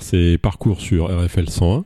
C'est 0.00 0.38
parcours 0.40 0.80
sur 0.80 1.06
RFL 1.06 1.48
101. 1.50 1.84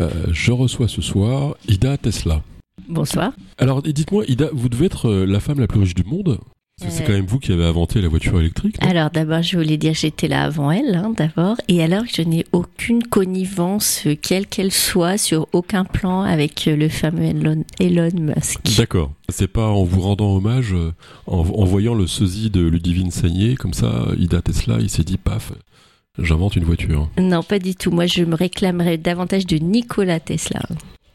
Euh, 0.00 0.10
je 0.32 0.52
reçois 0.52 0.88
ce 0.88 1.02
soir 1.02 1.54
Ida 1.68 1.96
Tesla. 1.96 2.42
Bonsoir. 2.88 3.32
Alors 3.58 3.82
dites-moi, 3.82 4.24
Ida, 4.28 4.48
vous 4.52 4.68
devez 4.68 4.86
être 4.86 5.08
euh, 5.08 5.24
la 5.26 5.40
femme 5.40 5.60
la 5.60 5.66
plus 5.66 5.80
riche 5.80 5.94
du 5.94 6.04
monde 6.04 6.38
c'est 6.76 7.02
Euh. 7.02 7.06
quand 7.06 7.12
même 7.12 7.26
vous 7.26 7.38
qui 7.38 7.52
avez 7.52 7.64
inventé 7.64 8.00
la 8.02 8.08
voiture 8.08 8.40
électrique. 8.40 8.76
Alors 8.80 9.08
d'abord, 9.10 9.42
je 9.42 9.56
voulais 9.56 9.76
dire 9.76 9.94
j'étais 9.94 10.26
là 10.26 10.42
avant 10.42 10.72
elle, 10.72 10.96
hein, 10.96 11.14
d'abord. 11.16 11.56
Et 11.68 11.80
alors, 11.84 12.02
je 12.12 12.22
n'ai 12.22 12.44
aucune 12.50 13.04
connivence, 13.04 14.08
quelle 14.22 14.48
qu'elle 14.48 14.72
soit, 14.72 15.16
sur 15.16 15.46
aucun 15.52 15.84
plan 15.84 16.22
avec 16.22 16.66
le 16.66 16.88
fameux 16.88 17.26
Elon, 17.26 17.64
Elon 17.78 18.10
Musk. 18.20 18.58
D'accord. 18.76 19.12
C'est 19.28 19.46
pas 19.46 19.68
en 19.68 19.84
vous 19.84 20.00
rendant 20.00 20.34
hommage, 20.34 20.74
en, 21.28 21.38
en 21.38 21.64
voyant 21.64 21.94
le 21.94 22.08
sosie 22.08 22.50
de 22.50 22.66
Ludivine 22.66 23.12
Sagné, 23.12 23.54
comme 23.54 23.72
ça, 23.72 24.08
Ida 24.18 24.42
Tesla, 24.42 24.78
il 24.80 24.90
s'est 24.90 25.04
dit, 25.04 25.16
paf, 25.16 25.52
j'invente 26.18 26.56
une 26.56 26.64
voiture. 26.64 27.08
Non, 27.18 27.42
pas 27.42 27.58
du 27.58 27.74
tout. 27.74 27.90
Moi, 27.90 28.06
je 28.06 28.22
me 28.24 28.34
réclamerais 28.34 28.98
davantage 28.98 29.46
de 29.46 29.56
Nikola 29.56 30.20
Tesla. 30.20 30.60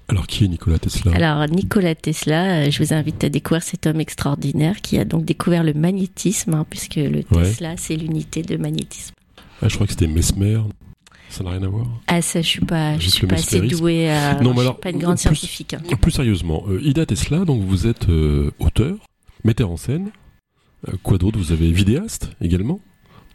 Alors 0.07 0.25
qui 0.25 0.43
est 0.43 0.47
Nicolas 0.47 0.79
Tesla? 0.79 1.11
Alors, 1.13 1.47
Nikola 1.47 1.93
Tesla, 1.93 2.63
euh, 2.65 2.71
je 2.71 2.81
vous 2.83 2.93
invite 2.93 3.23
à 3.23 3.29
découvrir 3.29 3.61
cet 3.61 3.85
homme 3.85 3.99
extraordinaire 4.01 4.81
qui 4.81 4.97
a 4.97 5.05
donc 5.05 5.23
découvert 5.23 5.63
le 5.63 5.73
magnétisme, 5.75 6.55
hein, 6.55 6.65
puisque 6.67 6.95
le 6.95 7.23
Ouais. 7.31 7.43
Tesla, 7.43 7.75
c'est 7.77 7.95
l'unité 7.95 8.41
de 8.41 8.57
magnétisme. 8.57 9.13
Ah, 9.61 9.67
Je 9.69 9.75
crois 9.75 9.85
que 9.85 9.93
c'était 9.93 10.07
Mesmer. 10.07 10.61
Ça 11.29 11.43
n'a 11.43 11.51
rien 11.51 11.61
à 11.61 11.67
voir? 11.67 11.85
Ah, 12.07 12.23
ça, 12.23 12.41
je 12.41 12.47
suis 12.47 12.65
pas, 12.65 12.97
je 12.97 13.07
suis 13.07 13.27
pas 13.27 13.35
assez 13.35 13.57
mesmérisme. 13.57 13.81
douée. 13.81 14.09
euh, 14.09 14.33
Non, 14.41 14.49
mais 14.49 14.55
je 14.55 14.61
alors, 14.61 14.73
suis 14.73 14.81
pas 14.81 14.89
une 14.89 14.97
grande 14.97 15.15
plus- 15.17 15.21
scientifique. 15.21 15.73
hein. 15.75 15.95
Plus 16.01 16.09
sérieusement, 16.11 16.63
euh, 16.67 16.81
Ida 16.81 17.05
Tesla, 17.05 17.45
donc 17.45 17.61
vous 17.61 17.85
êtes 17.85 18.09
euh, 18.09 18.49
auteur, 18.57 18.95
metteur 19.43 19.69
en 19.69 19.77
scène. 19.77 20.09
Euh, 20.87 20.93
quoi 21.03 21.19
d'autre? 21.19 21.37
Vous 21.37 21.51
avez 21.51 21.71
vidéaste 21.71 22.31
également? 22.41 22.79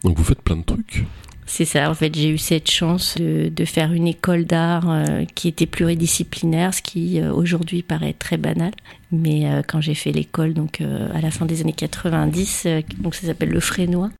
Donc 0.02 0.18
vous 0.18 0.24
faites 0.24 0.42
plein 0.42 0.56
de 0.56 0.64
trucs. 0.64 1.04
C'est 1.46 1.64
ça, 1.66 1.90
en 1.90 1.94
fait, 1.94 2.14
j'ai 2.14 2.30
eu 2.30 2.38
cette 2.38 2.70
chance 2.70 3.16
de, 3.18 3.64
faire 3.64 3.92
une 3.92 4.06
école 4.06 4.44
d'art 4.44 4.88
euh, 4.88 5.24
qui 5.34 5.48
était 5.48 5.66
pluridisciplinaire, 5.66 6.72
ce 6.72 6.82
qui 6.82 7.20
euh, 7.20 7.32
aujourd'hui 7.32 7.82
paraît 7.82 8.14
très 8.14 8.36
banal. 8.36 8.72
Mais 9.12 9.50
euh, 9.50 9.62
quand 9.66 9.80
j'ai 9.80 9.94
fait 9.94 10.10
l'école, 10.10 10.54
donc 10.54 10.80
à 10.80 11.20
la 11.20 11.30
fin 11.30 11.44
des 11.44 11.60
années 11.60 11.72
90, 11.72 12.62
euh, 12.66 12.82
donc 12.98 13.14
ça 13.14 13.26
s'appelle 13.26 13.50
le 13.50 13.60
Frénois, 13.60 14.10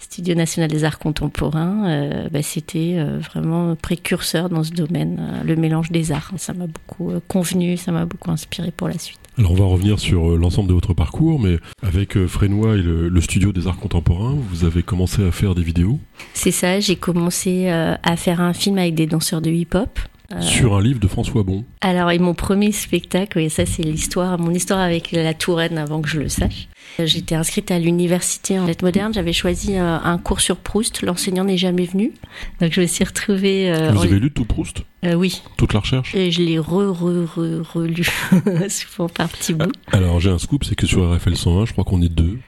Studio 0.00 0.34
national 0.34 0.68
des 0.68 0.84
arts 0.84 0.98
contemporains, 0.98 2.28
bah, 2.30 2.42
c'était 2.42 2.98
vraiment 3.20 3.76
précurseur 3.76 4.50
dans 4.50 4.64
ce 4.64 4.72
domaine, 4.72 5.40
le 5.44 5.54
mélange 5.54 5.92
des 5.92 6.10
arts. 6.10 6.32
Ça 6.36 6.52
m'a 6.52 6.66
beaucoup 6.66 7.12
convenu, 7.28 7.76
ça 7.76 7.92
m'a 7.92 8.04
beaucoup 8.04 8.30
inspiré 8.32 8.72
pour 8.72 8.88
la 8.88 8.98
suite. 8.98 9.23
Alors 9.36 9.50
on 9.50 9.56
va 9.56 9.64
revenir 9.64 9.98
sur 9.98 10.30
euh, 10.30 10.36
l'ensemble 10.36 10.68
de 10.68 10.74
votre 10.74 10.94
parcours, 10.94 11.40
mais 11.40 11.58
avec 11.82 12.16
euh, 12.16 12.28
Frénois 12.28 12.76
et 12.76 12.82
le, 12.82 13.20
studio 13.20 13.52
des 13.52 13.66
arts 13.66 13.78
contemporains, 13.78 14.36
vous 14.50 14.64
avez 14.64 14.84
commencé 14.84 15.24
à 15.24 15.32
faire 15.32 15.56
des 15.56 15.62
vidéos? 15.62 15.98
C'est 16.34 16.52
ça, 16.52 16.78
j'ai 16.78 16.94
commencé 16.94 17.68
euh, 17.68 17.96
à 18.04 18.16
faire 18.16 18.40
un 18.40 18.52
film 18.52 18.78
avec 18.78 18.94
des 18.94 19.06
danseurs 19.06 19.40
de 19.40 19.50
hip-hop. 19.50 19.98
Euh, 20.34 20.40
sur 20.40 20.74
un 20.74 20.82
livre 20.82 21.00
de 21.00 21.06
François 21.08 21.42
Bon. 21.42 21.64
Alors, 21.80 22.10
et 22.10 22.18
mon 22.18 22.34
premier 22.34 22.72
spectacle, 22.72 23.38
oui, 23.38 23.50
ça 23.50 23.66
c'est 23.66 23.82
l'histoire, 23.82 24.38
mon 24.38 24.50
histoire 24.52 24.80
avec 24.80 25.12
la 25.12 25.34
Touraine 25.34 25.78
avant 25.78 26.00
que 26.02 26.08
je 26.08 26.18
le 26.18 26.28
sache. 26.28 26.68
Euh, 27.00 27.06
J'étais 27.06 27.34
inscrite 27.34 27.70
à 27.70 27.78
l'université 27.78 28.58
en 28.58 28.66
lettres 28.66 28.84
modernes. 28.84 29.12
J'avais 29.14 29.32
choisi 29.32 29.76
euh, 29.76 29.98
un 30.02 30.18
cours 30.18 30.40
sur 30.40 30.56
Proust. 30.56 31.02
L'enseignant 31.02 31.44
n'est 31.44 31.56
jamais 31.56 31.84
venu, 31.86 32.12
donc 32.60 32.72
je 32.72 32.80
me 32.80 32.86
suis 32.86 33.04
retrouvée. 33.04 33.70
euh, 33.72 33.90
Vous 33.92 33.98
en- 34.00 34.02
avez 34.04 34.18
lu 34.18 34.30
tout 34.32 34.44
Proust? 34.44 34.82
Euh, 35.04 35.14
oui, 35.14 35.42
Toute 35.58 35.72
la 35.74 35.80
recherche? 35.80 36.14
Et 36.14 36.30
je 36.30 36.40
l'ai 36.42 36.58
re 36.58 36.90
re 36.90 37.26
re 37.26 37.62
relu 37.74 38.04
souvent 38.70 39.08
par 39.08 39.28
petits 39.28 39.52
bouts. 39.54 39.70
Alors 39.92 40.18
j'ai 40.20 40.30
un 40.30 40.38
scoop, 40.38 40.64
c'est 40.64 40.74
que 40.74 40.86
sur 40.86 41.14
RFL 41.14 41.36
101, 41.36 41.66
je 41.66 41.72
crois 41.72 41.84
qu'on 41.84 42.00
est 42.02 42.08
deux. 42.08 42.38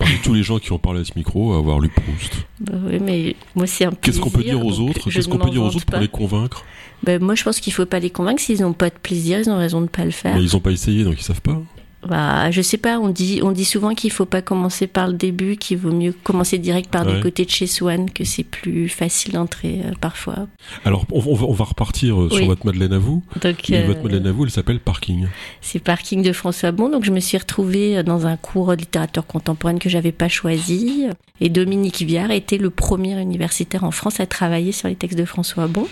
Parmi 0.00 0.16
tous 0.24 0.32
les 0.32 0.42
gens 0.42 0.58
qui 0.58 0.72
ont 0.72 0.78
parlé 0.78 1.02
à 1.02 1.04
ce 1.04 1.12
micro, 1.14 1.52
à 1.52 1.58
avoir 1.58 1.78
lu 1.78 1.90
Proust. 1.90 2.46
Bah 2.60 2.72
oui, 2.86 2.98
mais 3.00 3.36
moi 3.54 3.66
c'est 3.66 3.84
un 3.84 3.92
Qu'est-ce 3.92 4.18
qu'on 4.18 4.30
peut 4.30 4.42
dire 4.42 4.64
aux 4.64 4.80
autres 4.80 5.10
Qu'est-ce 5.10 5.28
ne 5.28 5.32
qu'on 5.32 5.38
peut 5.38 5.50
dire 5.50 5.62
aux 5.62 5.68
autres 5.68 5.84
pour 5.84 5.98
les 5.98 6.08
convaincre 6.08 6.64
Bah, 7.02 7.18
moi 7.18 7.34
je 7.34 7.44
pense 7.44 7.60
qu'il 7.60 7.72
faut 7.72 7.84
pas 7.84 8.00
les 8.00 8.10
convaincre 8.10 8.40
s'ils 8.40 8.62
n'ont 8.62 8.72
pas 8.72 8.88
de 8.88 8.98
plaisir, 9.00 9.38
ils 9.38 9.50
ont 9.50 9.58
raison 9.58 9.82
de 9.82 9.88
pas 9.88 10.06
le 10.06 10.10
faire. 10.10 10.34
Mais 10.34 10.42
ils 10.42 10.52
n'ont 10.54 10.60
pas 10.60 10.72
essayé, 10.72 11.04
donc 11.04 11.20
ils 11.20 11.22
savent 11.22 11.42
pas. 11.42 11.60
Bah, 12.08 12.50
je 12.50 12.62
sais 12.62 12.78
pas, 12.78 12.98
on 12.98 13.08
dit, 13.10 13.40
on 13.42 13.52
dit 13.52 13.66
souvent 13.66 13.94
qu'il 13.94 14.10
faut 14.10 14.24
pas 14.24 14.40
commencer 14.40 14.86
par 14.86 15.06
le 15.08 15.12
début, 15.12 15.56
qu'il 15.56 15.76
vaut 15.76 15.92
mieux 15.92 16.12
commencer 16.24 16.56
direct 16.58 16.90
par 16.90 17.06
Ouais. 17.06 17.14
des 17.16 17.20
côtés 17.20 17.44
de 17.44 17.50
chez 17.50 17.66
Swan, 17.66 18.08
que 18.10 18.24
c'est 18.24 18.42
plus 18.44 18.88
facile 18.88 19.34
d'entrer 19.34 19.82
euh, 19.84 19.92
parfois. 20.00 20.46
Alors 20.86 21.04
on, 21.12 21.18
on 21.18 21.34
va, 21.34 21.46
on 21.46 21.52
va 21.52 21.64
repartir 21.64 22.18
euh, 22.20 22.28
sur 22.30 22.38
Oui. 22.40 22.46
votre 22.46 22.64
Madeleine 22.64 22.94
à 22.94 22.98
vous. 22.98 23.22
Donc, 23.42 23.68
Et 23.68 23.76
euh, 23.78 23.86
votre 23.86 24.02
Madeleine 24.02 24.26
à 24.26 24.32
vous, 24.32 24.44
elle 24.44 24.50
s'appelle 24.50 24.80
Parking. 24.80 25.26
c'est 25.60 25.78
Parking 25.78 26.22
de 26.22 26.32
François 26.32 26.72
Bon. 26.72 26.88
Donc, 26.88 27.04
je 27.04 27.10
me 27.10 27.20
suis 27.20 27.36
retrouvée 27.36 27.98
euh, 27.98 28.02
dans 28.02 28.26
un 28.26 28.36
cours 28.38 28.68
de 28.68 28.76
littérature 28.76 29.26
contemporaine 29.26 29.78
que 29.78 29.88
j'avais 29.90 30.12
pas 30.12 30.28
choisi. 30.28 31.06
Et 31.42 31.48
Dominique 31.50 32.00
Viard 32.02 32.30
était 32.30 32.58
le 32.58 32.70
premier 32.70 33.20
universitaire 33.20 33.84
en 33.84 33.90
France 33.90 34.20
à 34.20 34.26
travailler 34.26 34.72
sur 34.72 34.88
les 34.88 34.94
textes 34.96 35.18
de 35.18 35.24
François 35.26 35.66
Bon. 35.66 35.86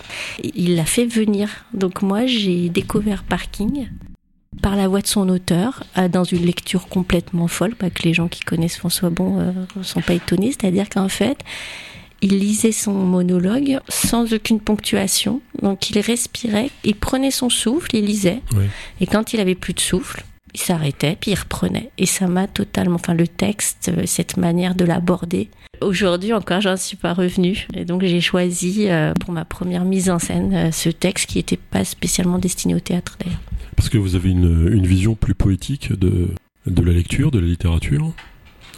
Il 0.54 0.74
l'a 0.76 0.84
fait 0.86 1.04
venir. 1.06 1.48
Donc, 1.74 2.00
moi, 2.02 2.26
j'ai 2.26 2.68
découvert 2.70 3.24
Parking 3.24 3.88
par 4.60 4.76
la 4.76 4.88
voix 4.88 5.00
de 5.00 5.06
son 5.06 5.28
auteur, 5.28 5.84
euh, 5.96 6.08
dans 6.08 6.24
une 6.24 6.44
lecture 6.44 6.88
complètement 6.88 7.48
folle, 7.48 7.74
pas 7.74 7.90
que 7.90 8.02
les 8.02 8.14
gens 8.14 8.28
qui 8.28 8.40
connaissent 8.40 8.76
François 8.76 9.10
Bon 9.10 9.54
ne 9.76 9.82
sont 9.82 10.00
pas 10.00 10.14
étonnés, 10.14 10.52
c'est-à-dire 10.52 10.88
qu'en 10.88 11.08
fait, 11.08 11.38
il 12.20 12.38
lisait 12.38 12.72
son 12.72 12.92
monologue 12.92 13.78
sans 13.88 14.32
aucune 14.32 14.60
ponctuation, 14.60 15.40
donc 15.62 15.90
il 15.90 16.00
respirait, 16.00 16.70
il 16.84 16.96
prenait 16.96 17.30
son 17.30 17.48
souffle, 17.48 17.94
il 17.94 18.04
lisait, 18.04 18.42
et 19.00 19.06
quand 19.06 19.32
il 19.32 19.40
avait 19.40 19.54
plus 19.54 19.74
de 19.74 19.80
souffle, 19.80 20.24
s'arrêtait, 20.60 21.16
puis 21.20 21.32
il 21.32 21.38
reprenait. 21.38 21.90
Et 21.98 22.06
ça 22.06 22.26
m'a 22.26 22.46
totalement, 22.46 22.96
enfin 22.96 23.14
le 23.14 23.26
texte, 23.26 23.90
euh, 23.96 24.02
cette 24.06 24.36
manière 24.36 24.74
de 24.74 24.84
l'aborder. 24.84 25.48
Aujourd'hui 25.80 26.32
encore, 26.32 26.60
j'en 26.60 26.76
suis 26.76 26.96
pas 26.96 27.14
revenue. 27.14 27.66
Et 27.74 27.84
donc 27.84 28.02
j'ai 28.02 28.20
choisi 28.20 28.88
euh, 28.88 29.12
pour 29.20 29.32
ma 29.32 29.44
première 29.44 29.84
mise 29.84 30.10
en 30.10 30.18
scène 30.18 30.54
euh, 30.54 30.70
ce 30.72 30.88
texte 30.88 31.30
qui 31.30 31.38
n'était 31.38 31.56
pas 31.58 31.84
spécialement 31.84 32.38
destiné 32.38 32.74
au 32.74 32.80
théâtre 32.80 33.16
d'ailleurs. 33.20 33.40
Parce 33.76 33.88
que 33.88 33.98
vous 33.98 34.16
avez 34.16 34.30
une, 34.30 34.68
une 34.72 34.86
vision 34.86 35.14
plus 35.14 35.34
poétique 35.34 35.92
de, 35.92 36.28
de 36.66 36.82
la 36.82 36.92
lecture, 36.92 37.30
de 37.30 37.38
la 37.38 37.46
littérature, 37.46 38.12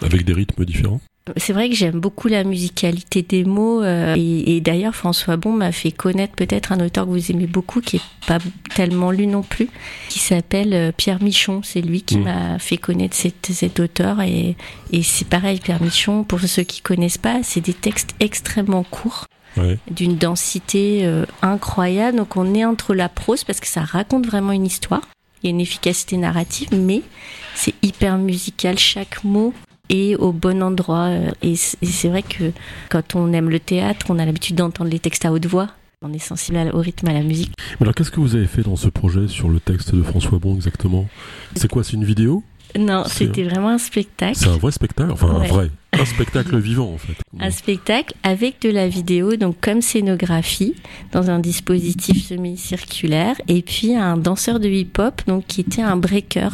avec 0.02 0.24
des 0.24 0.34
rythmes 0.34 0.64
différents? 0.64 1.00
C'est 1.36 1.52
vrai 1.52 1.68
que 1.68 1.76
j'aime 1.76 2.00
beaucoup 2.00 2.26
la 2.28 2.42
musicalité 2.44 3.22
des 3.22 3.44
mots 3.44 3.82
euh, 3.82 4.14
et, 4.16 4.56
et 4.56 4.60
d'ailleurs 4.60 4.94
François 4.96 5.36
Bon 5.36 5.52
m'a 5.52 5.70
fait 5.70 5.92
connaître 5.92 6.34
peut-être 6.34 6.72
un 6.72 6.80
auteur 6.84 7.04
que 7.04 7.10
vous 7.10 7.30
aimez 7.30 7.46
beaucoup 7.46 7.80
qui 7.80 7.96
est 7.96 8.02
pas 8.26 8.38
tellement 8.74 9.10
lu 9.12 9.26
non 9.28 9.42
plus, 9.42 9.68
qui 10.08 10.18
s'appelle 10.18 10.72
euh, 10.74 10.92
Pierre 10.96 11.22
Michon. 11.22 11.60
C'est 11.62 11.82
lui 11.82 12.02
qui 12.02 12.16
Mm. 12.18 12.24
m'a 12.24 12.58
fait 12.58 12.78
connaître 12.78 13.14
cet, 13.16 13.46
cet 13.52 13.78
auteur 13.80 14.20
et, 14.22 14.56
et 14.92 15.02
c'est 15.02 15.28
pareil 15.28 15.60
Pierre 15.60 15.82
Michon. 15.82 16.24
Pour 16.24 16.40
ceux 16.40 16.62
qui 16.64 16.80
connaissent 16.80 17.18
pas, 17.18 17.42
c'est 17.44 17.60
des 17.60 17.74
textes 17.74 18.14
extrêmement 18.20 18.82
courts 18.82 19.26
Ouais. 19.56 19.78
d'une 19.90 20.16
densité 20.16 21.00
euh, 21.04 21.26
incroyable. 21.42 22.16
Donc 22.18 22.36
on 22.36 22.54
est 22.54 22.64
entre 22.64 22.94
la 22.94 23.08
prose 23.08 23.42
parce 23.44 23.58
que 23.60 23.66
ça 23.66 23.82
raconte 23.82 24.26
vraiment 24.26 24.52
une 24.52 24.64
histoire. 24.66 25.02
Il 25.42 25.46
y 25.46 25.48
a 25.48 25.50
une 25.50 25.60
efficacité 25.60 26.16
narrative, 26.16 26.68
mais 26.72 27.02
c'est 27.56 27.74
hyper 27.82 28.16
musical. 28.18 28.78
Chaque 28.78 29.24
mot 29.24 29.52
est 29.90 30.16
au 30.16 30.32
bon 30.32 30.62
endroit. 30.62 31.08
euh, 31.08 31.30
Et 31.42 31.52
et 31.52 31.86
c'est 31.86 32.08
vrai 32.08 32.22
que 32.22 32.52
quand 32.88 33.14
on 33.14 33.32
aime 33.32 33.50
le 33.50 33.60
théâtre, 33.60 34.06
on 34.08 34.18
a 34.18 34.24
l'habitude 34.24 34.56
d'entendre 34.56 34.90
les 34.90 34.98
textes 34.98 35.24
à 35.24 35.32
haute 35.32 35.46
voix. 35.46 35.68
On 36.02 36.12
est 36.14 36.18
sensible 36.18 36.58
au 36.72 36.78
rythme, 36.78 37.08
à 37.08 37.12
la 37.12 37.22
musique. 37.22 37.52
Mais 37.78 37.84
alors 37.84 37.94
qu'est-ce 37.94 38.10
que 38.10 38.20
vous 38.20 38.34
avez 38.34 38.46
fait 38.46 38.62
dans 38.62 38.76
ce 38.76 38.88
projet 38.88 39.28
sur 39.28 39.48
le 39.50 39.60
texte 39.60 39.94
de 39.94 40.02
François 40.02 40.38
Bon 40.38 40.54
exactement? 40.54 41.06
C'est 41.56 41.70
quoi 41.70 41.84
C'est 41.84 41.92
une 41.92 42.04
vidéo? 42.04 42.42
Non, 42.78 43.02
c'était 43.06 43.42
vraiment 43.42 43.70
un 43.70 43.78
spectacle. 43.78 44.36
C'est 44.36 44.46
un 44.48 44.56
vrai 44.56 44.70
spectacle 44.70 45.10
Enfin 45.10 45.28
un 45.28 45.46
vrai. 45.46 45.70
Un 45.92 46.04
spectacle 46.04 46.56
vivant 46.58 46.92
en 46.94 46.98
fait. 46.98 47.14
Un 47.40 47.50
spectacle 47.50 48.14
avec 48.22 48.62
de 48.62 48.70
la 48.70 48.86
vidéo, 48.88 49.34
donc 49.36 49.56
comme 49.60 49.82
scénographie, 49.82 50.74
dans 51.12 51.28
un 51.30 51.40
dispositif 51.40 52.24
semi-circulaire, 52.28 53.34
et 53.48 53.60
puis 53.62 53.96
un 53.96 54.16
danseur 54.16 54.60
de 54.60 54.68
hip-hop, 54.68 55.20
donc 55.26 55.46
qui 55.48 55.60
était 55.62 55.82
un 55.82 55.96
breaker. 55.96 56.48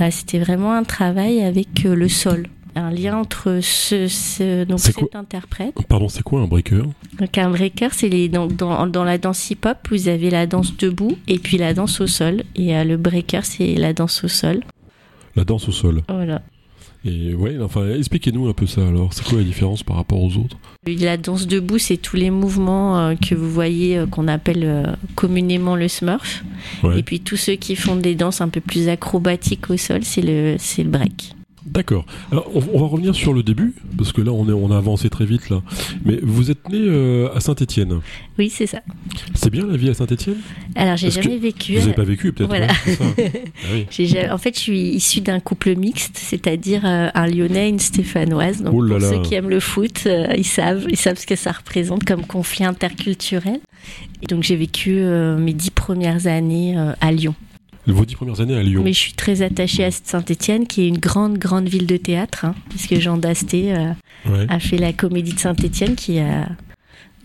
Euh, 0.00 0.08
C'était 0.10 0.40
vraiment 0.40 0.72
un 0.74 0.84
travail 0.84 1.42
avec 1.42 1.86
euh, 1.86 1.94
le 1.94 2.08
sol, 2.08 2.48
un 2.78 2.90
lien 2.90 3.16
entre 3.16 3.60
ce, 3.62 4.08
ce 4.08 4.64
donc 4.64 4.80
cet 4.80 5.14
interprète. 5.14 5.74
Pardon, 5.88 6.08
c'est 6.08 6.22
quoi 6.22 6.40
un 6.40 6.46
breaker? 6.46 6.84
Donc 7.18 7.38
un 7.38 7.50
breaker, 7.50 7.88
c'est 7.92 8.08
les 8.08 8.28
dans, 8.28 8.46
dans, 8.46 8.86
dans 8.86 9.04
la 9.04 9.18
danse 9.18 9.50
hip-hop, 9.50 9.76
vous 9.90 10.08
avez 10.08 10.30
la 10.30 10.46
danse 10.46 10.76
debout 10.76 11.16
et 11.26 11.38
puis 11.38 11.58
la 11.58 11.74
danse 11.74 12.00
au 12.00 12.06
sol, 12.06 12.42
et 12.56 12.76
euh, 12.76 12.84
le 12.84 12.96
breaker, 12.96 13.44
c'est 13.44 13.74
la 13.74 13.92
danse 13.92 14.24
au 14.24 14.28
sol. 14.28 14.62
La 15.36 15.44
danse 15.44 15.68
au 15.68 15.72
sol. 15.72 16.02
Voilà. 16.08 16.42
Et 17.04 17.32
ouais, 17.32 17.56
enfin, 17.62 17.94
expliquez-nous 17.94 18.48
un 18.48 18.52
peu 18.52 18.66
ça 18.66 18.86
alors. 18.86 19.14
C'est 19.14 19.24
quoi 19.24 19.38
la 19.38 19.44
différence 19.44 19.84
par 19.84 19.96
rapport 19.96 20.20
aux 20.20 20.36
autres? 20.36 20.56
La 20.84 21.16
danse 21.16 21.46
debout, 21.46 21.78
c'est 21.78 21.96
tous 21.96 22.16
les 22.16 22.30
mouvements 22.30 22.98
euh, 22.98 23.14
que 23.14 23.36
vous 23.36 23.48
voyez 23.48 23.98
euh, 23.98 24.06
qu'on 24.06 24.26
appelle 24.26 24.64
euh, 24.64 24.82
communément 25.14 25.76
le 25.76 25.86
smurf. 25.86 26.42
Ouais. 26.82 26.98
Et 26.98 27.02
puis 27.04 27.20
tous 27.20 27.36
ceux 27.36 27.54
qui 27.54 27.76
font 27.76 27.94
des 27.94 28.16
danses 28.16 28.40
un 28.40 28.48
peu 28.48 28.60
plus 28.60 28.88
acrobatiques 28.88 29.70
au 29.70 29.76
sol, 29.76 30.02
c'est 30.02 30.22
le, 30.22 30.56
c'est 30.58 30.82
le 30.82 30.90
break. 30.90 31.36
D'accord. 31.70 32.04
Alors, 32.32 32.50
on, 32.54 32.62
on 32.74 32.80
va 32.80 32.86
revenir 32.86 33.14
sur 33.14 33.32
le 33.32 33.42
début, 33.42 33.74
parce 33.96 34.12
que 34.12 34.20
là, 34.20 34.32
on, 34.32 34.48
est, 34.48 34.52
on 34.52 34.70
a 34.70 34.76
avancé 34.76 35.08
très 35.10 35.24
vite, 35.24 35.50
là. 35.50 35.62
Mais 36.04 36.18
vous 36.22 36.50
êtes 36.50 36.68
né 36.68 36.78
euh, 36.80 37.28
à 37.34 37.40
Saint-Étienne. 37.40 38.00
Oui, 38.38 38.50
c'est 38.50 38.66
ça. 38.66 38.80
C'est 39.34 39.50
bien 39.50 39.66
la 39.66 39.76
vie 39.76 39.88
à 39.90 39.94
Saint-Étienne? 39.94 40.36
Alors, 40.74 40.96
j'ai 40.96 41.10
jamais 41.10 41.36
vécu. 41.38 41.74
Vous 41.74 41.80
n'avez 41.80 41.92
pas 41.92 42.04
vécu, 42.04 42.32
peut-être 42.32 42.48
Voilà. 42.48 42.66
ouais, 42.86 42.94
ça. 42.94 43.04
Ah 43.64 43.68
oui. 43.72 44.30
En 44.30 44.38
fait, 44.38 44.54
je 44.54 44.60
suis 44.60 44.80
issue 44.90 45.20
d'un 45.20 45.40
couple 45.40 45.74
mixte, 45.76 46.16
c'est-à-dire 46.16 46.82
euh, 46.84 47.08
un 47.14 47.26
Lyonnais 47.26 47.66
et 47.66 47.70
une 47.70 47.78
Stéphanoise. 47.78 48.62
Donc, 48.62 48.74
Oh 48.74 48.82
là 48.82 48.96
pour 48.96 48.98
là. 49.00 49.10
ceux 49.10 49.22
qui 49.22 49.34
aiment 49.34 49.50
le 49.50 49.60
foot, 49.60 50.04
euh, 50.06 50.26
ils 50.36 50.44
savent, 50.46 50.86
ils 50.88 50.96
savent 50.96 51.18
ce 51.18 51.26
que 51.26 51.36
ça 51.36 51.52
représente 51.52 52.04
comme 52.04 52.24
conflit 52.24 52.64
interculturel. 52.64 53.60
Et 54.22 54.26
donc, 54.26 54.42
j'ai 54.42 54.56
vécu 54.56 54.90
mes 54.92 55.52
dix 55.52 55.70
premières 55.70 56.26
années 56.26 56.76
à 57.00 57.12
Lyon. 57.12 57.34
Vos 57.92 58.04
dix 58.04 58.14
premières 58.16 58.40
années 58.40 58.56
à 58.56 58.62
Lyon. 58.62 58.82
Mais 58.84 58.92
je 58.92 58.98
suis 58.98 59.12
très 59.14 59.42
attachée 59.42 59.84
à 59.84 59.90
Saint-Étienne, 59.90 60.66
qui 60.66 60.82
est 60.82 60.88
une 60.88 60.98
grande, 60.98 61.38
grande 61.38 61.68
ville 61.68 61.86
de 61.86 61.96
théâtre, 61.96 62.44
hein, 62.44 62.54
puisque 62.68 62.96
Jean 63.00 63.16
Dasté 63.16 63.74
euh, 63.74 63.92
Ouais. 64.26 64.46
a 64.48 64.58
fait 64.60 64.76
la 64.78 64.92
Comédie 64.92 65.32
de 65.32 65.38
Saint-Étienne, 65.38 65.94
qui 65.94 66.18
a 66.18 66.48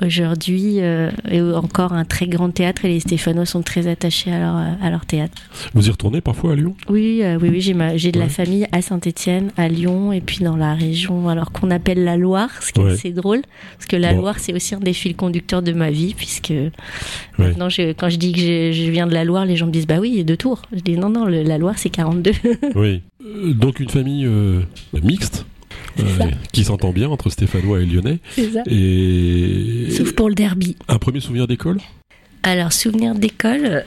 aujourd'hui 0.01 0.77
euh, 0.79 1.09
encore 1.55 1.93
un 1.93 2.05
très 2.05 2.27
grand 2.27 2.49
théâtre, 2.49 2.85
et 2.85 2.89
les 2.89 2.99
Stéphanois 2.99 3.45
sont 3.45 3.61
très 3.61 3.87
attachés 3.87 4.31
à 4.31 4.39
leur, 4.39 4.55
à 4.81 4.89
leur 4.89 5.05
théâtre. 5.05 5.37
Vous 5.73 5.87
y 5.87 5.91
retournez 5.91 6.21
parfois 6.21 6.53
à 6.53 6.55
Lyon? 6.55 6.75
Oui, 6.89 7.19
euh, 7.23 7.37
oui, 7.41 7.49
oui, 7.49 7.61
j'ai 7.61 7.73
ma- 7.73 7.97
j'ai 7.97 8.11
de 8.11 8.19
la 8.19 8.29
famille 8.29 8.65
à 8.71 8.81
Saint-Étienne, 8.81 9.51
à 9.57 9.67
Lyon, 9.67 10.11
et 10.11 10.21
puis 10.21 10.39
dans 10.43 10.55
la 10.55 10.73
région, 10.73 11.29
alors 11.29 11.51
qu'on 11.51 11.71
appelle 11.71 12.03
la 12.03 12.17
Loire, 12.17 12.49
ce 12.61 12.71
qui 12.73 12.81
est 12.81 12.89
assez 12.91 13.11
drôle, 13.11 13.41
parce 13.77 13.87
que 13.87 13.95
la 13.95 14.13
Bon. 14.13 14.21
Loire, 14.21 14.39
c'est 14.39 14.53
aussi 14.53 14.75
un 14.75 14.79
des 14.79 14.93
fils 14.93 15.15
conducteurs 15.15 15.61
de 15.61 15.73
ma 15.73 15.91
vie, 15.91 16.13
puisque 16.15 16.53
maintenant, 17.37 17.69
je- 17.69 17.93
quand 17.93 18.09
je 18.09 18.17
dis 18.17 18.31
que 18.33 18.39
je, 18.39 18.71
je 18.73 18.89
viens 18.91 19.07
de 19.07 19.13
la 19.13 19.23
Loire, 19.23 19.45
les 19.45 19.55
gens 19.55 19.67
me 19.67 19.71
disent, 19.71 19.87
bah 19.87 19.99
oui, 19.99 20.23
de 20.23 20.35
Tours. 20.35 20.61
Je 20.73 20.79
dis, 20.81 20.97
non, 20.97 21.09
non, 21.09 21.25
le- 21.25 21.43
la 21.43 21.57
Loire, 21.57 21.75
c'est 21.77 21.89
42. 21.89 22.31
Oui. 22.75 23.01
Euh, 23.25 23.53
donc 23.53 23.79
une 23.79 23.89
famille 23.89 24.25
euh, 24.25 24.61
mixte, 25.01 25.45
euh, 25.99 26.03
qui 26.51 26.63
s'entend 26.63 26.91
bien 26.91 27.09
entre 27.09 27.29
Stéphanois 27.29 27.81
et 27.81 27.85
Lyonnais. 27.85 28.19
c'est 28.35 28.51
ça. 28.51 28.61
Et 28.67 29.87
Sauf 29.91 30.13
pour 30.13 30.29
le 30.29 30.35
derby. 30.35 30.75
un 30.87 30.97
premier 30.97 31.19
souvenir 31.19 31.47
d'école? 31.47 31.77
Alors, 32.43 32.73
souvenir 32.73 33.15
d'école, 33.15 33.85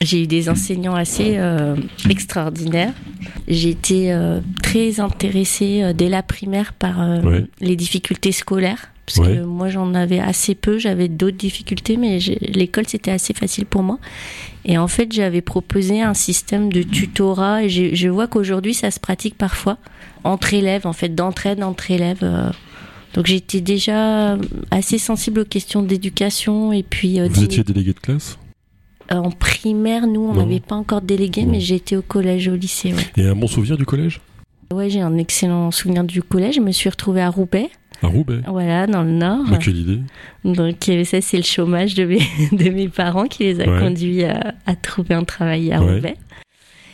j'ai 0.00 0.22
eu 0.22 0.26
des 0.26 0.48
enseignants 0.48 0.94
assez 0.94 1.34
euh, 1.38 1.74
extraordinaires. 2.08 2.92
J'ai 3.48 3.70
été 3.70 4.12
euh, 4.12 4.40
très 4.62 5.00
intéressée 5.00 5.82
euh, 5.82 5.92
dès 5.92 6.08
la 6.08 6.22
primaire 6.22 6.72
par 6.72 7.00
euh, 7.02 7.20
Ouais. 7.22 7.44
les 7.60 7.74
difficultés 7.76 8.32
scolaires. 8.32 8.90
Parce 9.06 9.18
Ouais. 9.20 9.36
que 9.36 9.42
moi, 9.42 9.68
j'en 9.68 9.94
avais 9.94 10.18
assez 10.18 10.54
peu, 10.56 10.78
j'avais 10.78 11.06
d'autres 11.08 11.36
difficultés, 11.36 11.96
mais 11.96 12.18
l'école, 12.40 12.84
c'était 12.88 13.12
assez 13.12 13.32
facile 13.34 13.64
pour 13.64 13.82
moi. 13.84 13.98
Et 14.64 14.78
en 14.78 14.88
fait, 14.88 15.12
j'avais 15.12 15.42
proposé 15.42 16.02
un 16.02 16.12
système 16.14 16.72
de 16.72 16.82
tutorat, 16.82 17.62
et 17.62 17.68
je 17.68 18.08
vois 18.08 18.26
qu'aujourd'hui, 18.26 18.74
ça 18.74 18.90
se 18.90 18.98
pratique 18.98 19.38
parfois, 19.38 19.78
entre 20.24 20.54
élèves, 20.54 20.86
en 20.88 20.92
fait, 20.92 21.14
d'entraide 21.14 21.62
entre 21.62 21.90
élèves. 21.90 22.18
euh. 22.22 22.50
Donc 23.14 23.26
j'étais 23.26 23.60
déjà 23.62 24.36
assez 24.70 24.98
sensible 24.98 25.40
aux 25.40 25.44
questions 25.44 25.82
d'éducation, 25.82 26.72
et 26.72 26.82
puis... 26.82 27.20
euh, 27.20 27.28
Vous 27.30 27.44
étiez 27.44 27.62
délégué 27.62 27.92
de 27.92 28.00
classe? 28.00 28.38
Euh, 29.12 29.14
En 29.16 29.30
primaire, 29.30 30.06
nous, 30.08 30.20
on 30.20 30.34
n'avait 30.34 30.58
pas 30.60 30.74
encore 30.74 31.00
délégué, 31.00 31.44
Non. 31.44 31.52
mais 31.52 31.64
été 31.68 31.96
au 31.96 32.02
collège, 32.02 32.48
au 32.48 32.56
lycée. 32.56 32.92
Ouais, 32.92 33.06
Et 33.24 33.26
un 33.28 33.36
bon 33.36 33.46
souvenir 33.46 33.76
du 33.78 33.86
collège? 33.86 34.20
Ouais 34.72 34.90
j'ai 34.90 35.00
un 35.00 35.16
excellent 35.16 35.70
souvenir 35.70 36.02
du 36.02 36.22
collège. 36.24 36.56
Je 36.56 36.60
me 36.60 36.72
suis 36.72 36.90
retrouvée 36.90 37.20
à 37.22 37.30
Roubaix, 37.30 37.70
À 38.02 38.08
Roubaix 38.08 38.40
voilà, 38.46 38.86
dans 38.86 39.02
le 39.02 39.10
Nord. 39.12 39.44
Ah, 39.52 39.56
Quelle 39.58 39.76
idée 39.78 40.00
Donc 40.44 40.88
euh, 40.88 41.04
ça, 41.04 41.20
c'est 41.20 41.36
le 41.38 41.42
chômage 41.42 41.94
de 41.94 42.04
mes, 42.04 42.20
de 42.52 42.70
mes 42.70 42.88
parents 42.88 43.26
qui 43.26 43.44
les 43.44 43.60
a 43.60 43.68
Ouais. 43.68 43.80
conduits 43.80 44.24
à, 44.24 44.54
à 44.66 44.74
trouver 44.76 45.14
un 45.14 45.24
travail 45.24 45.72
à 45.72 45.82
Ouais. 45.82 45.94
Roubaix. 45.94 46.16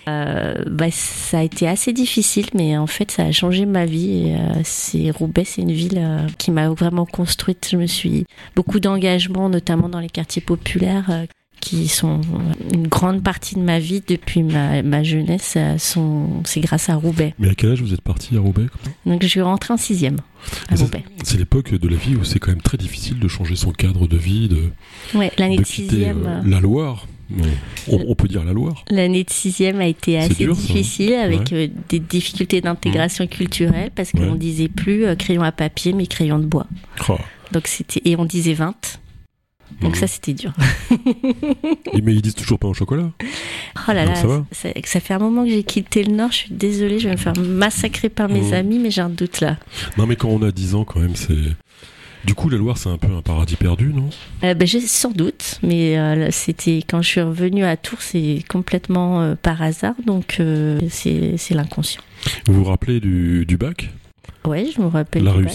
Euh, 0.09 0.55
bah, 0.69 0.91
ça 0.91 1.39
a 1.39 1.43
été 1.43 1.69
assez 1.69 1.93
difficile, 1.93 2.47
mais 2.55 2.77
en 2.77 2.89
fait, 2.89 3.11
ça 3.13 3.23
a 3.25 3.31
changé 3.33 3.67
ma 3.67 3.85
vie. 3.85 4.29
Et, 4.31 4.35
euh, 4.35 4.39
c'est 4.65 5.11
Roubaix, 5.13 5.45
c'est 5.45 5.63
une 5.63 5.71
ville 5.73 5.99
euh, 5.99 6.27
qui 6.39 6.51
m'a 6.51 6.69
vraiment 6.71 7.07
construite. 7.07 7.69
Je 7.71 7.77
me 7.77 7.87
suis 7.87 8.25
beaucoup 8.57 8.81
d'engagement, 8.81 9.49
notamment 9.49 9.89
dans 9.89 10.01
les 10.01 10.09
quartiers 10.11 10.43
populaires, 10.43 11.09
qui 11.63 11.87
sont 11.87 12.21
une 12.75 12.89
grande 12.89 13.23
partie 13.23 13.55
de 13.55 13.61
ma 13.61 13.79
vie 13.79 14.03
depuis 14.07 14.43
ma, 14.43 14.83
ma 14.83 15.03
jeunesse. 15.05 15.55
euh, 15.57 15.79
sont, 15.79 16.43
c'est 16.45 16.61
grâce 16.61 16.89
à 16.91 16.97
Roubaix. 16.97 17.35
Mais 17.39 17.49
à 17.49 17.55
quel 17.55 17.71
âge 17.71 17.81
vous 17.81 17.95
êtes 17.95 18.01
parti 18.01 18.37
à 18.37 18.41
Roubaix 18.41 18.67
Donc, 19.07 19.23
je 19.23 19.29
suis 19.29 19.41
rentrée 19.41 19.73
en 19.73 19.77
sixième 19.77 20.17
à 20.69 20.77
ça, 20.77 20.85
Roubaix. 20.85 21.05
C'est 21.23 21.39
l'époque 21.39 21.73
de 21.73 21.89
la 21.89 21.97
vie 21.97 22.17
où 22.17 22.25
c'est 22.25 22.41
quand 22.41 22.51
même 22.51 22.61
très 22.63 22.77
difficile 22.79 23.21
de 23.21 23.29
changer 23.29 23.55
son 23.55 23.71
cadre 23.71 24.09
de 24.09 24.17
vie, 24.17 24.49
de, 24.49 24.71
Ouais, 25.15 25.31
l'année 25.39 25.57
de 25.57 25.63
de 25.63 25.67
sixième. 25.67 26.27
euh, 26.27 26.41
euh, 26.41 26.51
la 26.51 26.61
Loire. 26.61 27.07
On, 27.89 27.99
on 28.09 28.15
peut 28.17 28.29
dire 28.29 28.45
la 28.45 28.53
Loire. 28.53 28.85
L'année 28.91 29.23
de 29.25 29.31
sixième 29.31 29.81
a 29.81 29.87
été 29.87 30.19
assez 30.19 30.35
dur, 30.35 30.55
ça, 30.57 30.63
hein 30.63 30.67
difficile 30.67 31.15
avec 31.15 31.53
euh, 31.53 31.69
des 31.89 32.01
difficultés 32.01 32.61
d'intégration 32.61 33.27
culturelle 33.29 33.91
parce 33.95 34.11
qu'on 34.13 34.33
Ouais. 34.33 34.37
disait 34.39 34.69
plus 34.69 35.07
euh, 35.07 35.15
crayon 35.15 35.43
à 35.43 35.53
papier 35.53 35.93
mais 35.95 36.07
crayon 36.07 36.39
de 36.39 36.45
bois. 36.45 36.67
Oh. 37.09 37.17
Donc 37.53 37.69
c'était 37.69 38.03
et 38.05 38.17
on 38.17 38.25
disait 38.27 38.53
20. 38.53 38.75
Donc 39.83 39.93
Mhm. 39.95 40.01
ça 40.01 40.07
c'était 40.07 40.33
dur. 40.35 40.53
Mais 42.03 42.15
ils 42.15 42.23
disent 42.23 42.35
toujours 42.35 42.59
pas 42.59 42.69
au 42.69 42.75
chocolat. 42.75 43.11
Oh 43.89 43.93
là 43.93 44.05
Donc 44.07 44.15
là, 44.15 44.21
ça 44.21 44.27
va 44.27 44.45
ça, 44.53 44.69
ça 44.85 45.01
fait 45.01 45.15
un 45.15 45.19
moment 45.19 45.45
que 45.45 45.51
j'ai 45.51 45.65
quitté 45.65 46.03
le 46.05 46.13
Nord. 46.13 46.31
Je 46.33 46.37
suis 46.39 46.53
désolée, 46.53 46.99
je 46.99 47.09
vais 47.09 47.15
me 47.15 47.19
faire 47.19 47.37
massacrer 47.37 48.09
par 48.09 48.29
mes 48.29 48.41
Mhm. 48.43 48.53
amis, 48.55 48.79
mais 48.79 48.91
j'ai 48.91 49.01
un 49.03 49.09
doute 49.09 49.41
là. 49.41 49.57
Non 49.99 50.07
mais 50.07 50.17
quand 50.17 50.29
on 50.29 50.43
a 50.43 50.51
10 50.53 50.75
ans 50.75 50.85
quand 50.85 51.01
même 51.01 51.17
c'est... 51.17 51.35
Du 52.25 52.35
coup 52.35 52.49
la 52.49 52.57
Loire 52.57 52.79
c'est 52.79 52.89
un 52.89 52.99
peu 52.99 53.09
un 53.13 53.21
paradis 53.23 53.57
perdu, 53.57 53.93
non? 53.93 54.09
Euh, 54.45 54.55
ben, 54.55 54.67
j'ai 54.69 54.81
sans 54.81 55.11
doute, 55.11 55.59
mais 55.65 55.99
euh, 55.99 56.29
c'était 56.31 56.81
quand 56.89 57.03
je 57.03 57.09
suis 57.09 57.21
revenue 57.21 57.65
à 57.65 57.77
Tours, 57.77 58.01
c'est 58.01 58.45
complètement 58.49 59.21
euh, 59.23 59.35
par 59.35 59.61
hasard, 59.61 59.95
donc 60.07 60.37
euh, 60.39 60.79
c'est 60.89 61.35
l'inconscient. 61.51 62.01
Vous 62.47 62.55
vous 62.55 62.65
rappelez 62.65 63.01
du, 63.01 63.45
du 63.45 63.57
bac? 63.57 63.91
Ouais, 64.47 64.67
je 64.75 64.81
me 64.81 64.87
rappelle. 64.87 65.25
La 65.25 65.33
du 65.33 65.43
bac. 65.43 65.53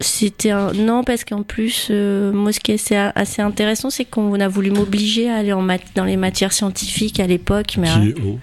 C'était 0.00 0.50
un... 0.50 0.72
non 0.72 1.02
parce 1.02 1.24
qu'en 1.24 1.42
plus 1.42 1.88
euh, 1.90 2.32
moi 2.32 2.52
ce 2.52 2.60
qui 2.60 2.70
est 2.72 2.92
assez, 3.14 3.42
intéressant 3.42 3.90
c'est 3.90 4.04
qu'on 4.04 4.38
a 4.38 4.46
voulu 4.46 4.70
m'obliger 4.70 5.28
à 5.28 5.36
aller 5.36 5.52
en 5.52 5.60
mat- 5.62 5.82
dans 5.96 6.04
les 6.04 6.16
matières 6.16 6.52
scientifiques 6.52 7.18
à 7.18 7.26
l'époque 7.26 7.76
mais 7.78 7.88
Qui 7.88 8.12
euh, 8.20 8.34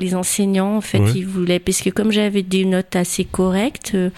les 0.00 0.14
enseignants 0.14 0.76
en 0.76 0.80
fait 0.82 0.98
Ouais. 1.00 1.12
ils 1.16 1.26
voulaient 1.26 1.58
parce 1.60 1.80
que 1.80 1.88
comme 1.90 2.12
j'avais 2.12 2.42
des 2.42 2.64
notes 2.66 2.94
assez 2.96 3.24
correctes 3.24 3.92
euh, 3.94 4.10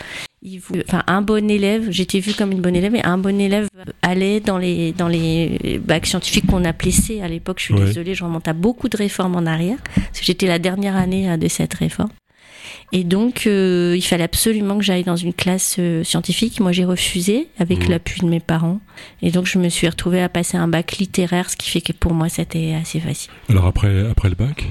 ils 0.43 0.59
voulaient- 0.59 0.85
enfin 0.89 1.05
un 1.07 1.23
bon 1.23 1.49
élève 1.49 1.87
j'étais 1.91 2.19
vue 2.19 2.35
comme 2.35 2.51
une 2.51 2.61
bonne 2.61 2.75
élève 2.77 2.95
et 2.97 3.05
un 3.05 3.19
bon 3.19 3.41
élève 3.41 3.69
allait 4.03 4.41
dans 4.41 4.59
les 4.59 4.93
dans 4.93 5.09
les 5.09 5.81
bacs 5.85 6.07
scientifiques 6.07 6.47
qu'on 6.49 6.65
appelait 6.65 6.91
C 6.91 7.21
à 7.23 7.29
l'époque 7.29 7.59
je 7.61 7.65
suis 7.67 7.75
Ouais. 7.75 7.85
désolée 7.87 8.15
je 8.17 8.25
remonte 8.25 8.49
à 8.49 8.53
beaucoup 8.53 8.89
de 8.89 8.97
réformes 8.97 9.37
en 9.37 9.47
arrière 9.47 9.79
parce 9.95 10.19
que 10.21 10.25
j'étais 10.27 10.47
la 10.49 10.59
dernière 10.59 10.97
année 10.97 11.31
euh, 11.31 11.37
de 11.37 11.47
cette 11.47 11.75
réforme 11.75 12.11
et 12.97 13.03
donc, 13.03 13.49
euh, 13.49 13.95
il 13.97 14.03
fallait 14.03 14.23
absolument 14.23 14.79
que 14.79 14.85
j'aille 14.85 15.03
dans 15.03 15.17
une 15.17 15.35
classe 15.35 15.77
euh, 15.81 16.05
scientifique. 16.05 16.61
Moi, 16.61 16.71
j'ai 16.71 16.85
refusé 16.85 17.49
avec 17.59 17.89
Mmh. 17.89 17.91
l'appui 17.91 18.21
de 18.21 18.27
mes 18.27 18.39
parents. 18.39 18.79
Et 19.21 19.33
donc, 19.33 19.47
je 19.47 19.59
me 19.59 19.69
suis 19.69 19.89
retrouvée 19.89 20.23
à 20.23 20.29
passer 20.29 20.57
un 20.57 20.69
bac 20.69 20.99
littéraire, 20.99 21.51
ce 21.51 21.57
qui 21.57 21.69
fait 21.69 21.81
que 21.81 21.93
pour 21.93 22.15
moi, 22.15 22.29
c'était 22.29 22.73
assez 22.81 23.01
facile. 23.01 23.33
Alors 23.49 23.67
après, 23.67 24.09
après 24.09 24.29
le 24.29 24.37
bac? 24.37 24.65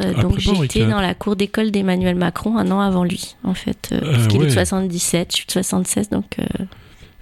Euh, 0.00 0.12
donc, 0.12 0.40
j'étais 0.40 0.86
dans 0.86 1.00
la 1.00 1.14
cour 1.14 1.36
d'école 1.36 1.70
d'Emmanuel 1.70 2.16
Macron 2.16 2.58
un 2.58 2.68
an 2.72 2.80
avant 2.80 3.04
lui, 3.04 3.36
en 3.44 3.54
fait. 3.54 3.90
Ah, 3.92 4.04
parce 4.10 4.26
qu'il 4.26 4.42
est 4.42 4.46
de 4.46 4.50
77, 4.50 5.28
je 5.30 5.36
suis 5.36 5.46
de 5.46 5.52
76, 5.52 6.10
donc... 6.10 6.36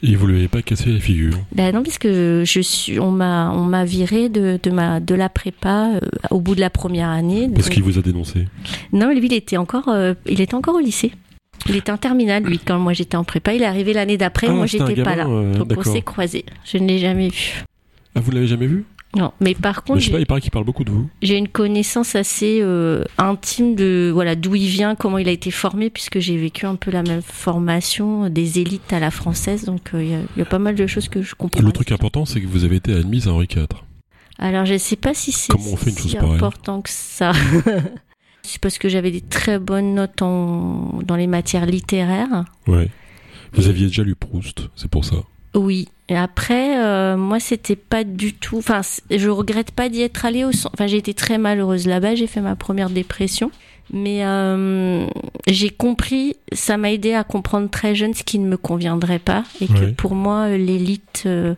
Et 0.03 0.15
vous 0.15 0.27
lui 0.27 0.37
avez 0.37 0.49
pas 0.49 0.61
cassé 0.63 0.91
la 0.93 1.01
figure 1.01 1.33
bah 1.53 1.73
non, 1.73 1.83
parce 1.83 1.97
que 1.99 2.43
je 2.47 2.61
suis, 2.61 3.01
on 3.01 3.11
m'a, 3.11 3.51
on 3.51 3.65
m'a 3.65 3.85
viré 3.85 4.29
de, 4.29 4.59
de 4.63 4.71
ma, 4.71 5.01
de 5.01 5.15
la 5.15 5.29
prépa 5.31 5.93
euh, 5.95 6.01
au 6.31 6.41
bout 6.41 6.55
de 6.55 6.61
la 6.61 6.69
première 6.71 7.09
année. 7.09 7.49
Parce 7.53 7.67
Donc- 7.67 7.75
qu'il 7.75 7.83
vous 7.83 7.99
a 7.99 8.03
dénoncé. 8.03 8.47
Non, 8.93 9.11
lui, 9.11 9.27
il 9.27 9.33
était 9.33 9.57
encore, 9.57 9.89
euh, 9.89 10.13
il 10.27 10.41
était 10.41 10.55
encore 10.55 10.75
au 10.77 10.81
lycée. 10.81 11.13
Il 11.69 11.77
était 11.77 11.91
en 11.91 11.97
terminale, 11.97 12.45
lui, 12.45 12.59
quand 12.59 12.79
moi 12.79 12.93
j'étais 12.93 13.17
en 13.17 13.25
prépa. 13.25 13.55
Il 13.55 13.63
est 13.63 13.67
arrivé 13.67 13.93
l'année 13.95 14.19
d'après, 14.19 14.49
Ah, 14.51 14.53
moi 14.53 14.67
j'étais 14.67 15.03
pas 15.03 15.17
là. 15.17 15.27
euh, 15.27 15.55
Donc 15.55 15.73
on 15.79 15.83
s'est 15.83 16.03
croisés. 16.03 16.45
Je 16.65 16.77
ne 16.79 16.87
l'ai 16.87 16.99
jamais 16.99 17.29
vu. 17.31 17.65
Ah 18.15 18.21
vous 18.21 18.31
l'avez 18.31 18.47
jamais 18.47 18.67
vu? 18.67 18.85
Non, 19.15 19.33
mais 19.41 19.55
par 19.55 19.77
Mais 19.77 19.83
contre, 19.87 20.01
Je 20.01 20.07
sais 20.07 20.13
pas, 20.13 20.19
il 20.19 20.27
paraît 20.27 20.41
qu'il 20.43 20.51
parle 20.51 20.65
beaucoup 20.67 20.85
de 20.85 20.91
vous. 20.91 21.09
j'ai 21.23 21.37
une 21.39 21.49
connaissance 21.49 22.15
assez 22.17 22.59
euh, 22.61 23.03
intime 23.17 23.75
de 23.75 24.11
voilà 24.13 24.35
d'où 24.35 24.55
il 24.55 24.67
vient, 24.67 24.95
comment 24.95 25.17
il 25.19 25.29
a 25.29 25.33
été 25.33 25.51
formé, 25.51 25.89
puisque 25.89 26.19
j'ai 26.19 26.37
vécu 26.37 26.67
un 26.67 26.75
peu 26.77 26.91
la 26.91 27.03
même 27.03 27.23
formation 27.23 28.25
euh, 28.25 28.29
des 28.29 28.59
élites 28.59 28.93
à 28.93 29.01
la 29.01 29.11
française. 29.11 29.65
Donc 29.65 29.93
euh, 29.95 30.03
il 30.03 30.11
y 30.11 30.15
a- 30.15 30.21
il 30.37 30.39
y, 30.41 30.43
a 30.43 30.45
pas 30.45 30.59
mal 30.59 30.75
de 30.75 30.87
choses 30.87 31.09
que 31.09 31.23
je 31.23 31.35
comprends. 31.35 31.63
Le 31.63 31.73
truc 31.73 31.93
important 31.93 32.25
c'est 32.27 32.41
que 32.43 32.47
vous 32.47 32.65
avez 32.65 32.77
été 32.77 32.93
admise 32.93 33.27
à 33.29 33.33
Henri 33.33 33.47
IV. 33.51 33.67
Alors 34.39 34.67
je 34.67 34.77
sais 34.77 34.97
pas 34.97 35.15
si 35.15 35.33
c'est 35.33 35.51
Comment 35.51 35.73
on 35.73 35.77
fait 35.77 35.91
une 35.91 35.97
si 35.97 36.19
important 36.19 36.83
que 36.83 36.91
ça. 36.91 37.33
c'est 38.43 38.61
parce 38.61 38.77
que 38.77 38.89
j'avais 38.91 39.11
des 39.11 39.23
très 39.23 39.59
bonnes 39.59 39.95
notes 39.95 40.21
en, 40.21 41.01
dans 41.05 41.17
les 41.17 41.27
matières 41.27 41.65
littéraires. 41.65 42.45
Ouais. 42.67 42.91
Vous 43.55 43.69
aviez 43.69 43.87
déjà 43.87 44.03
lu 44.03 44.15
Proust, 44.15 44.69
c'est 44.77 44.91
pour 44.91 45.05
ça. 45.07 45.17
Oui. 45.57 45.89
Et 46.09 46.17
après, 46.17 46.79
euh, 46.79 47.17
moi, 47.17 47.41
c'était 47.41 47.75
pas 47.75 48.05
du 48.05 48.33
tout. 48.35 48.59
Enfin, 48.59 48.83
je 49.11 49.29
regrette 49.29 49.73
pas 49.73 49.89
d'y 49.89 50.03
être 50.03 50.25
allée 50.25 50.45
au. 50.45 50.51
Enfin, 50.73 50.87
j'ai 50.87 50.99
été 50.99 51.15
très 51.15 51.39
malheureuse 51.39 51.87
là-bas. 51.87 52.15
J'ai 52.15 52.29
fait 52.29 52.41
ma 52.41 52.55
première 52.55 52.91
dépression. 52.91 53.51
Mais 53.93 54.25
euh, 54.25 55.07
j'ai 55.47 55.71
compris, 55.71 56.37
ça 56.53 56.77
m'a 56.77 56.91
aidé 56.91 57.15
à 57.15 57.23
comprendre 57.23 57.71
très 57.71 57.95
jeune 57.95 58.15
ce 58.15 58.25
qui 58.25 58.39
ne 58.39 58.49
me 58.49 58.57
conviendrait 58.57 59.21
pas 59.21 59.45
et 59.61 59.69
que 59.69 59.93
pour 59.93 60.15
moi, 60.15 60.49
euh, 60.49 60.57
l'élite, 60.57 61.23
euh, 61.27 61.55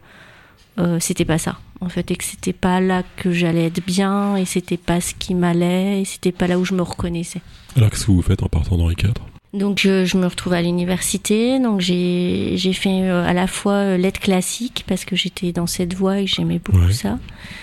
c'était 1.00 1.24
pas 1.24 1.38
ça. 1.38 1.58
en 1.80 1.88
fait, 1.88 2.10
et 2.10 2.16
que 2.16 2.24
c'était 2.24 2.52
pas 2.52 2.80
là 2.80 3.02
que 3.16 3.32
j'allais 3.32 3.66
être 3.66 3.84
bien, 3.84 4.36
et 4.36 4.44
c'était 4.44 4.76
pas 4.76 5.00
ce 5.00 5.14
qui 5.14 5.34
m'allait, 5.34 6.02
et 6.02 6.04
c'était 6.04 6.32
pas 6.32 6.46
là 6.46 6.58
où 6.58 6.64
je 6.64 6.74
me 6.74 6.82
reconnaissais. 6.82 7.40
Alors 7.76 7.90
qu'est-ce 7.90 8.06
que 8.06 8.10
vous 8.10 8.22
faites 8.22 8.42
en 8.42 8.48
partant 8.48 8.76
d'Henri 8.76 8.96
IV 9.00 9.14
donc 9.54 9.78
je, 9.78 10.04
je, 10.04 10.16
me 10.18 10.26
retrouve 10.26 10.52
à 10.52 10.60
l'université, 10.62 11.58
donc 11.58 11.80
j'ai 11.80 12.52
j'ai 12.56 12.72
fait 12.74 13.02
euh, 13.02 13.24
à 13.26 13.32
la 13.32 13.46
fois 13.46 13.72
euh, 13.74 13.96
lettres 13.96 14.20
classiques 14.20 14.84
parce 14.86 15.04
que 15.04 15.16
j'étais 15.16 15.52
dans 15.52 15.66
cette 15.66 15.94
voie 15.94 16.20
et 16.20 16.26
j'aimais 16.26 16.60
beaucoup 16.62 16.86
Ouais. 16.86 16.92
ça. 16.92 17.18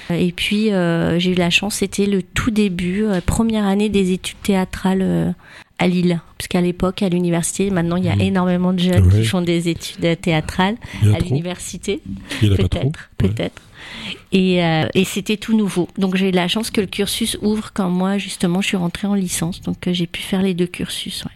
Et 0.10 0.32
puis 0.32 0.72
euh, 0.74 1.20
j'ai 1.20 1.32
eu 1.32 1.36
la 1.36 1.50
chance, 1.50 1.75
c'était 1.75 2.08
le 2.08 2.24
tout 2.24 2.50
début, 2.51 3.04
euh, 3.06 3.22
première 3.25 3.65
année 3.65 3.89
des 3.89 4.12
études 4.13 4.42
théâtrales 4.42 5.01
euh, 5.04 5.32
à 5.77 5.88
Lille, 5.88 6.22
parce 6.38 6.48
qu'à 6.48 6.62
l'époque 6.62 7.04
à 7.04 7.10
l'université, 7.10 7.70
maintenant 7.70 7.98
il 7.98 8.06
y 8.06 8.10
a 8.10 8.15
énormément 8.15 8.74
de 8.74 8.80
jeunes 8.80 9.06
Ouais. 9.08 9.20
qui 9.22 9.25
font 9.25 9.42
des 9.42 9.70
études 9.70 10.06
euh, 10.06 10.15
théâtrales 10.15 10.77
à 11.13 11.20
l'université, 11.20 12.01
peut-être, 12.39 13.10
peut-être. 13.18 13.62
Et, 14.32 14.63
euh, 14.63 14.88
et 14.96 15.04
c'était 15.06 15.38
tout 15.38 15.56
nouveau. 15.56 15.88
Donc 15.98 16.15
j'ai 16.15 16.30
eu 16.30 16.32
la 16.32 16.48
chance 16.48 16.72
que 16.72 16.82
le 16.82 16.88
cursus 16.88 17.38
ouvre 17.42 17.72
quand 17.74 17.89
moi 17.89 18.18
justement 18.18 18.62
je 18.62 18.68
suis 18.70 18.77
rentrée 18.77 19.06
en 19.08 19.13
licence, 19.13 19.62
donc 19.62 19.86
euh, 19.88 19.94
j'ai 19.94 20.08
pu 20.08 20.22
faire 20.22 20.42
les 20.42 20.54
deux 20.56 20.65
cursus. 20.68 21.24
ouais. 21.25 21.32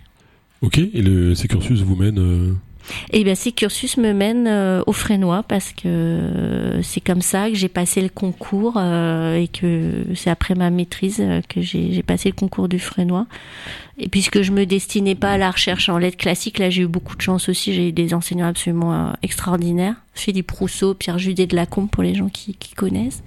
Ok, 0.62 0.78
et 0.78 1.01
le, 1.01 1.36
ces 1.36 1.48
cursus 1.48 1.82
vous 1.82 1.96
mènent... 1.96 2.20
euh, 2.20 2.54
Et 3.13 3.24
bien 3.24 3.36
ces 3.36 3.51
cursus 3.51 3.98
me 3.98 4.13
mènent 4.13 4.48
euh, 4.48 4.84
au 4.88 4.92
Frénois 4.92 5.44
parce 5.44 5.72
que 5.72 5.88
euh, 5.88 6.82
c'est 6.82 7.00
comme 7.01 7.22
ça 7.22 7.50
que 7.50 7.56
j'ai 7.56 7.70
passé 7.70 8.01
le 8.01 8.10
concours 8.10 8.78
et 8.78 9.48
que 9.48 10.06
c'est 10.16 10.30
après 10.30 10.56
ma 10.56 10.70
maîtrise 10.70 11.24
que 11.48 11.62
j'ai 11.62 12.04
passé 12.04 12.30
le 12.30 12.36
concours 12.36 12.68
du 12.68 12.80
Frénois. 12.80 13.28
Et 14.01 14.08
puisque 14.08 14.41
je 14.41 14.51
me 14.53 14.65
destinais 14.65 15.15
pas 15.15 15.32
à 15.32 15.38
la 15.38 15.51
recherche 15.51 15.89
en 15.89 15.98
lettres 15.98 16.15
classiques, 16.18 16.58
là 16.58 16.70
j'ai 16.70 16.84
eu 16.84 16.88
beaucoup 16.88 17.18
de 17.18 17.22
chance 17.22 17.50
aussi, 17.50 17.74
j'ai 17.74 17.89
eu 17.89 17.91
des 17.91 18.13
enseignants 18.13 18.48
absolument 18.48 18.94
euh, 18.94 19.12
extraordinaires. 19.24 19.96
Philippe 20.13 20.51
Rousseau, 20.51 20.94
Pierre 20.94 21.18
Judet 21.20 21.48
de 21.48 21.56
Lacombe 21.56 21.89
pour 21.89 22.03
les 22.03 22.15
gens 22.15 22.29
qui, 22.29 22.53
qui 22.56 22.74
connaissent. 22.75 23.24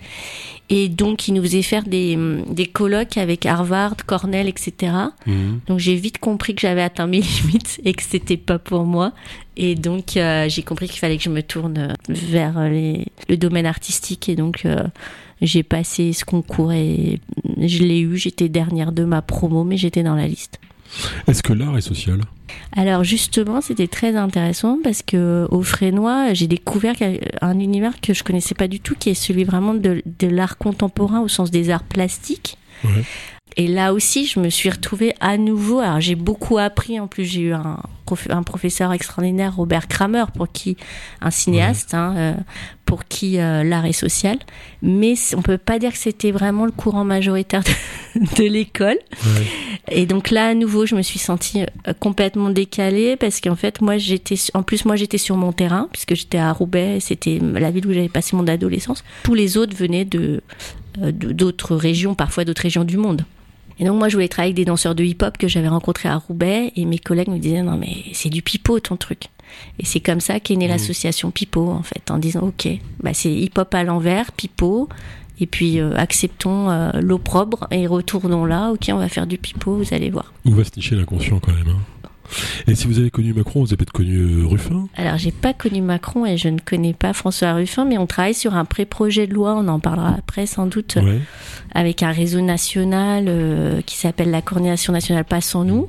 Et 0.70 0.88
donc 0.88 1.28
ils 1.28 1.34
nous 1.34 1.42
faisaient 1.42 1.62
faire 1.62 1.84
des, 1.84 2.18
des 2.48 2.66
colloques 2.66 3.18
avec 3.18 3.44
Harvard, 3.44 3.96
Cornell, 4.06 4.48
etc. 4.48 4.92
mhm. 5.26 5.60
Donc 5.66 5.78
j'ai 5.78 5.94
vite 5.96 6.18
compris 6.18 6.54
que 6.54 6.62
j'avais 6.62 6.82
atteint 6.82 7.06
mes 7.06 7.20
limites 7.44 7.80
et 7.84 7.92
que 7.92 8.02
c'était 8.02 8.36
pas 8.38 8.58
pour 8.58 8.84
moi. 8.84 9.12
Et 9.58 9.74
donc 9.74 10.16
euh, 10.16 10.48
j'ai 10.48 10.62
compris 10.62 10.88
qu'il 10.88 10.98
fallait 11.00 11.18
que 11.18 11.22
je 11.24 11.30
me 11.30 11.42
tourne 11.42 11.76
euh, 11.78 11.94
vers 12.08 12.68
les- 12.70 13.06
le 13.28 13.36
domaine 13.36 13.66
artistique. 13.66 14.28
Et 14.30 14.36
donc 14.36 14.64
euh, 14.64 14.82
j'ai 15.42 15.62
passé 15.62 16.12
ce 16.14 16.24
concours 16.24 16.72
et 16.72 17.20
je 17.58 17.82
l'ai 17.82 18.00
eu. 18.00 18.16
J'étais 18.16 18.48
dernière 18.48 18.92
de 18.92 19.04
ma 19.04 19.20
promo, 19.20 19.64
mais 19.64 19.76
j'étais 19.76 20.02
dans 20.02 20.14
la 20.14 20.26
liste. 20.26 20.58
Est-ce 21.26 21.42
que 21.42 21.52
l'art 21.52 21.76
est 21.76 21.82
social? 21.82 22.20
Alors 22.72 23.02
justement, 23.02 23.60
c'était 23.60 23.88
très 23.88 24.14
intéressant 24.14 24.78
parce 24.84 25.02
que 25.02 25.46
au 25.50 25.62
Frénois, 25.62 26.34
j'ai 26.34 26.46
découvert 26.46 26.94
un 27.40 27.58
univers 27.58 28.00
que 28.00 28.12
je 28.12 28.22
connaissais 28.22 28.54
pas 28.54 28.68
du 28.68 28.78
tout, 28.78 28.94
qui 28.94 29.08
est 29.10 29.14
celui 29.14 29.44
vraiment 29.44 29.74
de, 29.74 30.02
de 30.18 30.26
l'art 30.26 30.58
contemporain 30.58 31.20
au 31.20 31.28
sens 31.28 31.50
des 31.50 31.70
arts 31.70 31.84
plastiques. 31.84 32.58
Ouais. 32.84 33.04
Et 33.56 33.68
là 33.68 33.92
aussi, 33.92 34.26
je 34.26 34.40
me 34.40 34.48
suis 34.48 34.70
retrouvée 34.70 35.14
à 35.20 35.36
nouveau. 35.36 35.80
Alors, 35.80 36.00
j'ai 36.00 36.14
beaucoup 36.14 36.56
appris. 36.56 36.98
En 36.98 37.06
plus, 37.06 37.24
j'ai 37.26 37.42
eu 37.42 37.52
un, 37.52 37.78
prof- 38.06 38.28
un 38.30 38.42
professeur 38.42 38.92
extraordinaire, 38.92 39.56
Robert 39.56 39.88
Kramer, 39.88 40.24
pour 40.34 40.50
qui, 40.50 40.78
un 41.20 41.30
cinéaste, 41.30 41.92
hein, 41.92 42.14
euh, 42.16 42.34
pour 42.92 43.06
qui 43.06 43.38
euh, 43.38 43.64
l'art 43.64 43.86
est 43.86 43.92
social. 43.94 44.36
Mais 44.82 45.14
on 45.34 45.40
peut 45.40 45.56
pas 45.56 45.78
dire 45.78 45.92
que 45.92 45.96
c'était 45.96 46.30
vraiment 46.30 46.66
le 46.66 46.72
courant 46.72 47.04
majoritaire 47.04 47.62
de, 47.64 48.20
de 48.42 48.46
l'école. 48.46 48.98
Ouais. 49.24 49.46
Et 49.90 50.04
donc 50.04 50.28
là, 50.28 50.48
à 50.48 50.54
nouveau, 50.54 50.84
je 50.84 50.94
me 50.94 51.00
suis 51.00 51.18
sentie 51.18 51.62
euh, 51.62 51.94
complètement 51.98 52.50
décalée 52.50 53.16
parce 53.16 53.40
qu'en 53.40 53.56
fait, 53.56 53.80
moi, 53.80 53.96
j'étais, 53.96 54.34
en 54.52 54.62
plus, 54.62 54.84
moi, 54.84 54.96
j'étais 54.96 55.16
sur 55.16 55.38
mon 55.38 55.52
terrain 55.52 55.88
puisque 55.90 56.14
j'étais 56.14 56.36
à 56.36 56.52
Roubaix. 56.52 56.98
C'était 57.00 57.38
la 57.40 57.70
ville 57.70 57.86
où 57.86 57.94
j'avais 57.94 58.10
passé 58.10 58.36
mon 58.36 58.46
adolescence. 58.46 59.04
Tous 59.22 59.32
les 59.32 59.56
autres 59.56 59.74
venaient 59.74 60.06
euh, 60.14 60.40
de- 60.98 61.32
d'autres 61.32 61.74
régions, 61.74 62.14
parfois 62.14 62.44
d'autres 62.44 62.60
régions 62.62 62.84
du 62.84 62.98
monde. 62.98 63.24
Et 63.78 63.84
donc 63.86 63.98
moi 63.98 64.10
je 64.10 64.16
voulais 64.16 64.28
travailler 64.28 64.50
avec 64.50 64.56
des 64.56 64.66
danseurs 64.66 64.94
de 64.94 65.02
hip-hop 65.02 65.38
que 65.38 65.48
j'avais 65.48 65.68
rencontrés 65.68 66.10
à 66.10 66.16
Roubaix 66.18 66.72
et 66.76 66.84
mes 66.84 66.98
collègues 66.98 67.28
me 67.28 67.38
disaient 67.38 67.62
non 67.62 67.78
mais 67.78 67.96
c'est 68.12 68.28
du 68.28 68.42
pipeau 68.42 68.78
ton 68.80 68.96
truc. 68.98 69.28
Et 69.78 69.84
c'est 69.86 70.00
comme 70.00 70.20
ça 70.20 70.40
qu'est 70.40 70.56
née 70.56 70.66
Mhm. 70.66 70.72
l'association 70.72 71.30
Pipeau 71.30 71.70
en 71.70 71.82
fait 71.82 72.10
en 72.10 72.18
disant 72.18 72.40
ok 72.42 72.68
bah 73.02 73.14
c'est 73.14 73.32
hip-hop 73.32 73.74
à 73.74 73.84
l'envers, 73.84 74.32
pipeau 74.32 74.88
et 75.40 75.46
puis 75.46 75.80
euh, 75.80 75.96
acceptons 75.96 76.70
euh, 76.70 76.90
l'opprobre 77.00 77.66
et 77.70 77.86
retournons 77.86 78.44
là, 78.44 78.70
ok 78.72 78.90
on 78.92 78.98
va 78.98 79.08
faire 79.08 79.26
du 79.26 79.38
pipeau, 79.38 79.76
vous 79.76 79.94
allez 79.94 80.10
voir. 80.10 80.32
Où 80.44 80.50
va 80.52 80.62
se 80.64 80.70
nicher 80.76 80.94
l'inconscient 80.94 81.38
quand 81.40 81.52
même 81.52 81.68
hein? 81.68 81.78
Et 82.66 82.74
si 82.74 82.86
vous 82.86 82.98
avez 82.98 83.10
connu 83.10 83.34
Macron, 83.34 83.60
vous 83.60 83.66
avez 83.66 83.76
peut-être 83.76 83.92
connu 83.92 84.16
euh, 84.16 84.46
Ruffin? 84.46 84.86
Alors 84.96 85.18
j'ai 85.18 85.32
pas 85.32 85.52
connu 85.52 85.82
Macron 85.82 86.24
et 86.24 86.38
je 86.38 86.48
ne 86.48 86.58
connais 86.60 86.94
pas 86.94 87.12
François 87.12 87.52
Ruffin 87.52 87.84
mais 87.84 87.98
on 87.98 88.06
travaille 88.06 88.32
sur 88.34 88.54
un 88.54 88.64
pré-projet 88.64 89.26
de 89.26 89.34
loi, 89.34 89.54
on 89.54 89.68
en 89.68 89.80
parlera 89.80 90.14
après 90.16 90.46
sans 90.46 90.66
doute 90.66 90.96
Ouais. 90.96 91.20
avec 91.74 92.02
un 92.02 92.10
réseau 92.10 92.40
national 92.40 93.24
euh, 93.28 93.82
qui 93.82 93.96
s'appelle 93.96 94.30
la 94.30 94.40
coordination 94.40 94.92
nationale 94.94 95.24
Passons-nous 95.24 95.88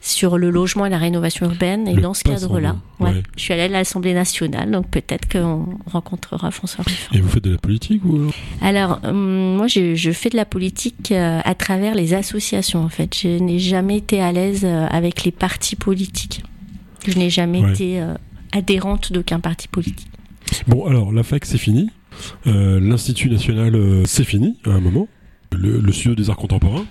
sur 0.00 0.38
le 0.38 0.50
logement 0.50 0.86
et 0.86 0.90
la 0.90 0.98
rénovation 0.98 1.46
urbaine. 1.46 1.86
Et 1.88 1.94
Le 1.94 2.00
dans 2.02 2.14
ce 2.14 2.22
cadre-là, 2.24 2.76
Passons-nous, 2.98 3.06
ouais, 3.06 3.16
ouais. 3.18 3.22
je 3.36 3.42
suis 3.42 3.52
allée 3.52 3.62
à 3.64 3.68
l'Assemblée 3.68 4.14
nationale, 4.14 4.70
donc 4.70 4.88
peut-être 4.90 5.28
qu'on 5.28 5.66
rencontrera 5.86 6.50
François 6.50 6.84
Ruffin. 6.84 7.16
Et 7.16 7.20
vous 7.20 7.28
faites 7.28 7.44
de 7.44 7.50
la 7.52 7.58
politique 7.58 8.02
ou 8.04 8.16
alors? 8.16 8.32
Alors, 8.62 9.00
hum, 9.04 9.56
moi, 9.56 9.66
je, 9.66 9.94
je 9.94 10.10
fais 10.12 10.30
de 10.30 10.36
la 10.36 10.44
politique 10.44 11.10
euh, 11.12 11.40
à 11.44 11.54
travers 11.54 11.94
les 11.94 12.14
associations, 12.14 12.82
en 12.84 12.88
fait. 12.88 13.16
Je 13.20 13.38
n'ai 13.38 13.58
jamais 13.58 13.96
été 13.98 14.20
à 14.20 14.32
l'aise 14.32 14.62
euh, 14.64 14.86
avec 14.88 15.24
les 15.24 15.32
partis 15.32 15.76
politiques. 15.76 16.42
Je 17.06 17.18
n'ai 17.18 17.30
jamais 17.30 17.62
Ouais. 17.62 17.72
été 17.72 18.00
euh, 18.00 18.14
adhérente 18.52 19.12
d'aucun 19.12 19.40
parti 19.40 19.68
politique. 19.68 20.08
Bon, 20.66 20.86
alors 20.86 21.12
la 21.12 21.22
fac 21.22 21.44
c'est 21.44 21.58
fini. 21.58 21.90
Euh, 22.46 22.80
L'Institut 22.80 23.28
national 23.30 23.74
euh, 23.74 24.02
c'est 24.06 24.24
fini 24.24 24.58
à 24.64 24.70
un 24.70 24.80
moment. 24.80 25.06
Le, 25.52 25.80
le 25.80 25.92
studio 25.92 26.14
des 26.14 26.30
arts 26.30 26.36
contemporains. 26.36 26.84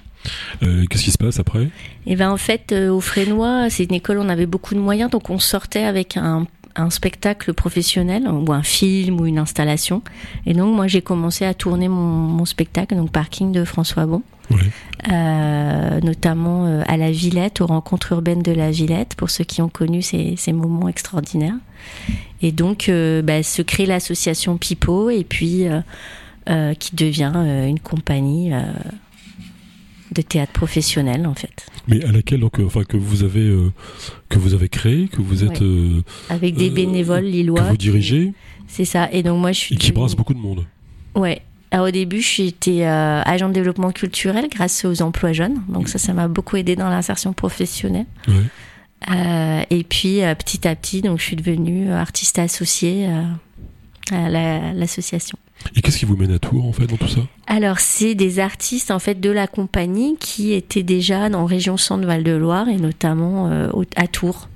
Euh, 0.63 0.85
Qu'est-ce 0.89 1.03
qui 1.03 1.11
se 1.11 1.17
passe 1.17 1.39
après? 1.39 1.69
Et 2.05 2.15
ben 2.15 2.31
en 2.31 2.37
fait, 2.37 2.71
euh, 2.71 2.89
au 2.89 2.99
Frénois, 2.99 3.69
c'est 3.69 3.85
une 3.85 3.93
école 3.93 4.17
où 4.17 4.21
on 4.21 4.29
avait 4.29 4.45
beaucoup 4.45 4.75
de 4.75 4.79
moyens, 4.79 5.09
donc 5.09 5.29
on 5.29 5.39
sortait 5.39 5.83
avec 5.83 6.17
un, 6.17 6.47
un 6.75 6.89
spectacle 6.89 7.53
professionnel 7.53 8.27
ou 8.27 8.51
un 8.51 8.63
film 8.63 9.19
ou 9.21 9.25
une 9.25 9.39
installation. 9.39 10.01
Et 10.45 10.53
donc 10.53 10.75
moi 10.75 10.87
j'ai 10.87 11.01
commencé 11.01 11.45
à 11.45 11.53
tourner 11.53 11.87
mon, 11.87 12.01
mon 12.01 12.45
spectacle, 12.45 12.95
donc 12.95 13.11
Parking 13.11 13.51
de 13.51 13.63
François 13.63 14.05
Bon, 14.05 14.21
euh, 15.11 15.99
notamment 16.01 16.81
à 16.87 16.97
la 16.97 17.11
Villette, 17.11 17.61
aux 17.61 17.67
rencontres 17.67 18.11
urbaines 18.13 18.41
de 18.41 18.51
la 18.51 18.71
Villette, 18.71 19.15
pour 19.15 19.29
ceux 19.29 19.43
qui 19.43 19.61
ont 19.61 19.69
connu 19.69 20.01
ces, 20.01 20.35
ces 20.37 20.53
moments 20.53 20.89
extraordinaires. 20.89 21.55
Et 22.41 22.51
donc 22.51 22.91
bah, 23.23 23.43
se 23.43 23.61
crée 23.61 23.85
l'association 23.85 24.57
Pipo 24.57 25.09
et 25.09 25.23
puis 25.23 25.65
qui 26.79 26.95
devient 26.95 27.33
une 27.67 27.79
compagnie. 27.79 28.51
De 30.11 30.21
théâtre 30.21 30.53
professionnel 30.53 31.27
en 31.27 31.33
fait. 31.35 31.65
Mais 31.87 32.03
à 32.05 32.11
laquelle 32.11 32.39
donc 32.39 32.59
euh, 32.59 32.65
enfin 32.65 32.83
que 32.83 32.97
vous 32.97 33.23
avez 33.23 33.41
euh, 33.41 33.71
que 34.29 34.39
vous 34.39 34.53
avez 34.53 34.69
créé, 34.69 35.07
que 35.07 35.21
vous 35.21 35.43
êtes 35.43 35.61
euh, 35.61 36.01
avec 36.29 36.55
des 36.55 36.69
bénévoles 36.69 37.23
que 37.23 37.27
lillois. 37.27 37.61
vous 37.63 37.71
qui- 37.71 37.77
dirigez 37.77 38.33
C'est 38.67 38.85
ça. 38.85 39.09
Et 39.11 39.23
donc 39.23 39.39
moi 39.39 39.51
je 39.51 39.59
suis. 39.59 39.75
et 39.75 39.77
qui 39.77 39.91
brasse 39.91 40.15
beaucoup 40.15 40.33
de 40.33 40.39
monde. 40.39 40.65
Ouais. 41.15 41.41
Alors, 41.69 41.87
au 41.87 41.91
début, 41.91 42.21
j'étais 42.21 42.85
euh, 42.85 43.21
agent 43.25 43.49
de 43.49 43.53
développement 43.53 43.91
culturel 43.91 44.47
grâce 44.49 44.85
aux 44.85 45.01
emplois 45.01 45.33
jeunes. 45.33 45.61
Donc 45.67 45.89
ça, 45.89 45.97
ça 45.99 46.13
m'a 46.13 46.29
beaucoup 46.29 46.55
aidé 46.55 46.77
dans 46.77 46.87
l'insertion 46.89 47.33
professionnelle. 47.33 48.05
Ouais. 48.29 49.65
Et 49.69 49.83
puis 49.83 50.19
petit 50.39 50.65
à 50.67 50.75
petit, 50.75 51.01
donc 51.01 51.19
je 51.19 51.23
suis 51.25 51.35
devenue 51.35 51.91
artiste 51.91 52.39
associée 52.39 53.07
à 54.11 54.29
la- 54.29 54.71
l'association. 54.73 55.37
Et 55.75 55.81
qu'est-ce 55.81 55.97
qui 55.97 56.05
vous 56.05 56.15
mène 56.15 56.31
à 56.31 56.39
Tours 56.39 56.65
en 56.65 56.71
fait 56.71 56.87
dans 56.87 56.97
tout 56.97 57.07
ça? 57.07 57.21
Alors 57.47 57.79
c'est 57.79 58.15
des 58.15 58.39
artistes 58.39 58.91
en 58.91 58.99
fait 58.99 59.19
de 59.19 59.29
la 59.29 59.47
compagnie 59.47 60.15
qui 60.19 60.53
étaient 60.53 60.83
déjà 60.83 61.29
dans 61.29 61.45
région 61.45 61.77
Centre 61.77 62.05
Val 62.05 62.23
de 62.23 62.31
Loire 62.31 62.67
et 62.69 62.77
notamment 62.77 63.49
euh, 63.51 63.69
à 63.95 64.07
Tours. 64.07 64.49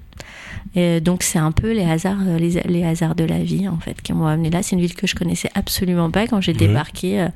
Et 0.75 1.01
donc 1.01 1.23
c'est 1.23 1.39
un 1.39 1.51
peu 1.51 1.71
les 1.73 1.83
hasards, 1.83 2.19
euh, 2.25 2.37
les, 2.37 2.61
les 2.65 2.83
hasards 2.83 3.15
de 3.15 3.23
la 3.25 3.39
vie 3.43 3.67
en 3.67 3.77
fait 3.77 4.01
qui 4.01 4.13
m'ont 4.13 4.25
amené 4.27 4.49
là. 4.49 4.63
C'est 4.63 4.75
une 4.75 4.81
ville 4.81 4.95
que 4.95 5.07
je 5.07 5.15
connaissais 5.15 5.49
absolument 5.55 6.09
pas. 6.11 6.27
Quand 6.27 6.39
j'ai 6.41 6.53
Ouais. 6.53 6.57
débarqué, 6.57 7.21
euh, 7.21 7.27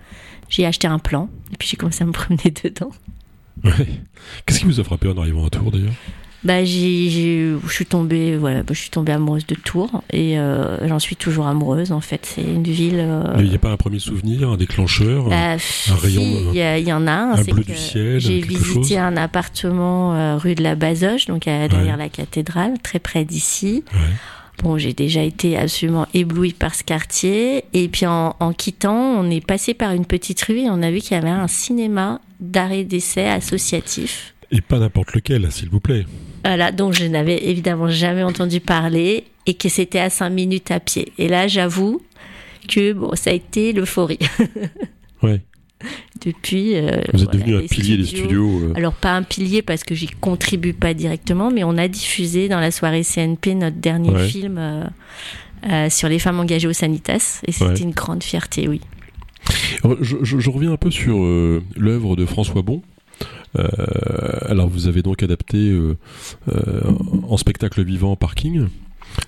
j'ai 0.50 0.66
acheté 0.66 0.88
un 0.88 1.00
plan 1.00 1.30
et 1.54 1.58
puis 1.58 1.68
j'ai 1.68 1.76
commencé 1.78 2.04
à 2.04 2.08
me 2.08 2.12
promener 2.14 2.52
dedans. 2.64 2.92
Ouais. 3.64 3.88
Qu'est-ce 4.46 4.60
qui 4.60 4.66
vous 4.66 4.80
a 4.80 4.84
frappé 4.84 5.08
en 5.10 5.18
arrivant 5.18 5.46
à 5.46 5.50
Tours 5.50 5.72
d'ailleurs? 5.72 5.94
Bah 6.46 6.64
j'ai, 6.64 7.10
j'ai- 7.10 7.54
je 7.68 7.74
suis 7.74 7.88
tombée, 7.88 8.38
voilà, 8.38 8.60
bah, 8.62 8.74
je 8.74 8.80
suis 8.80 8.92
tombée 8.92 9.12
amoureuse 9.12 9.48
de 9.48 9.56
Tours 9.56 10.04
et 10.14 10.38
euh, 10.38 10.88
j'en 10.88 11.00
suis 11.00 11.16
toujours 11.16 11.48
amoureuse 11.48 11.92
en 11.92 12.02
fait. 12.02 12.24
C'est 12.24 12.44
une 12.44 12.62
ville. 12.64 13.00
euh, 13.00 13.24
Il 13.40 13.50
n'y 13.50 13.56
a 13.56 13.58
pas 13.58 13.72
un 13.72 13.78
premier 13.78 13.98
souvenir, 14.00 14.50
un 14.52 14.56
déclencheur 14.58 15.28
Bah, 15.30 15.54
un 15.54 15.58
si, 15.58 15.92
rayon, 15.92 16.22
il 16.54 16.88
y, 16.88 16.94
en 16.94 17.08
a 17.08 17.12
un. 17.12 17.32
un 17.34 17.38
c'est 17.44 17.52
bleu 17.52 17.64
du 17.64 17.76
ciel, 17.76 18.20
J'ai 18.20 18.42
visité 18.42 18.74
chose 18.74 18.98
un 18.98 19.18
appartement 19.18 20.14
euh, 20.14 20.38
rue 20.38 20.54
de 20.56 20.62
la 20.62 20.76
Bazoche, 20.76 21.26
donc 21.26 21.48
euh, 21.48 21.68
derrière 21.68 21.94
Ouais. 21.98 22.04
la 22.04 22.10
cathédrale, 22.10 22.74
très 22.84 23.00
près 23.00 23.26
d'ici. 23.26 23.84
Ouais. 23.94 24.00
Bon, 24.64 24.78
j'ai 24.78 24.94
déjà 24.94 25.22
été 25.24 25.58
absolument 25.58 26.06
éblouie 26.14 26.54
par 26.54 26.76
ce 26.76 26.84
quartier. 26.84 27.66
Et 27.74 27.88
puis 27.90 28.06
en, 28.06 28.36
en 28.40 28.54
quittant, 28.54 28.96
on 28.96 29.30
est 29.32 29.46
passé 29.46 29.74
par 29.74 29.92
une 29.94 30.06
petite 30.06 30.42
rue 30.44 30.60
et 30.60 30.70
on 30.70 30.82
a 30.84 30.92
vu 30.92 31.00
qu'il 31.00 31.12
y 31.18 31.20
avait 31.20 31.28
un 31.30 31.48
cinéma 31.48 32.22
d'arrêt 32.40 32.84
d'essai 32.84 33.26
associatif. 33.28 34.35
Et 34.52 34.62
pas 34.62 34.80
n'importe 34.80 35.14
lequel, 35.14 35.52
s'il 35.52 35.70
vous 35.70 35.80
plaît. 35.80 36.06
Voilà, 36.44 36.72
dont 36.72 36.92
je 36.92 37.06
n'avais 37.06 37.46
évidemment 37.48 37.90
jamais 37.90 38.24
entendu 38.24 38.60
parler 38.60 39.26
et 39.46 39.54
que 39.56 39.70
c'était 39.70 40.00
à 40.00 40.10
5 40.10 40.30
minutes 40.30 40.72
à 40.72 40.80
pied. 40.80 41.12
Et 41.18 41.28
là, 41.28 41.48
j'avoue 41.48 42.02
que 42.68 42.94
bon, 42.94 43.16
ça 43.16 43.32
a 43.32 43.34
été 43.34 43.74
l'euphorie. 43.74 44.20
ouais. 45.24 45.42
Depuis. 46.24 46.76
Euh, 46.76 47.02
Vous 47.14 47.24
êtes 47.24 47.34
devenu 47.34 47.58
un 47.58 47.62
pilier 47.62 47.98
des 47.98 48.06
studios. 48.06 48.60
Euh. 48.64 48.74
Alors, 48.76 48.94
pas 48.94 49.14
un 49.14 49.24
pilier 49.24 49.62
parce 49.62 49.84
que 49.84 49.94
j'y 49.94 50.08
contribue 50.08 50.74
pas 50.74 50.94
directement, 50.94 51.52
mais 51.52 51.64
on 51.64 51.78
a 51.78 51.88
diffusé 51.88 52.48
dans 52.48 52.60
la 52.60 52.72
soirée 52.72 53.04
CNP 53.04 53.56
notre 53.56 53.78
dernier 53.78 54.18
film 54.28 54.58
euh, 54.58 55.90
sur 55.90 56.10
les 56.10 56.20
femmes 56.20 56.40
engagées 56.40 56.68
au 56.68 56.74
Sanitas. 56.74 57.42
Et 57.48 57.52
c'était 57.52 57.84
une 57.84 57.92
grande 57.92 58.24
fierté, 58.24 58.68
oui. 58.68 58.82
je, 60.02 60.18
je, 60.24 60.50
reviens 60.50 60.72
un 60.72 60.78
peu 60.78 60.90
sur 60.90 61.18
l'œuvre 61.76 62.16
de 62.16 62.26
François 62.26 62.62
Bon. 62.64 62.82
Alors, 64.48 64.68
vous 64.68 64.88
avez 64.88 65.02
donc 65.02 65.24
adapté 65.24 65.76
en 67.28 67.38
spectacle 67.38 67.84
vivant 67.84 68.16
Parking. 68.16 68.68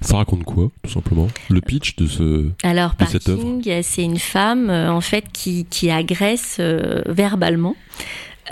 Ça 0.01 0.17
raconte 0.17 0.43
quoi, 0.43 0.69
tout 0.83 0.91
simplement? 0.91 1.27
Le 1.49 1.61
pitch 1.61 1.95
de, 1.95 2.07
ce, 2.07 2.49
Alors, 2.63 2.95
de 2.99 3.05
cette 3.05 3.29
œuvre? 3.29 3.59
c'est 3.81 4.03
une 4.03 4.19
femme, 4.19 4.69
euh, 4.69 4.91
en 4.91 5.01
fait, 5.01 5.25
qui, 5.31 5.65
qui 5.65 5.89
agresse 5.89 6.57
euh, 6.59 7.01
verbalement 7.07 7.75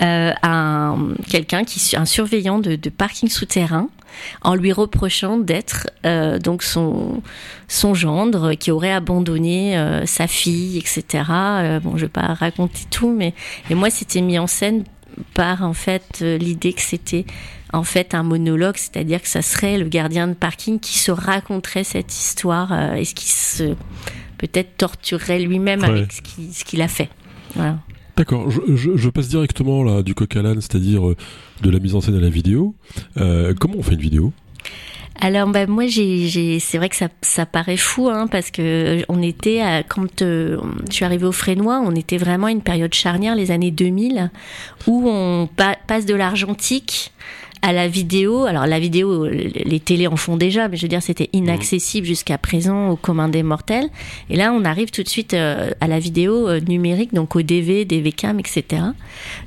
euh, 0.02 0.32
un, 0.42 1.14
quelqu'un, 1.30 1.64
qui, 1.64 1.96
un 1.96 2.04
surveillant 2.04 2.58
de, 2.58 2.76
de 2.76 2.90
parking 2.90 3.30
souterrain, 3.30 3.88
en 4.42 4.54
lui 4.54 4.72
reprochant 4.72 5.38
d'être 5.38 5.88
euh, 6.04 6.38
donc 6.38 6.62
son 6.62 7.22
son 7.68 7.94
gendre 7.94 8.54
qui 8.54 8.70
aurait 8.70 8.92
abandonné 8.92 9.76
euh, 9.78 10.04
sa 10.04 10.26
fille, 10.26 10.76
etc. 10.78 11.24
bon, 11.82 11.96
je 11.96 12.02
vais 12.04 12.10
pas 12.10 12.34
raconter 12.34 12.82
tout, 12.90 13.10
mais 13.10 13.32
et 13.70 13.74
moi 13.74 13.88
c'était 13.88 14.20
mis 14.20 14.38
en 14.38 14.46
scène 14.46 14.84
par 15.34 15.62
en 15.62 15.72
fait 15.72 16.20
l'idée 16.20 16.72
que 16.72 16.82
c'était 16.82 17.24
en 17.72 17.84
fait 17.84 18.14
un 18.14 18.22
monologue, 18.22 18.76
c'est-à-dire 18.76 19.20
que 19.20 19.28
ça 19.28 19.42
serait 19.42 19.78
le 19.78 19.88
gardien 19.88 20.28
de 20.28 20.34
parking 20.34 20.78
qui 20.80 20.98
se 20.98 21.10
raconterait 21.10 21.84
cette 21.84 22.12
histoire 22.12 22.72
euh, 22.72 22.94
et 22.94 23.04
ce 23.04 23.14
qui 23.14 23.28
se 23.28 23.74
peut-être 24.38 24.76
torturerait 24.76 25.40
lui-même 25.40 25.82
avec 25.84 26.12
ce 26.12 26.64
qu'il 26.64 26.82
a 26.82 26.88
fait. 26.88 27.08
D'accord, 28.16 28.50
je, 28.50 29.08
passe 29.10 29.28
directement 29.28 29.82
là 29.82 30.02
du 30.02 30.14
coq 30.14 30.34
à 30.36 30.42
l'âne, 30.42 30.60
c'est-à-dire 30.60 31.06
euh, 31.06 31.16
de 31.62 31.70
la 31.70 31.78
mise 31.78 31.94
en 31.94 32.00
scène 32.00 32.16
à 32.16 32.20
la 32.20 32.30
vidéo. 32.30 32.74
Euh, 33.18 33.52
comment 33.58 33.74
on 33.76 33.82
fait 33.82 33.94
une 33.94 34.00
vidéo? 34.00 34.32
Alors 35.20 35.48
bah, 35.48 35.66
moi 35.66 35.86
j'ai 35.86 36.58
c'est 36.60 36.78
vrai 36.78 36.88
que 36.88 36.96
ça, 36.96 37.08
ça 37.22 37.46
paraît 37.46 37.76
fou 37.76 38.08
hein, 38.08 38.26
parce 38.26 38.50
que 38.50 39.02
on 39.08 39.22
était 39.22 39.60
à, 39.60 39.82
quand 39.82 40.20
je 40.20 40.58
suis 40.90 41.04
arrivée 41.04 41.26
au 41.26 41.32
Frénois, 41.32 41.80
on 41.84 41.94
était 41.94 42.18
vraiment 42.18 42.46
à 42.48 42.50
une 42.50 42.62
période 42.62 42.94
charnière 42.94 43.34
les 43.34 43.50
années 43.50 43.70
2000 43.70 44.30
où 44.86 45.08
on 45.08 45.48
passe 45.86 46.06
de 46.06 46.14
l'argentique 46.14 47.12
à 47.66 47.72
la 47.72 47.88
vidéo. 47.88 48.44
Alors 48.44 48.64
la 48.64 48.78
vidéo, 48.78 49.26
les 49.26 49.80
télés 49.80 50.06
en 50.06 50.14
font 50.14 50.36
déjà, 50.36 50.68
mais 50.68 50.76
je 50.76 50.82
veux 50.82 50.88
dire 50.88 51.02
c'était 51.02 51.28
inaccessible 51.32 52.06
jusqu'à 52.06 52.38
présent 52.38 52.90
au 52.90 52.96
commun 52.96 53.28
des 53.28 53.42
mortels. 53.42 53.88
Et 54.30 54.36
là, 54.36 54.52
on 54.52 54.64
arrive 54.64 54.92
tout 54.92 55.02
de 55.02 55.08
suite 55.08 55.34
euh, 55.34 55.70
à 55.80 55.88
la 55.88 55.98
vidéo 55.98 56.48
euh, 56.48 56.60
numérique, 56.60 57.12
donc 57.12 57.34
au 57.34 57.42
DV, 57.42 57.84
DVCam, 57.84 58.38
etc. 58.38 58.82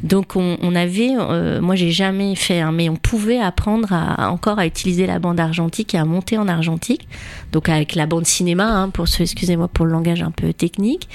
Donc 0.04 0.36
on, 0.36 0.76
avait, 0.76 1.12
euh, 1.18 1.62
moi 1.62 1.76
j'ai 1.76 1.92
jamais 1.92 2.36
fait, 2.36 2.62
mais 2.74 2.90
on 2.90 2.98
pouvait 2.98 3.40
apprendre 3.40 3.94
à, 3.94 4.30
encore 4.30 4.60
à 4.60 4.66
utiliser 4.66 5.08
la 5.08 5.20
bande 5.20 5.40
argentique 5.40 5.96
et 5.96 5.98
à 5.98 6.04
monter 6.04 6.38
en 6.38 6.50
argentique. 6.50 7.08
Donc 7.54 7.70
avec 7.70 7.96
la 7.96 8.06
bande 8.06 8.26
cinéma, 8.26 8.66
hein, 8.66 8.90
pour 8.90 9.08
ce, 9.08 9.24
excusez-moi 9.24 9.70
pour 9.70 9.86
le 9.86 9.94
langage 9.94 10.22
un 10.22 10.32
peu 10.32 10.52
technique. 10.52 11.08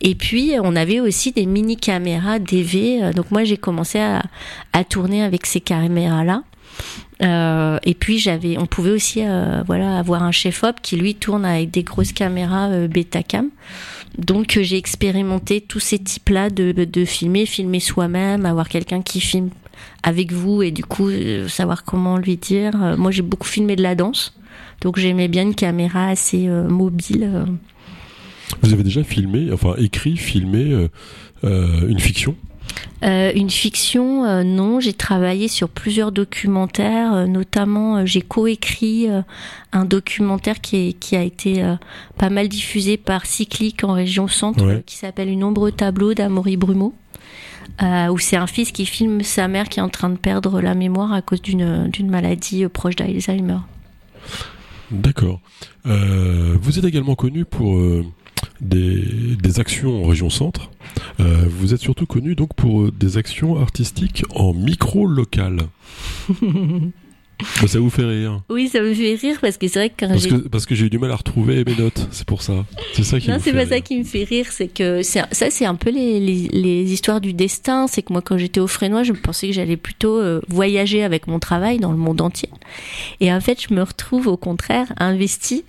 Et 0.00 0.14
puis 0.14 0.52
on 0.62 0.76
avait 0.76 1.00
aussi 1.00 1.32
des 1.32 1.46
mini 1.46 1.76
caméras 1.76 2.38
DV. 2.38 3.12
Donc 3.12 3.32
moi 3.32 3.42
j'ai 3.42 3.56
commencé 3.56 3.98
à, 3.98 4.22
à 4.72 4.84
tourner 4.84 5.24
avec 5.24 5.46
ces 5.46 5.60
caméras 5.60 6.22
là 6.22 6.43
euh, 7.22 7.78
et 7.84 7.94
puis 7.94 8.18
j'avais, 8.18 8.58
on 8.58 8.66
pouvait 8.66 8.90
aussi 8.90 9.22
euh, 9.24 9.62
voilà 9.66 9.98
avoir 9.98 10.22
un 10.22 10.32
chef 10.32 10.64
op 10.64 10.76
qui 10.82 10.96
lui 10.96 11.14
tourne 11.14 11.44
avec 11.44 11.70
des 11.70 11.82
grosses 11.82 12.12
caméras 12.12 12.68
euh, 12.70 12.88
Betacam. 12.88 13.50
Donc 14.18 14.58
j'ai 14.60 14.76
expérimenté 14.76 15.60
tous 15.60 15.80
ces 15.80 15.98
types-là 15.98 16.50
de, 16.50 16.72
de 16.72 17.04
filmer, 17.04 17.46
filmer 17.46 17.80
soi-même, 17.80 18.46
avoir 18.46 18.68
quelqu'un 18.68 19.02
qui 19.02 19.20
filme 19.20 19.50
avec 20.02 20.32
vous 20.32 20.62
et 20.62 20.70
du 20.70 20.84
coup 20.84 21.10
savoir 21.48 21.84
comment 21.84 22.16
lui 22.16 22.36
dire. 22.36 22.96
moi 22.96 23.10
j'ai 23.10 23.22
beaucoup 23.22 23.48
filmé 23.48 23.74
de 23.74 23.82
la 23.82 23.96
danse, 23.96 24.38
donc 24.82 25.00
j'aimais 25.00 25.26
bien 25.26 25.42
une 25.42 25.54
caméra 25.56 26.08
assez 26.08 26.46
mobile. 26.46 27.28
Vous 28.62 28.72
avez 28.72 28.84
déjà 28.84 29.02
filmé, 29.02 29.50
enfin 29.52 29.74
écrit, 29.78 30.16
filmé 30.16 30.88
une 31.42 31.98
fiction? 31.98 32.36
Euh, 33.04 33.32
une 33.34 33.50
fiction, 33.50 34.24
euh, 34.24 34.42
non. 34.42 34.80
J'ai 34.80 34.92
travaillé 34.92 35.48
sur 35.48 35.68
plusieurs 35.68 36.12
documentaires, 36.12 37.14
euh, 37.14 37.26
notamment 37.26 38.06
j'ai 38.06 38.22
coécrit 38.22 39.08
un 39.72 39.84
documentaire 39.84 40.60
qui, 40.60 40.94
qui 40.94 41.16
a 41.16 41.22
été 41.22 41.62
pas 42.16 42.30
mal 42.30 42.48
diffusé 42.48 42.96
par 42.96 43.26
Cyclique 43.26 43.84
en 43.84 43.92
région 43.92 44.28
centre, 44.28 44.82
qui 44.86 44.96
s'appelle 44.96 45.28
Une 45.28 45.44
ombre 45.44 45.70
tableau 45.70 46.14
d'Amaury 46.14 46.56
Brumeau. 46.56 46.94
où 47.82 48.18
c'est 48.18 48.36
un 48.36 48.46
fils 48.46 48.72
qui 48.72 48.86
filme 48.86 49.22
sa 49.22 49.48
mère 49.48 49.68
qui 49.68 49.80
est 49.80 49.82
en 49.82 49.88
train 49.88 50.10
de 50.10 50.16
perdre 50.16 50.60
la 50.60 50.74
mémoire 50.74 51.12
à 51.12 51.22
cause 51.22 51.42
d'une 51.42 52.10
maladie 52.10 52.66
proche 52.68 52.96
d'Alzheimer. 52.96 53.58
D'accord. 54.90 55.40
vous 55.84 56.78
êtes 56.78 56.84
également 56.84 57.16
connu 57.16 57.44
pour 57.44 57.78
des, 58.60 59.60
actions 59.60 60.02
en 60.04 60.08
région 60.08 60.30
centre. 60.30 60.70
Euh, 61.20 61.44
vous 61.48 61.74
êtes 61.74 61.80
surtout 61.80 62.06
connu 62.06 62.34
donc 62.34 62.54
pour 62.54 62.82
euh, 62.82 62.90
des 62.90 63.18
actions 63.18 63.60
artistiques 63.60 64.24
en 64.34 64.52
micro 64.52 65.06
local. 65.06 65.60
ça 67.66 67.78
vous 67.78 67.90
fait 67.90 68.04
rire 68.04 68.42
Oui, 68.48 68.68
ça 68.68 68.80
me 68.80 68.92
fait 68.94 69.14
rire 69.14 69.38
parce 69.40 69.56
que 69.56 69.68
c'est 69.68 69.78
vrai 69.78 69.90
que 69.90 69.94
quand 69.98 70.08
parce 70.08 70.26
que 70.26 70.48
parce 70.48 70.66
que 70.66 70.74
j'ai 70.74 70.86
eu 70.86 70.90
du 70.90 70.98
mal 70.98 71.10
à 71.10 71.16
retrouver 71.16 71.64
mes 71.64 71.74
notes, 71.74 72.08
c'est 72.10 72.26
pour 72.26 72.42
ça. 72.42 72.64
C'est 72.94 73.04
ça 73.04 73.20
qui 73.20 73.30
non, 73.30 73.38
c'est 73.40 73.52
pas 73.52 73.66
ça 73.66 73.80
qui 73.80 73.98
me 73.98 74.04
fait 74.04 74.24
rire, 74.24 74.46
c'est 74.50 74.68
que 74.68 75.02
ça 75.02 75.26
c'est 75.30 75.64
un 75.64 75.74
peu 75.74 75.90
les, 75.90 76.20
les, 76.20 76.92
histoires 76.92 77.20
du 77.20 77.32
destin. 77.32 77.86
C'est 77.86 78.02
que 78.02 78.12
moi 78.12 78.22
quand 78.22 78.38
j'étais 78.38 78.60
au 78.60 78.66
Frénois, 78.66 79.02
je 79.02 79.12
pensais 79.12 79.48
que 79.48 79.52
j'allais 79.52 79.76
plutôt 79.76 80.18
euh, 80.18 80.40
voyager 80.48 81.02
avec 81.02 81.26
mon 81.26 81.38
travail 81.38 81.78
dans 81.78 81.92
le 81.92 81.98
monde 81.98 82.20
entier, 82.20 82.50
et 83.20 83.32
en 83.32 83.40
fait 83.40 83.60
je 83.68 83.74
me 83.74 83.82
retrouve 83.82 84.26
au 84.26 84.36
contraire 84.36 84.92
investie 84.98 85.64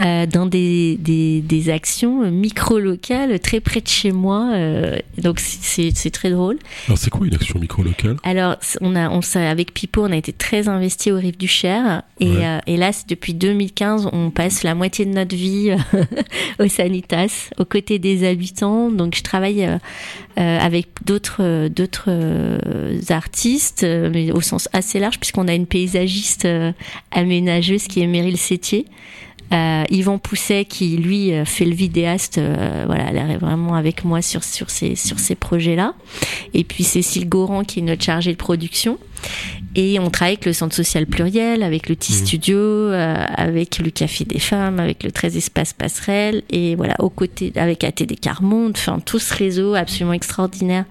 euh, 0.00 0.26
dans 0.26 0.46
des, 0.46 0.96
des, 0.96 1.40
des, 1.40 1.70
actions 1.70 2.30
micro-locales 2.30 3.40
très 3.40 3.58
près 3.58 3.80
de 3.80 3.88
chez 3.88 4.12
moi. 4.12 4.52
Euh, 4.54 4.96
donc 5.20 5.40
c'est 5.40 6.10
très 6.12 6.30
drôle. 6.30 6.58
Alors 6.86 6.98
c'est 6.98 7.10
quoi 7.10 7.26
une 7.26 7.34
action 7.34 7.58
micro-locale? 7.58 8.16
Alors 8.22 8.56
on 8.80 8.94
a, 8.94 9.10
on, 9.10 9.20
avec 9.34 9.74
Pipo, 9.74 10.04
on 10.04 10.12
a 10.12 10.16
été 10.16 10.32
très 10.32 10.68
investi 10.68 11.10
au 11.10 11.16
Rive 11.16 11.36
du 11.36 11.48
Cher. 11.48 12.02
Et, 12.20 12.46
euh, 12.46 12.58
et 12.68 12.76
là, 12.76 12.92
depuis 13.08 13.34
2015, 13.34 14.10
on 14.12 14.30
passe 14.30 14.62
la 14.62 14.76
moitié 14.76 15.04
de 15.04 15.10
notre 15.10 15.34
vie 15.34 15.72
au 16.60 16.68
Sanitas, 16.68 17.50
aux 17.58 17.64
côtés 17.64 17.98
des 17.98 18.24
habitants. 18.28 18.90
Donc 18.90 19.16
je 19.16 19.22
travaille 19.22 19.68
avec 20.36 20.86
d'autres 21.04 21.66
d'autres 21.68 22.10
artistes, 23.10 23.82
mais 23.84 24.30
au 24.30 24.40
sens 24.40 24.68
assez 24.72 25.00
large, 25.00 25.18
puisqu'on 25.18 25.48
a 25.48 25.54
une 25.54 25.66
paysagiste 25.66 26.46
aménageuse 27.10 27.88
qui 27.88 28.00
est 28.00 28.06
Meryl 28.06 28.36
Sétier. 28.36 28.86
Euh, 29.52 29.84
Yvon 29.90 30.18
Pousset 30.18 30.66
qui 30.66 30.96
lui 30.98 31.32
euh, 31.32 31.46
fait 31.46 31.64
le 31.64 31.74
vidéaste, 31.74 32.36
euh, 32.36 32.84
voilà, 32.86 33.04
elle 33.10 33.30
est 33.30 33.38
vraiment 33.38 33.74
avec 33.74 34.04
moi 34.04 34.20
sur 34.20 34.44
sur 34.44 34.68
ces 34.68 34.94
sur 34.94 35.18
ces 35.18 35.34
projets-là. 35.34 35.94
Et 36.52 36.64
puis 36.64 36.84
Cécile 36.84 37.28
Goran 37.28 37.64
qui 37.64 37.78
est 37.78 37.82
notre 37.82 38.02
chargée 38.02 38.32
de 38.32 38.36
production. 38.36 38.98
Et 39.74 39.98
on 39.98 40.10
travaille 40.10 40.34
avec 40.34 40.46
le 40.46 40.52
Centre 40.52 40.74
social 40.74 41.06
pluriel, 41.06 41.62
avec 41.62 41.88
le 41.88 41.96
T 41.96 42.12
mmh. 42.12 42.16
Studio, 42.16 42.56
euh, 42.56 43.24
avec 43.36 43.78
le 43.78 43.90
Café 43.90 44.24
des 44.24 44.38
femmes, 44.38 44.80
avec 44.80 45.02
le 45.02 45.10
13 45.12 45.36
Espace 45.36 45.72
Passerelle, 45.72 46.42
et 46.50 46.74
voilà, 46.74 46.94
aux 47.00 47.10
côtés, 47.10 47.52
avec 47.56 47.84
ATD 47.84 48.18
Carmonde, 48.18 48.72
enfin, 48.76 49.00
tout 49.04 49.18
ce 49.18 49.34
réseau 49.34 49.74
absolument 49.74 50.14
extraordinaire 50.14 50.84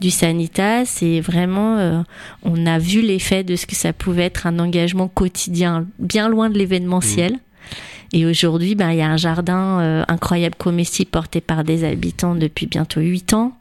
du 0.00 0.10
Sanitas. 0.10 0.98
Et 1.02 1.20
vraiment, 1.20 2.04
on 2.42 2.66
a 2.66 2.78
vu 2.78 3.00
l'effet 3.02 3.42
de 3.42 3.56
ce 3.56 3.66
que 3.66 3.74
ça 3.74 3.92
pouvait 3.92 4.24
être 4.24 4.46
un 4.46 4.58
engagement 4.58 5.08
quotidien, 5.08 5.86
bien 5.98 6.28
loin 6.28 6.50
de 6.50 6.58
l'événementiel. 6.58 7.34
Mmh. 7.34 7.49
Et 8.12 8.26
aujourd'hui, 8.26 8.74
ben, 8.74 8.90
il 8.90 8.98
y 8.98 9.02
a 9.02 9.08
un 9.08 9.16
jardin 9.16 9.80
euh, 9.80 10.04
incroyable 10.08 10.56
comestible 10.56 11.10
porté 11.10 11.40
par 11.40 11.64
des 11.64 11.84
habitants 11.84 12.34
depuis 12.34 12.66
bientôt 12.66 13.00
huit 13.00 13.32
ans. 13.34 13.56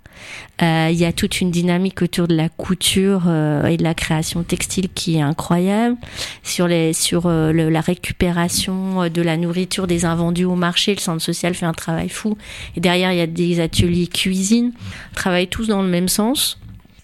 Euh, 0.62 0.90
il 0.92 0.98
y 0.98 1.06
a 1.06 1.14
toute 1.14 1.40
une 1.40 1.50
dynamique 1.50 2.02
autour 2.02 2.28
de 2.28 2.36
la 2.36 2.50
couture 2.50 3.24
euh, 3.28 3.66
et 3.68 3.78
de 3.78 3.84
la 3.84 3.94
création 3.94 4.44
textile 4.44 4.90
qui 4.94 5.18
est 5.18 5.22
incroyable. 5.22 5.96
Sur 6.44 6.68
les 6.68 6.94
sur 6.94 7.30
la 7.30 7.82
récupération 7.82 9.08
de 9.08 9.22
la 9.22 9.38
nourriture 9.38 9.88
des 9.88 10.06
invendus 10.06 10.46
au 10.46 10.56
marché, 10.56 10.96
le 10.96 11.00
centre 11.00 11.22
social 11.22 11.54
fait 11.54 11.68
un 11.68 11.74
travail 11.74 12.10
fou. 12.10 12.38
Et 12.76 12.82
derrière, 12.82 13.14
il 13.14 13.20
y 13.20 13.22
a 13.22 13.28
des 13.28 13.60
ateliers 13.60 14.08
cuisine. 14.08 14.74
On 15.12 15.16
travaille 15.16 15.48
tous 15.48 15.68
dans 15.68 15.82
le 15.82 15.88
même 15.88 16.10
sens. 16.10 16.60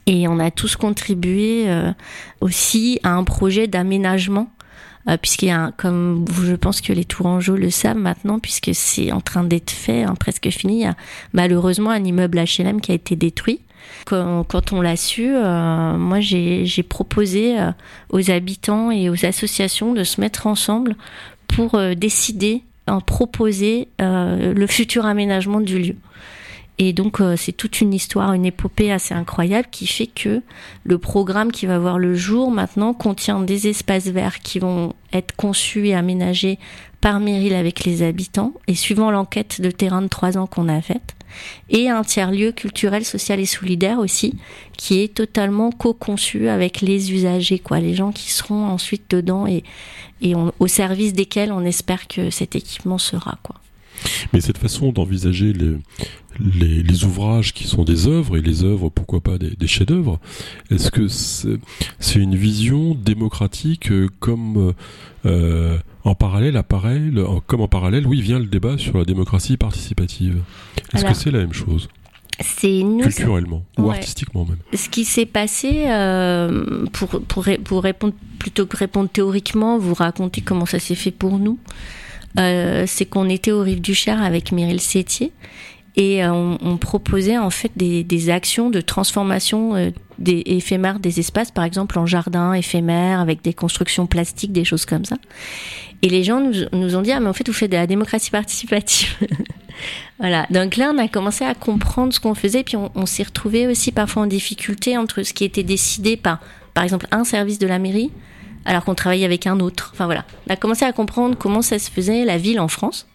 Et 0.08 0.28
on 0.28 0.40
a 0.40 0.52
tous 0.52 0.76
contribué 0.76 1.66
aussi 2.40 3.00
à 3.04 3.14
un 3.14 3.24
projet 3.24 3.66
d'aménagement 3.66 4.50
euh, 4.50 4.55
puisqu'il 5.22 5.48
y 5.48 5.52
a, 5.52 5.72
comme 5.78 6.26
je 6.44 6.56
pense 6.56 6.82
que 6.82 6.94
les 6.94 7.06
Tourangeaux 7.06 7.56
le 7.56 7.70
savent 7.70 7.98
maintenant, 7.98 8.40
puisque 8.40 8.72
c'est 8.74 9.12
en 9.12 9.22
train 9.22 9.44
d'être 9.44 9.72
fait, 9.72 10.04
hein, 10.04 10.16
presque 10.20 10.50
fini, 10.50 10.78
il 10.78 10.82
y 10.82 10.86
a 10.86 10.96
malheureusement 11.34 11.92
un 11.92 12.04
immeuble 12.04 12.40
HLM 12.40 12.82
qui 12.82 12.92
a 12.92 12.96
été 12.96 13.16
détruit. 13.16 13.62
Quand, 14.06 14.72
on 14.72 14.82
l'a 14.82 14.96
su, 14.96 15.28
euh, 15.28 15.98
moi 15.98 16.20
j'ai 16.20 16.84
proposé 16.84 17.60
euh, 17.60 17.72
aux 18.10 18.32
habitants 18.32 18.90
et 18.90 19.10
aux 19.10 19.26
associations 19.26 19.94
de 19.94 20.04
se 20.04 20.20
mettre 20.20 20.48
ensemble 20.48 20.96
pour 21.48 21.80
décider 21.96 22.64
en 22.88 23.00
proposer 23.00 23.88
le 24.00 24.68
futur 24.68 25.06
aménagement 25.06 25.62
du 25.62 25.80
lieu. 25.80 25.96
Et 26.78 26.92
donc 26.92 27.22
c'est 27.38 27.54
toute 27.54 27.80
une 27.80 27.94
histoire, 27.94 28.34
une 28.34 28.46
épopée 28.46 28.92
assez 28.92 29.14
incroyable 29.14 29.70
qui 29.72 29.88
fait 29.88 30.08
que 30.08 30.42
le 30.84 30.98
programme 30.98 31.52
qui 31.52 31.66
va 31.66 31.80
voir 31.80 31.98
le 31.98 32.16
jour 32.16 32.52
maintenant 32.52 32.94
contient 32.94 33.40
des 33.40 33.68
espaces 33.68 34.08
verts 34.08 34.40
qui 34.40 34.60
vont 34.60 34.94
être 35.14 35.36
conçus 35.36 35.88
et 35.88 35.96
aménagés 35.96 36.60
par 37.00 37.20
Meryl 37.22 37.54
avec 37.54 37.86
les 37.86 38.02
habitants 38.02 38.54
et 38.68 38.76
suivant 38.76 39.10
l'enquête 39.10 39.62
de 39.62 39.72
terrain 39.72 40.02
de 40.02 40.08
trois 40.08 40.38
ans 40.38 40.48
qu'on 40.48 40.68
a 40.68 40.82
faite 40.82 41.16
et 41.70 41.90
un 41.90 42.04
tiers-lieu 42.04 42.52
culturel, 42.52 43.06
social 43.06 43.40
et 43.40 43.46
solidaire 43.46 44.00
aussi 44.00 44.36
qui 44.78 45.02
est 45.02 45.14
totalement 45.14 45.72
co-conçu 45.72 46.50
avec 46.50 46.82
les 46.82 47.14
usagers 47.14 47.60
quoi, 47.60 47.80
les 47.80 47.94
gens 47.94 48.12
qui 48.12 48.32
seront 48.32 48.66
ensuite 48.66 49.10
dedans 49.10 49.48
et, 49.48 49.64
et 50.22 50.34
au 50.36 50.68
service 50.68 51.14
desquels 51.14 51.54
on 51.54 51.64
espère 51.64 52.08
que 52.08 52.30
cet 52.30 52.56
équipement 52.56 52.98
sera 52.98 53.38
quoi. 53.44 53.56
Mais 54.34 54.42
cette 54.42 54.58
façon 54.58 54.92
d'envisager 54.92 55.54
les, 55.54 56.84
les, 56.84 57.04
ouvrages 57.06 57.54
qui 57.54 57.66
sont 57.66 57.84
des 57.84 58.08
œuvres, 58.08 58.38
et 58.38 58.42
les 58.42 58.64
œuvres, 58.64 58.90
pourquoi 58.90 59.22
pas 59.22 59.38
des, 59.38 59.68
chefs-d'œuvre, 59.68 60.20
est-ce 60.70 60.92
que 60.92 61.08
c'est 61.08 62.20
une 62.20 62.36
vision 62.36 62.96
démocratique 62.96 63.92
euh, 63.92 64.08
comme 64.20 64.74
euh, 65.26 65.78
en 66.04 66.16
parallèle 66.16 66.58
apparaît, 66.58 67.02
comme 67.48 67.62
en 67.62 67.68
parallèle, 67.68 68.06
oui, 68.08 68.22
vient 68.22 68.40
le 68.40 68.46
débat 68.46 68.78
sur 68.78 68.98
la 68.98 69.06
démocratie 69.06 69.58
participative? 69.58 70.42
Est-ce 70.94 71.06
que 71.06 71.14
c'est 71.14 71.32
la 71.32 71.40
même 71.40 71.54
chose? 71.54 71.90
c'est 72.42 72.84
culturellement 73.02 73.64
ou 73.78 73.90
artistiquement 73.90 74.46
même. 74.46 74.58
Ce 74.74 74.90
qui 74.90 75.06
s'est 75.06 75.26
passé, 75.26 75.86
euh, 75.88 76.86
pour, 76.92 77.22
pour, 77.22 77.46
pour, 77.64 77.84
répondre 77.84 78.14
plutôt 78.40 78.66
que 78.66 78.76
répondre 78.76 79.10
théoriquement, 79.10 79.78
vous 79.78 79.94
raconter 79.94 80.42
comment 80.42 80.66
ça 80.66 80.80
s'est 80.80 80.96
fait 80.96 81.12
pour 81.12 81.40
nous. 81.40 81.58
Euh, 82.40 82.84
c'est 82.88 83.06
qu'on 83.06 83.30
était 83.30 83.52
au 83.52 83.62
Rive 83.62 83.82
du 83.82 83.96
Cher 83.96 84.22
avec 84.22 84.52
Meryl 84.52 84.82
Sétier 84.82 85.32
et 85.96 86.24
euh, 86.24 86.32
on, 86.34 86.78
proposait 86.78 87.38
en 87.38 87.50
fait 87.50 87.72
des, 87.78 88.30
actions 88.30 88.70
de 88.70 88.82
transformation 88.82 89.76
euh, 89.76 89.92
des 90.20 90.44
éphémères 90.46 91.00
des 91.00 91.22
espaces, 91.22 91.52
par 91.52 91.64
exemple 91.64 91.98
en 91.98 92.06
jardin 92.06 92.52
éphémère 92.52 93.22
avec 93.22 93.42
des 93.42 93.54
constructions 93.54 94.06
plastiques, 94.06 94.52
des 94.52 94.66
choses 94.66 94.86
comme 94.86 95.06
ça. 95.06 95.16
Et 96.02 96.10
les 96.10 96.24
gens 96.24 96.42
nous, 96.74 96.96
ont 96.96 97.02
dit 97.02 97.14
ah 97.14 97.22
mais 97.22 97.30
en 97.30 97.34
fait 97.34 97.48
vous 97.48 97.54
faites 97.54 97.72
de 97.72 97.78
la 97.78 97.88
démocratie 97.88 98.30
participative. 98.30 99.16
voilà. 100.20 100.46
Donc 100.50 100.76
là 100.76 100.92
on 100.94 100.98
a 100.98 101.08
commencé 101.08 101.46
à 101.46 101.54
comprendre 101.54 102.12
ce 102.14 102.20
qu'on 102.20 102.36
faisait, 102.36 102.64
puis 102.64 102.76
on, 102.76 102.92
on 102.96 103.06
s'est 103.06 103.24
retrouvé 103.24 103.66
aussi 103.68 103.94
parfois 103.94 104.24
en 104.24 104.28
difficulté 104.28 104.98
entre 104.98 105.24
ce 105.24 105.34
qui 105.34 105.46
était 105.46 105.64
décidé 105.64 106.18
par 106.18 106.40
par 106.74 106.84
exemple 106.84 107.08
un 107.12 107.24
service 107.24 107.58
de 107.58 107.68
la 107.68 107.80
mairie 107.80 108.12
alors 108.66 108.84
qu'on 108.84 108.96
travaillait 108.96 109.26
avec 109.26 109.48
un 109.48 109.60
autre. 109.60 109.92
Enfin 109.94 110.06
voilà, 110.06 110.26
on 110.48 110.54
a 110.54 110.56
commencé 110.56 110.86
à 110.86 110.92
comprendre 110.92 111.38
comment 111.38 111.62
ça 111.62 111.80
se 111.80 111.90
faisait 111.90 112.26
la 112.26 112.38
ville 112.38 112.60
en 112.60 112.68
France, 112.68 113.08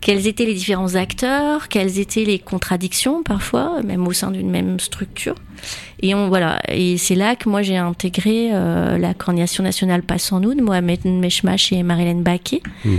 quels 0.00 0.26
étaient 0.26 0.44
les 0.44 0.54
différents 0.54 0.94
acteurs, 0.94 1.68
quelles 1.68 1.98
étaient 1.98 2.24
les 2.24 2.38
contradictions 2.38 3.22
parfois, 3.22 3.82
même 3.82 4.06
au 4.06 4.12
sein 4.12 4.30
d'une 4.30 4.50
même 4.50 4.78
structure. 4.78 5.34
Et 6.00 6.14
on 6.14 6.28
voilà, 6.28 6.60
et 6.68 6.98
c'est 6.98 7.16
là 7.16 7.34
que 7.34 7.48
moi 7.48 7.62
j'ai 7.62 7.76
intégré 7.76 8.50
euh, 8.52 8.98
la 8.98 9.14
coordination 9.14 9.64
nationale 9.64 10.02
Passe 10.02 10.32
en 10.32 10.40
nous 10.40 10.54
de 10.54 10.62
Mohamed 10.62 11.04
Meshmash 11.04 11.72
et 11.72 11.82
Marilène 11.82 12.22
Baquet. 12.22 12.62
Mmh. 12.84 12.90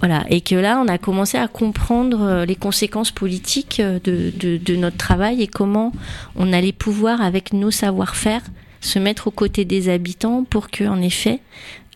Voilà, 0.00 0.24
et 0.30 0.40
que 0.40 0.54
là, 0.54 0.80
on 0.80 0.86
a 0.86 0.96
commencé 0.96 1.38
à 1.38 1.48
comprendre 1.48 2.22
euh, 2.22 2.44
les 2.44 2.54
conséquences 2.54 3.10
politiques 3.10 3.80
euh, 3.80 3.98
de, 4.04 4.32
de, 4.36 4.56
de 4.56 4.76
notre 4.76 4.96
travail 4.96 5.42
et 5.42 5.48
comment 5.48 5.92
on 6.36 6.52
allait 6.52 6.72
pouvoir, 6.72 7.20
avec 7.20 7.52
nos 7.52 7.72
savoir-faire, 7.72 8.42
se 8.80 8.98
mettre 8.98 9.28
aux 9.28 9.32
côtés 9.32 9.64
des 9.64 9.88
habitants 9.88 10.44
pour 10.44 10.70
qu'en 10.70 11.00
effet, 11.00 11.40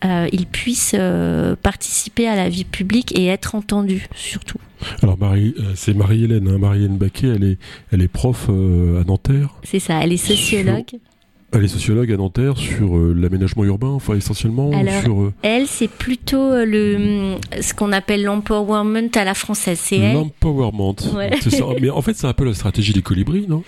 euh, 0.05 0.27
ils 0.33 0.47
puissent 0.47 0.95
euh, 0.97 1.55
participer 1.55 2.27
à 2.27 2.35
la 2.35 2.49
vie 2.49 2.65
publique 2.65 3.17
et 3.17 3.27
être 3.27 3.55
entendus 3.55 4.07
surtout. 4.15 4.57
Alors 5.01 5.17
Marie, 5.17 5.55
euh, 5.59 5.71
c'est 5.75 5.93
Marie-Hélène, 5.93 6.49
hein, 6.49 6.57
Marie-Hélène 6.57 6.97
Baquet, 6.97 7.27
elle 7.27 7.43
est, 7.43 7.57
elle 7.93 8.01
est 8.01 8.09
prof 8.09 8.49
à 8.49 9.03
Nanterre. 9.05 9.55
C'est 9.63 9.79
ça, 9.79 10.03
elle 10.03 10.11
est 10.11 10.17
sociologue. 10.17 10.83
Elle 11.55 11.65
est 11.65 11.67
sociologue 11.67 12.11
à 12.11 12.17
Nanterre 12.17 12.57
sur 12.57 12.97
l'aménagement 12.97 13.63
urbain, 13.63 13.89
enfin 13.89 14.15
essentiellement 14.15 14.71
sur. 15.03 15.21
Euh, 15.21 15.33
elle, 15.43 15.67
c'est 15.67 15.87
plutôt 15.87 16.65
le 16.65 17.35
ce 17.61 17.75
qu'on 17.75 17.91
appelle 17.91 18.23
l'empowerment 18.23 19.11
à 19.13 19.23
la 19.23 19.35
française. 19.35 19.79
C'est 19.79 20.13
l'empowerment. 20.13 20.95
Mais 21.79 21.91
en 21.91 22.01
fait, 22.01 22.15
c'est 22.15 22.25
un 22.25 22.33
peu 22.33 22.45
la 22.45 22.55
stratégie 22.55 22.91
des 22.91 23.03
colibris, 23.03 23.45
non? 23.47 23.63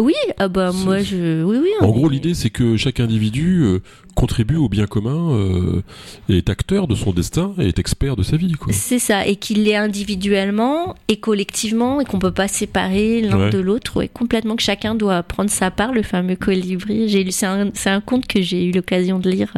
Oui, 0.00 0.14
ah 0.38 0.48
bah 0.48 0.70
moi 0.72 1.00
je, 1.00 1.42
oui 1.42 1.58
oui. 1.62 1.70
En 1.80 1.90
gros, 1.90 2.08
l'idée 2.08 2.34
c'est 2.34 2.50
que 2.50 2.76
chaque 2.76 3.00
individu 3.00 3.80
contribue 4.18 4.56
au 4.56 4.68
bien 4.68 4.86
commun, 4.86 5.30
euh, 5.30 5.82
est 6.28 6.50
acteur 6.50 6.88
de 6.88 6.96
son 6.96 7.12
destin 7.12 7.52
et 7.56 7.68
est 7.68 7.78
expert 7.78 8.16
de 8.16 8.24
sa 8.24 8.36
vie. 8.36 8.52
C'est 8.70 8.98
ça, 8.98 9.24
et 9.24 9.36
qu'il 9.36 9.62
l'est 9.62 9.76
individuellement 9.76 10.96
et 11.06 11.18
collectivement, 11.20 12.00
et 12.00 12.04
qu'on 12.04 12.18
peut 12.18 12.32
pas 12.32 12.48
séparer 12.48 13.20
l'un 13.20 13.48
de 13.48 13.58
l'autre, 13.58 14.02
et 14.02 14.08
complètement 14.08 14.56
que 14.56 14.62
chacun 14.62 14.96
doit 14.96 15.22
prendre 15.22 15.50
sa 15.50 15.70
part, 15.70 15.92
le 15.92 16.02
fameux 16.02 16.34
colibri. 16.34 17.08
J'ai 17.08 17.22
lu, 17.22 17.30
c'est 17.30 17.46
un, 17.46 17.70
un, 17.86 18.00
conte 18.00 18.26
que 18.26 18.42
j'ai 18.42 18.64
eu 18.64 18.72
l'occasion 18.72 19.20
de 19.20 19.30
lire, 19.30 19.54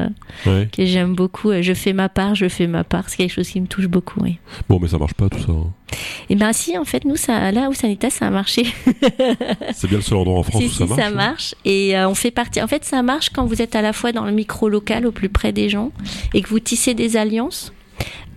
euh, 0.47 0.67
que 0.67 0.85
j'aime 0.85 1.15
beaucoup. 1.15 1.53
Je 1.63 1.73
fais 1.73 1.95
ma 1.95 2.11
part, 2.11 2.35
je 2.35 2.49
fais 2.49 2.67
ma 2.67 2.85
part. 2.85 3.09
C'est 3.09 3.17
quelque 3.17 3.33
chose 3.33 3.49
qui 3.49 3.63
me 3.63 3.67
touche 3.67 3.89
beaucoup. 3.89 4.21
Oui. 4.21 4.39
Bon, 4.69 4.79
mais 4.79 4.89
ça 4.89 4.99
marche 4.99 5.15
pas 5.15 5.31
tout 5.31 5.39
ça. 5.39 5.53
Hein. 5.53 5.73
Et 5.93 6.35
eh 6.35 6.37
bien 6.37 6.53
si, 6.53 6.79
en 6.79 6.85
fait, 6.85 7.05
nous, 7.05 7.17
ça, 7.17 7.51
là 7.51 7.69
où 7.69 7.75
Sanitas, 7.75 8.11
ça 8.11 8.27
a 8.29 8.31
marché. 8.31 8.67
c'est 9.75 9.89
bien 9.89 9.99
le 9.99 10.03
seul 10.03 10.19
endroit 10.19 10.39
en 10.39 10.43
France 10.45 10.65
où 10.65 10.69
ça 10.69 10.87
marche. 10.87 11.01
ça 11.01 11.07
hein. 11.09 11.11
marche. 11.11 11.55
Et 11.65 11.97
euh, 11.97 12.09
on 12.09 12.15
fait 12.15 12.31
partie. 12.31 12.63
En 12.63 12.69
fait, 12.69 12.85
ça 12.85 13.03
marche 13.03 13.31
quand 13.31 13.45
vous 13.47 13.61
êtes 13.61 13.75
à 13.75 13.83
la 13.83 13.93
fois 13.93 14.13
dans 14.13 14.25
le 14.25 14.33
micro 14.33 14.50
local, 14.69 15.07
au 15.07 15.13
plus 15.13 15.29
près 15.29 15.53
des 15.53 15.69
gens, 15.69 15.93
et 16.35 16.43
que 16.43 16.49
vous 16.49 16.61
tissez 16.61 16.95
des 16.95 17.17
alliances. 17.17 17.73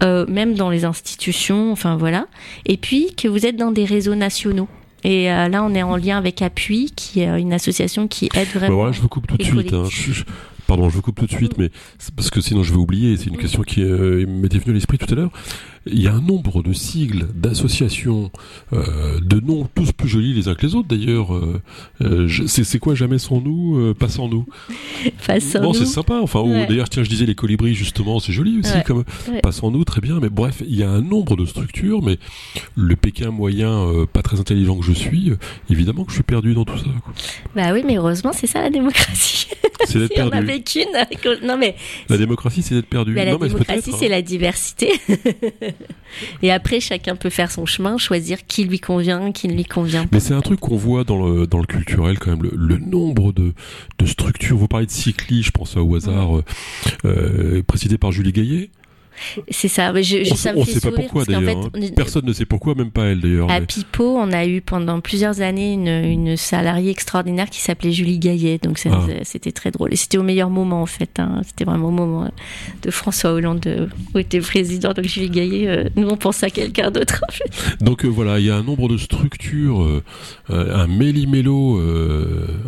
Euh, 0.03 0.25
même 0.27 0.55
dans 0.55 0.69
les 0.69 0.83
institutions, 0.83 1.71
enfin 1.71 1.95
voilà, 1.95 2.27
et 2.65 2.75
puis 2.75 3.15
que 3.15 3.29
vous 3.29 3.45
êtes 3.45 3.55
dans 3.55 3.71
des 3.71 3.85
réseaux 3.85 4.15
nationaux. 4.15 4.67
Et 5.05 5.31
euh, 5.31 5.47
là, 5.47 5.63
on 5.63 5.73
est 5.73 5.83
en 5.83 5.95
lien 5.95 6.17
avec 6.17 6.41
Appui, 6.41 6.91
qui 6.93 7.21
est 7.21 7.39
une 7.39 7.53
association 7.53 8.09
qui 8.09 8.25
aide 8.25 8.47
bah 8.53 8.59
vraiment. 8.59 8.83
Bah 8.83 8.91
je 8.91 8.99
vous 8.99 9.07
coupe 9.07 9.27
tout 9.27 9.37
de 9.37 9.43
suite. 9.43 9.71
Hein. 9.71 9.87
pardon, 10.67 10.89
je 10.89 10.95
vous 10.95 11.01
coupe 11.01 11.19
tout 11.19 11.25
de 11.25 11.31
suite, 11.31 11.57
mais 11.57 11.69
parce 12.17 12.29
que 12.29 12.41
sinon 12.41 12.63
je 12.63 12.73
vais 12.73 12.79
oublier. 12.79 13.15
C'est 13.15 13.27
une 13.27 13.37
question 13.37 13.61
qui 13.61 13.81
m'était 13.81 14.57
venue 14.57 14.71
à 14.71 14.73
l'esprit 14.73 14.97
tout 14.97 15.13
à 15.13 15.15
l'heure 15.15 15.31
il 15.85 16.01
y 16.01 16.07
a 16.07 16.13
un 16.13 16.21
nombre 16.21 16.63
de 16.63 16.71
sigles, 16.71 17.27
d'associations, 17.35 18.31
euh, 18.71 19.19
de 19.21 19.39
noms 19.39 19.67
tous 19.75 19.91
plus 19.91 20.07
jolis 20.07 20.33
les 20.33 20.47
uns 20.47 20.55
que 20.55 20.65
les 20.65 20.75
autres 20.75 20.87
d'ailleurs. 20.87 21.35
Euh, 21.35 21.61
euh 22.01 22.27
c'est 22.47 22.79
quoi 22.79 22.95
jamais 22.95 23.19
sans 23.19 23.41
nous, 23.41 23.77
euh, 23.77 23.93
pas 23.93 24.07
sans 24.07 24.29
nous? 24.29 24.45
Bon, 25.61 25.73
c'est 25.73 25.85
sympa. 25.85 26.19
Enfin, 26.21 26.43
d'ailleurs, 26.67 26.89
tiens, 26.89 27.03
je 27.03 27.09
disais 27.09 27.25
les 27.25 27.35
colibris 27.35 27.75
justement, 27.75 28.19
c'est 28.19 28.31
joli 28.31 28.59
aussi, 28.59 28.83
comme 28.85 29.03
pas 29.41 29.51
sans 29.51 29.71
nous, 29.71 29.83
très 29.83 30.01
bien. 30.01 30.19
Mais 30.21 30.29
bref, 30.29 30.63
il 30.65 30.75
y 30.75 30.83
a 30.83 30.89
un 30.89 31.01
nombre 31.01 31.35
de 31.35 31.45
structures, 31.45 32.01
mais 32.01 32.17
le 32.75 32.95
Pékin 32.95 33.31
moyen, 33.31 33.85
pas 34.11 34.21
très 34.21 34.39
intelligent 34.39 34.77
que 34.77 34.85
je 34.85 34.93
suis, 34.93 35.33
évidemment 35.69 36.05
que 36.05 36.11
je 36.11 36.15
suis 36.15 36.23
perdu 36.23 36.53
dans 36.53 36.65
tout 36.65 36.77
ça. 36.77 36.85
Quoi. 37.03 37.13
Bah 37.55 37.73
oui, 37.73 37.83
mais 37.85 37.97
heureusement, 37.97 38.31
c'est 38.33 38.47
ça 38.47 38.61
la 38.61 38.69
démocratie. 38.69 39.47
C'est 39.85 39.99
d'être 39.99 40.13
perdu. 40.13 40.31
On 40.33 40.37
avait 40.37 40.61
qu'une. 40.61 40.85
Non 41.43 41.57
mais. 41.57 41.75
La 42.07 42.17
démocratie, 42.17 42.61
c'est 42.61 42.75
d'être 42.75 42.87
perdu. 42.87 43.13
Bah, 43.13 43.25
la 43.25 43.35
démocratie, 43.35 43.91
c'est 43.91 44.05
hein. 44.05 44.09
la 44.09 44.21
diversité. 44.21 44.93
Et 46.41 46.51
après, 46.51 46.79
chacun 46.79 47.15
peut 47.15 47.29
faire 47.29 47.51
son 47.51 47.65
chemin, 47.65 47.97
choisir 47.97 48.45
qui 48.45 48.65
lui 48.65 48.79
convient, 48.79 49.31
qui 49.31 49.47
ne 49.47 49.53
lui 49.53 49.65
convient 49.65 50.03
pas. 50.03 50.09
Mais 50.11 50.19
c'est 50.19 50.33
un 50.33 50.41
truc 50.41 50.59
qu'on 50.59 50.77
voit 50.77 51.03
dans 51.03 51.25
le, 51.25 51.47
dans 51.47 51.59
le 51.59 51.65
culturel 51.65 52.19
quand 52.19 52.31
même, 52.31 52.49
le, 52.53 52.77
nombre 52.77 53.33
de, 53.33 53.53
de 53.97 54.05
structures. 54.05 54.57
Vous 54.57 54.67
parlez 54.67 54.85
de 54.85 54.91
cycli, 54.91 55.43
je 55.43 55.51
pense 55.51 55.75
au 55.75 55.95
hasard, 55.95 56.37
euh, 56.37 56.43
euh, 57.05 57.63
présidé 57.63 57.97
par 57.97 58.11
Julie 58.11 58.31
Gaillet. 58.31 58.69
C'est 59.49 59.67
ça. 59.67 59.93
Je, 60.01 60.31
on 60.31 60.35
ça 60.35 60.53
me 60.53 60.59
ne 60.59 60.65
sait 60.65 60.79
pas 60.79 60.91
pourquoi 60.91 61.25
d'ailleurs. 61.25 61.69
Hein. 61.73 61.87
Personne 61.95 62.25
ne 62.25 62.33
sait 62.33 62.45
pourquoi, 62.45 62.75
même 62.75 62.91
pas 62.91 63.05
elle 63.05 63.21
d'ailleurs. 63.21 63.49
À 63.51 63.61
Pipo, 63.61 64.17
on 64.17 64.31
a 64.31 64.45
eu 64.45 64.61
pendant 64.61 64.99
plusieurs 65.01 65.41
années 65.41 65.73
une, 65.73 65.87
une 65.87 66.37
salariée 66.37 66.91
extraordinaire 66.91 67.49
qui 67.49 67.61
s'appelait 67.61 67.91
Julie 67.91 68.19
Gaillet. 68.19 68.59
Donc 68.61 68.79
ah. 68.85 69.05
c'était 69.23 69.51
très 69.51 69.71
drôle. 69.71 69.93
Et 69.93 69.95
c'était 69.95 70.17
au 70.17 70.23
meilleur 70.23 70.49
moment 70.49 70.81
en 70.81 70.85
fait. 70.85 71.19
Hein. 71.19 71.41
C'était 71.45 71.65
vraiment 71.65 71.87
au 71.87 71.91
moment 71.91 72.31
de 72.81 72.91
François 72.91 73.31
Hollande 73.31 73.65
euh, 73.67 73.87
où 74.13 74.19
était 74.19 74.39
président. 74.39 74.93
Donc 74.93 75.05
Julie 75.05 75.29
Gaillet, 75.29 75.67
euh, 75.67 75.89
nous 75.95 76.07
on 76.07 76.17
pense 76.17 76.43
à 76.43 76.49
quelqu'un 76.49 76.91
d'autre. 76.91 77.23
Donc 77.81 78.05
euh, 78.05 78.07
voilà, 78.07 78.39
il 78.39 78.45
y 78.45 78.49
a 78.49 78.55
un 78.55 78.63
nombre 78.63 78.87
de 78.87 78.97
structures, 78.97 80.01
un 80.49 80.87
méli-mélo, 80.87 81.79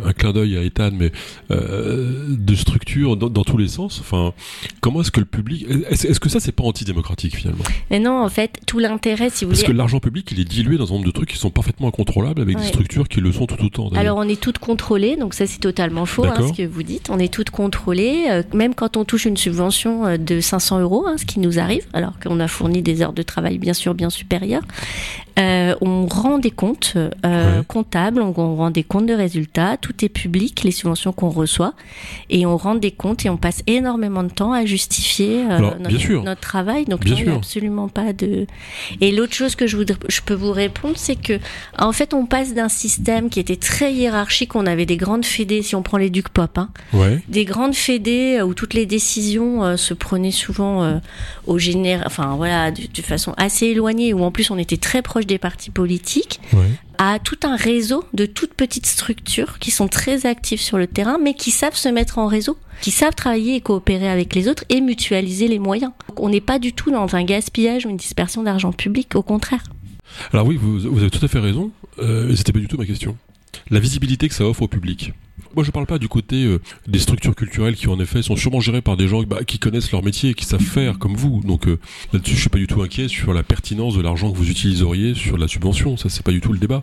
un 0.04 0.12
clin 0.12 0.32
d'œil 0.32 0.56
à 0.56 0.62
Ethan, 0.62 0.90
mais 0.92 1.12
de 1.50 2.54
structures 2.54 3.16
dans, 3.16 3.28
dans, 3.28 3.44
tous 3.44 3.58
les 3.58 3.68
sens. 3.68 4.00
Enfin, 4.00 4.32
comment 4.80 5.00
est-ce 5.00 5.10
que 5.10 5.20
le 5.20 5.26
public, 5.26 5.66
est-ce 5.90 6.20
que 6.20 6.28
ça 6.28 6.35
c'est 6.40 6.52
pas 6.52 6.64
antidémocratique 6.64 7.36
finalement. 7.36 7.64
Mais 7.90 7.98
non, 7.98 8.22
en 8.22 8.28
fait, 8.28 8.60
tout 8.66 8.78
l'intérêt, 8.78 9.30
si 9.30 9.44
vous 9.44 9.52
Parce 9.52 9.62
que 9.62 9.72
l'argent 9.72 10.00
public, 10.00 10.28
il 10.32 10.40
est 10.40 10.44
dilué 10.44 10.76
dans 10.76 10.90
un 10.90 10.94
nombre 10.94 11.06
de 11.06 11.10
trucs 11.10 11.30
qui 11.30 11.38
sont 11.38 11.50
parfaitement 11.50 11.88
incontrôlables 11.88 12.40
avec 12.40 12.56
des 12.56 12.66
structures 12.66 13.08
qui 13.08 13.20
le 13.20 13.32
sont 13.32 13.46
tout 13.46 13.62
autant. 13.64 13.88
Alors, 13.96 14.18
on 14.18 14.28
est 14.28 14.40
toutes 14.40 14.58
contrôlées, 14.58 15.16
donc 15.16 15.34
ça, 15.34 15.46
c'est 15.46 15.60
totalement 15.60 16.06
faux, 16.06 16.24
hein, 16.24 16.34
ce 16.48 16.52
que 16.52 16.66
vous 16.66 16.82
dites. 16.82 17.08
On 17.10 17.18
est 17.18 17.32
toutes 17.32 17.50
contrôlées, 17.50 18.26
euh, 18.30 18.42
même 18.52 18.74
quand 18.74 18.96
on 18.96 19.04
touche 19.04 19.24
une 19.24 19.36
subvention 19.36 20.06
euh, 20.06 20.16
de 20.16 20.40
500 20.40 20.80
euros, 20.80 21.06
hein, 21.06 21.16
ce 21.18 21.24
qui 21.24 21.40
nous 21.40 21.58
arrive, 21.58 21.86
alors 21.92 22.18
qu'on 22.18 22.40
a 22.40 22.48
fourni 22.48 22.82
des 22.82 23.02
heures 23.02 23.12
de 23.12 23.22
travail 23.22 23.58
bien 23.58 23.74
sûr 23.74 23.94
bien 23.94 24.10
supérieures. 24.10 24.62
Euh, 25.38 25.74
on 25.82 26.06
rend 26.06 26.38
des 26.38 26.50
comptes 26.50 26.94
euh, 27.26 27.62
comptables, 27.64 28.22
on, 28.22 28.32
rend 28.32 28.70
des 28.70 28.82
comptes 28.82 29.06
de 29.06 29.12
résultats, 29.12 29.76
tout 29.76 30.04
est 30.04 30.08
public, 30.08 30.62
les 30.62 30.70
subventions 30.70 31.12
qu'on 31.12 31.28
reçoit, 31.28 31.74
et 32.30 32.46
on 32.46 32.56
rend 32.56 32.74
des 32.74 32.90
comptes 32.90 33.26
et 33.26 33.28
on 33.28 33.36
passe 33.36 33.62
énormément 33.66 34.22
de 34.22 34.30
temps 34.30 34.52
à 34.52 34.64
justifier 34.64 35.44
euh, 35.44 35.56
Alors, 35.56 35.74
bien 35.74 35.98
sûr, 35.98 36.22
notre 36.22 36.40
travail. 36.40 36.86
Donc 36.86 37.00
Bien 37.00 37.14
non, 37.14 37.20
il 37.20 37.26
n'y 37.26 37.32
a 37.32 37.36
absolument 37.36 37.88
pas 37.88 38.12
de. 38.12 38.46
Et 39.00 39.12
l'autre 39.12 39.34
chose 39.34 39.56
que 39.56 39.66
je 39.66 39.76
voudrais, 39.76 39.96
je 40.08 40.20
peux 40.22 40.34
vous 40.34 40.52
répondre, 40.52 40.94
c'est 40.96 41.16
que 41.16 41.38
en 41.78 41.92
fait, 41.92 42.14
on 42.14 42.24
passe 42.24 42.54
d'un 42.54 42.70
système 42.70 43.28
qui 43.28 43.38
était 43.40 43.56
très 43.56 43.92
hiérarchique. 43.92 44.54
On 44.54 44.66
avait 44.66 44.86
des 44.86 44.96
grandes 44.96 45.26
fédés, 45.26 45.60
si 45.62 45.74
on 45.74 45.82
prend 45.82 45.98
les 45.98 46.10
Ducs 46.10 46.30
Pop, 46.30 46.56
hein, 46.56 46.70
Ouais. 46.92 47.20
des 47.28 47.44
grandes 47.44 47.74
fédés 47.74 48.38
euh, 48.38 48.44
où 48.46 48.54
toutes 48.54 48.72
les 48.72 48.86
décisions 48.86 49.64
euh, 49.64 49.76
se 49.76 49.92
prenaient 49.92 50.30
souvent 50.30 50.82
euh, 50.82 50.98
au 51.46 51.58
général, 51.58 52.04
enfin 52.06 52.36
voilà, 52.36 52.70
de, 52.70 52.82
de 52.92 53.02
façon 53.02 53.34
assez 53.36 53.66
éloignée, 53.66 54.14
où 54.14 54.22
en 54.22 54.30
plus 54.30 54.50
on 54.50 54.56
était 54.56 54.76
très 54.78 55.02
proche 55.02 55.25
des 55.26 55.38
partis 55.38 55.70
politiques 55.70 56.40
à 56.98 57.18
tout 57.18 57.38
un 57.42 57.56
réseau 57.56 58.04
de 58.14 58.26
toutes 58.26 58.54
petites 58.54 58.86
structures 58.86 59.58
qui 59.58 59.70
sont 59.70 59.88
très 59.88 60.26
actives 60.26 60.60
sur 60.60 60.78
le 60.78 60.86
terrain, 60.86 61.18
mais 61.22 61.34
qui 61.34 61.50
savent 61.50 61.76
se 61.76 61.88
mettre 61.88 62.18
en 62.18 62.26
réseau, 62.26 62.56
qui 62.80 62.90
savent 62.90 63.14
travailler 63.14 63.56
et 63.56 63.60
coopérer 63.60 64.08
avec 64.08 64.34
les 64.34 64.48
autres 64.48 64.64
et 64.68 64.80
mutualiser 64.80 65.48
les 65.48 65.58
moyens. 65.58 65.92
Donc, 66.08 66.20
on 66.20 66.28
n'est 66.28 66.40
pas 66.40 66.58
du 66.58 66.72
tout 66.72 66.90
dans 66.90 67.14
un 67.14 67.24
gaspillage 67.24 67.86
ou 67.86 67.90
une 67.90 67.96
dispersion 67.96 68.42
d'argent 68.42 68.72
public, 68.72 69.14
au 69.14 69.22
contraire. 69.22 69.64
Alors 70.32 70.46
oui, 70.46 70.56
vous, 70.56 70.78
vous 70.78 71.00
avez 71.00 71.10
tout 71.10 71.24
à 71.24 71.28
fait 71.28 71.40
raison. 71.40 71.70
Euh, 71.98 72.34
C'était 72.34 72.52
pas 72.52 72.58
du 72.60 72.68
tout 72.68 72.78
ma 72.78 72.86
question. 72.86 73.16
La 73.70 73.80
visibilité 73.80 74.28
que 74.28 74.34
ça 74.34 74.44
offre 74.44 74.62
au 74.62 74.68
public. 74.68 75.12
Moi, 75.54 75.64
je 75.64 75.70
parle 75.70 75.86
pas 75.86 75.98
du 75.98 76.08
côté 76.08 76.44
euh, 76.44 76.60
des 76.86 76.98
structures 76.98 77.34
culturelles 77.34 77.76
qui, 77.76 77.88
en 77.88 77.98
effet, 78.00 78.22
sont 78.22 78.36
sûrement 78.36 78.60
gérées 78.60 78.82
par 78.82 78.96
des 78.96 79.08
gens 79.08 79.22
bah, 79.22 79.44
qui 79.46 79.58
connaissent 79.58 79.90
leur 79.92 80.02
métier 80.02 80.30
et 80.30 80.34
qui 80.34 80.44
savent 80.44 80.60
faire 80.60 80.98
comme 80.98 81.14
vous. 81.14 81.40
Donc 81.44 81.66
euh, 81.66 81.78
là-dessus, 82.12 82.34
je 82.34 82.40
suis 82.40 82.50
pas 82.50 82.58
du 82.58 82.66
tout 82.66 82.82
inquiet 82.82 83.08
sur 83.08 83.32
la 83.32 83.42
pertinence 83.42 83.96
de 83.96 84.02
l'argent 84.02 84.30
que 84.30 84.36
vous 84.36 84.50
utiliseriez 84.50 85.14
sur 85.14 85.38
la 85.38 85.48
subvention. 85.48 85.96
Ça, 85.96 86.08
c'est 86.08 86.22
pas 86.22 86.32
du 86.32 86.40
tout 86.40 86.52
le 86.52 86.58
débat. 86.58 86.82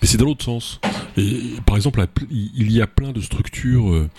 Mais 0.00 0.08
c'est 0.08 0.18
dans 0.18 0.26
l'autre 0.26 0.44
sens. 0.44 0.80
Et 1.16 1.40
par 1.66 1.76
exemple, 1.76 2.04
il 2.30 2.72
y 2.72 2.80
a 2.80 2.86
plein 2.86 3.12
de 3.12 3.20
structures, 3.20 3.90
euh, 3.90 4.10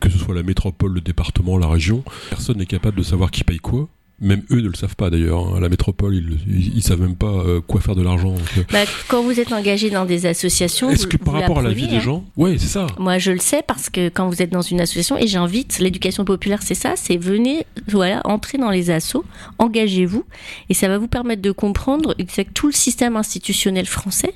que 0.00 0.10
ce 0.10 0.18
soit 0.18 0.34
la 0.34 0.42
métropole, 0.42 0.92
le 0.92 1.00
département, 1.00 1.58
la 1.58 1.68
région. 1.68 2.04
Personne 2.30 2.58
n'est 2.58 2.66
capable 2.66 2.98
de 2.98 3.02
savoir 3.02 3.30
qui 3.30 3.44
paye 3.44 3.58
quoi. 3.58 3.88
Même 4.22 4.42
eux 4.50 4.60
ne 4.62 4.68
le 4.68 4.74
savent 4.74 4.96
pas 4.96 5.10
d'ailleurs. 5.10 5.40
hein. 5.48 5.56
À 5.56 5.60
la 5.60 5.68
métropole, 5.68 6.14
ils, 6.14 6.38
ils, 6.48 6.76
ils 6.78 6.82
savent 6.82 7.00
même 7.00 7.16
pas 7.16 7.26
euh, 7.26 7.60
quoi 7.60 7.80
faire 7.80 7.94
de 7.96 8.02
l'argent. 8.02 8.30
Donc, 8.32 8.40
euh, 8.56 8.62
Bah, 8.72 8.84
quand 9.08 9.22
vous 9.22 9.38
êtes 9.40 9.52
engagé 9.52 9.90
dans 9.90 10.04
des 10.04 10.24
associations, 10.26 10.90
Est-ce 10.90 11.06
que 11.06 11.16
par 11.16 11.34
vous 11.34 11.40
rapport 11.40 11.58
à 11.58 11.62
la 11.62 11.70
vie 11.72 11.88
des 11.88 12.00
gens, 12.00 12.24
ouais, 12.36 12.56
c'est 12.58 12.68
ça. 12.68 12.86
Moi, 12.98 13.18
je 13.18 13.32
le 13.32 13.40
sais 13.40 13.62
parce 13.66 13.90
que 13.90 14.08
quand 14.08 14.28
vous 14.30 14.40
êtes 14.40 14.50
dans 14.50 14.62
une 14.62 14.80
association, 14.80 15.18
et 15.18 15.26
j'invite, 15.26 15.78
l'éducation 15.80 16.24
populaire, 16.24 16.62
c'est 16.62 16.74
ça, 16.74 16.94
c'est 16.96 17.16
venez, 17.16 17.66
voilà, 17.88 18.20
entrez 18.24 18.58
dans 18.58 18.70
les 18.70 18.90
assos, 18.90 19.24
engagez-vous, 19.58 20.24
et 20.68 20.74
ça 20.74 20.86
va 20.88 20.98
vous 20.98 21.08
permettre 21.08 21.42
de 21.42 21.50
comprendre 21.50 22.14
exact 22.18 22.54
tout 22.54 22.68
le 22.68 22.72
système 22.72 23.16
institutionnel 23.16 23.86
français 23.86 24.32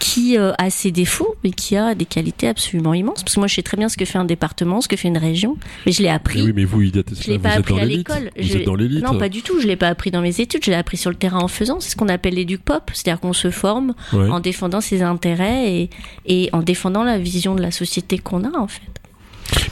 qui 0.00 0.36
euh, 0.36 0.50
a 0.58 0.70
ses 0.70 0.90
défauts, 0.90 1.36
mais 1.44 1.50
qui 1.52 1.76
a 1.76 1.94
des 1.94 2.06
qualités 2.06 2.48
absolument 2.48 2.92
immenses. 2.94 3.22
Parce 3.22 3.34
que 3.36 3.40
moi, 3.40 3.46
je 3.46 3.54
sais 3.54 3.62
très 3.62 3.76
bien 3.76 3.88
ce 3.88 3.96
que 3.96 4.04
fait 4.04 4.18
un 4.18 4.24
département, 4.24 4.80
ce 4.80 4.88
que 4.88 4.96
fait 4.96 5.06
une 5.06 5.18
région, 5.18 5.56
mais 5.86 5.92
je 5.92 6.02
l'ai 6.02 6.08
appris. 6.08 6.40
Mais 6.40 6.46
oui, 6.46 6.52
mais 6.56 6.64
vous, 6.64 6.82
Ida 6.82 7.02
Tesla, 7.04 7.22
Je 7.24 7.30
l'ai 7.30 7.38
pas 7.38 7.50
appris 7.50 7.78
à 7.78 7.84
l'école. 7.84 8.30
Vous 8.36 8.42
Je- 8.42 8.58
êtes 8.58 8.64
dans 8.66 8.74
l'élite. 8.74 9.04
Non, 9.04 9.16
pas 9.18 9.28
du 9.28 9.42
tout. 9.42 9.60
Je 9.60 9.66
l'ai 9.68 9.76
pas 9.76 9.88
appris 9.88 10.10
dans 10.10 10.22
mes 10.22 10.40
études. 10.40 10.64
Je 10.64 10.70
l'ai 10.70 10.76
appris 10.76 10.96
sur 10.96 11.10
le 11.10 11.16
terrain 11.16 11.38
en 11.38 11.48
faisant. 11.48 11.78
C'est 11.78 11.90
ce 11.90 11.96
qu'on 11.96 12.08
appelle 12.08 12.34
l'éduc-pop. 12.34 12.90
C'est-à-dire 12.92 13.20
qu'on 13.20 13.32
se 13.32 13.50
forme 13.50 13.94
Ouais. 14.12 14.28
en 14.28 14.40
défendant 14.40 14.80
ses 14.80 15.02
intérêts 15.02 15.72
et, 15.72 15.90
et 16.26 16.48
en 16.52 16.62
défendant 16.62 17.04
la 17.04 17.18
vision 17.18 17.54
de 17.54 17.62
la 17.62 17.70
société 17.70 18.18
qu'on 18.18 18.42
a, 18.44 18.58
en 18.58 18.66
fait. 18.68 18.82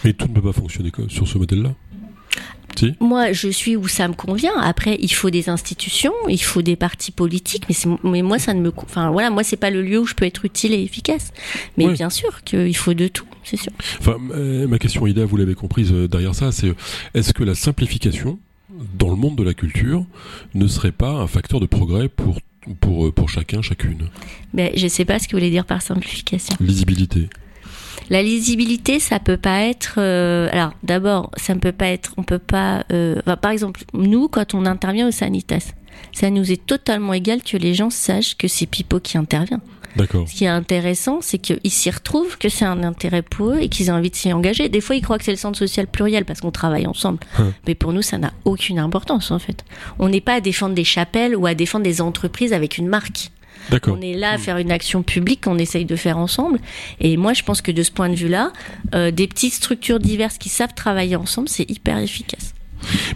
Mais 0.05 0.13
tout 0.13 0.29
ne 0.29 0.35
peut 0.35 0.43
pas 0.43 0.53
fonctionner 0.53 0.93
sur 1.09 1.27
ce 1.27 1.39
modèle-là. 1.39 1.71
Moi, 3.01 3.33
je 3.33 3.49
suis 3.49 3.77
où 3.77 3.89
ça 3.89 4.09
me 4.09 4.15
convient. 4.15 4.57
Après, 4.61 4.97
il 5.01 5.13
faut 5.13 5.31
des 5.31 5.49
institutions, 5.49 6.13
il 6.29 6.43
faut 6.43 6.63
des 6.63 6.77
partis 6.77 7.11
politiques, 7.11 7.65
mais, 8.05 8.23
moi, 8.23 8.39
ça 8.39 8.55
ne 8.55 8.61
me, 8.61 8.73
enfin 8.77 9.11
voilà, 9.11 9.31
moi, 9.31 9.43
c'est 9.43 9.57
pas 9.57 9.71
le 9.71 9.83
lieu 9.83 9.99
où 9.99 10.07
je 10.07 10.15
peux 10.15 10.25
être 10.25 10.45
utile 10.45 10.73
et 10.73 10.83
efficace. 10.83 11.33
Mais 11.77 11.89
bien 11.89 12.11
sûr 12.11 12.43
qu'il 12.45 12.77
faut 12.77 12.95
de 12.95 13.09
tout, 13.09 13.27
c'est 13.45 13.57
sûr. 13.57 13.73
Enfin, 14.01 14.17
euh, 14.33 14.67
ma 14.67 14.79
question, 14.79 15.07
Ida, 15.07 15.25
vous 15.25 15.37
l'avez 15.37 15.55
comprise 15.55 15.93
euh, 15.93 16.09
derrière 16.09 16.35
ça, 16.35 16.53
c'est 16.53 16.69
euh, 16.69 16.75
est-ce 17.15 17.33
que 17.33 17.45
la 17.45 17.55
simplification 17.55 18.39
dans 18.99 19.11
le 19.11 19.17
monde 19.17 19.37
de 19.37 19.43
la 19.43 19.55
culture 19.55 20.05
ne 20.55 20.67
serait 20.67 20.93
pas 20.93 21.11
un 21.11 21.27
facteur 21.27 21.61
de 21.61 21.67
progrès 21.67 22.09
pour 22.09 22.39
pour 22.81 23.13
pour 23.15 23.29
chacun, 23.29 23.63
chacune? 23.63 24.09
Mais 24.53 24.73
je 24.77 24.87
sais 24.89 25.05
pas 25.05 25.19
ce 25.19 25.27
que 25.27 25.33
vous 25.33 25.39
voulez 25.39 25.51
dire 25.51 25.65
par 25.65 25.81
simplification. 25.81 26.55
Lisibilité. 26.61 27.29
La 28.11 28.23
lisibilité, 28.23 29.01
ça 29.01 29.19
peut 29.19 29.37
pas 29.37 29.63
être. 29.63 29.95
euh, 29.99 30.49
alors, 30.53 30.73
d'abord, 30.83 31.31
ça 31.37 31.55
ne 31.55 31.61
peut 31.61 31.73
pas 31.73 31.89
être. 31.89 32.15
On 32.17 32.23
peut 32.23 32.39
pas. 32.39 32.85
euh, 32.93 33.17
enfin, 33.21 33.37
par 33.37 33.51
exemple, 33.51 33.85
nous, 33.93 34.29
quand 34.29 34.55
on 34.55 34.65
intervient 34.67 35.09
au 35.09 35.11
Sanitas, 35.11 35.73
ça 36.13 36.31
nous 36.31 36.51
est 36.51 36.65
totalement 36.65 37.13
égal 37.13 37.43
que 37.43 37.57
les 37.57 37.75
gens 37.75 37.91
sachent 37.91 38.37
que 38.37 38.49
c'est 38.49 38.67
Pipo 38.67 39.01
qui 39.01 39.19
intervient. 39.19 39.61
D'accord. 39.97 40.29
Ce 40.29 40.35
qui 40.35 40.45
est 40.45 40.49
intéressant, 40.49 41.19
c'est 41.23 41.39
qu'ils 41.39 41.59
s'y 41.71 41.91
retrouvent, 41.91 42.39
que 42.39 42.49
c'est 42.49 42.65
un 42.65 42.85
intérêt 42.85 43.23
pour 43.23 43.51
eux 43.51 43.59
et 43.59 43.69
qu'ils 43.69 43.91
ont 43.91 43.95
envie 43.95 44.11
de 44.11 44.15
s'y 44.17 44.33
engager. 44.33 44.69
Des 44.69 44.81
fois, 44.81 44.95
ils 44.97 45.03
croient 45.03 45.19
que 45.19 45.25
c'est 45.25 45.33
le 45.33 45.37
centre 45.39 45.59
social 45.59 45.87
pluriel 45.87 46.25
parce 46.25 46.41
qu'on 46.41 46.51
travaille 46.53 46.87
ensemble. 46.87 47.19
Hein. 47.39 47.53
Mais 47.67 47.75
pour 47.75 47.93
nous, 47.93 48.03
ça 48.03 48.17
n'a 48.19 48.33
aucune 48.45 48.79
importance, 48.79 49.31
en 49.31 49.39
fait. 49.39 49.65
On 49.99 50.09
n'est 50.09 50.21
pas 50.21 50.35
à 50.35 50.41
défendre 50.41 50.75
des 50.75 50.85
chapelles 50.85 51.35
ou 51.35 51.47
à 51.47 51.55
défendre 51.55 51.85
des 51.85 52.01
entreprises 52.01 52.53
avec 52.53 52.79
une 52.79 52.87
marque. 52.87 53.31
On 53.87 54.01
est 54.01 54.15
là 54.15 54.33
à 54.33 54.39
faire 54.39 54.59
une 54.59 54.71
action 54.71 55.03
publique 55.03 55.45
qu'on 55.45 55.59
essaye 55.59 55.85
de 55.85 55.97
faire 55.97 56.19
ensemble. 56.19 56.59
Et 57.01 57.17
moi, 57.17 57.33
je 57.33 57.43
pense 57.43 57.63
que 57.63 57.73
de 57.73 57.83
ce 57.83 57.91
point 57.91 58.09
de 58.09 58.15
vue-là, 58.15 58.53
euh, 58.95 59.11
des 59.11 59.27
petites 59.27 59.55
structures 59.55 59.99
diverses 60.01 60.39
qui 60.39 60.49
savent 60.49 60.75
travailler 60.75 61.17
ensemble, 61.17 61.49
c'est 61.49 61.69
hyper 61.71 61.99
efficace. 61.99 62.55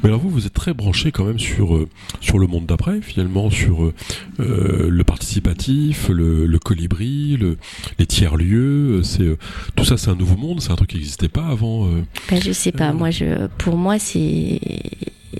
Mais 0.02 0.09
alors 0.09 0.20
vous, 0.20 0.28
vous 0.28 0.46
êtes 0.46 0.52
très 0.52 0.74
branché 0.74 1.12
quand 1.12 1.24
même 1.24 1.38
sur 1.38 1.76
euh, 1.76 1.88
sur 2.20 2.38
le 2.38 2.46
monde 2.46 2.66
d'après, 2.66 3.00
finalement, 3.00 3.48
sur 3.48 3.85
euh, 3.85 3.92
le 4.38 5.05
participatif, 5.05 6.09
le, 6.09 6.46
le 6.46 6.59
colibri, 6.59 7.37
le, 7.37 7.59
les 7.98 8.07
tiers 8.07 8.37
lieux. 8.37 9.02
C'est 9.05 9.22
euh, 9.22 9.38
tout 9.76 9.85
ça, 9.85 9.96
c'est 9.96 10.11
un 10.11 10.16
nouveau 10.16 10.37
monde. 10.37 10.61
C'est 10.61 10.72
un 10.72 10.76
truc 10.76 10.90
qui 10.90 10.96
n'existait 10.96 11.28
pas 11.28 11.46
avant. 11.46 11.88
Ben, 12.28 12.42
je 12.42 12.52
sais 12.52 12.72
pas. 12.72 12.92
Moi, 12.92 13.11
je, 13.11 13.46
pour 13.59 13.76
moi, 13.76 13.98
c'est 13.98 14.61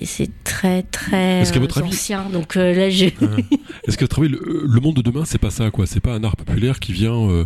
c'est 0.03 0.31
très 0.45 0.83
très 0.85 1.41
Est-ce 1.43 1.53
qu'à 1.53 1.61
votre 1.61 1.79
euh, 1.79 1.83
avis- 1.83 1.91
ancien. 1.91 2.25
Donc 2.33 2.57
euh, 2.57 2.75
là, 2.75 2.89
je 2.91 3.07
Est-ce 3.87 3.97
que 3.99 4.05
travailler 4.05 4.33
le, 4.33 4.65
le 4.67 4.81
monde 4.81 4.95
de 4.97 5.03
demain, 5.03 5.25
c'est 5.25 5.39
pas 5.39 5.51
ça, 5.51 5.71
quoi? 5.71 5.87
C'est 5.87 6.01
pas 6.01 6.13
un 6.15 6.25
art 6.25 6.37
populaire 6.37 6.81
qui 6.81 6.93
vient, 6.93 7.15
euh, 7.29 7.45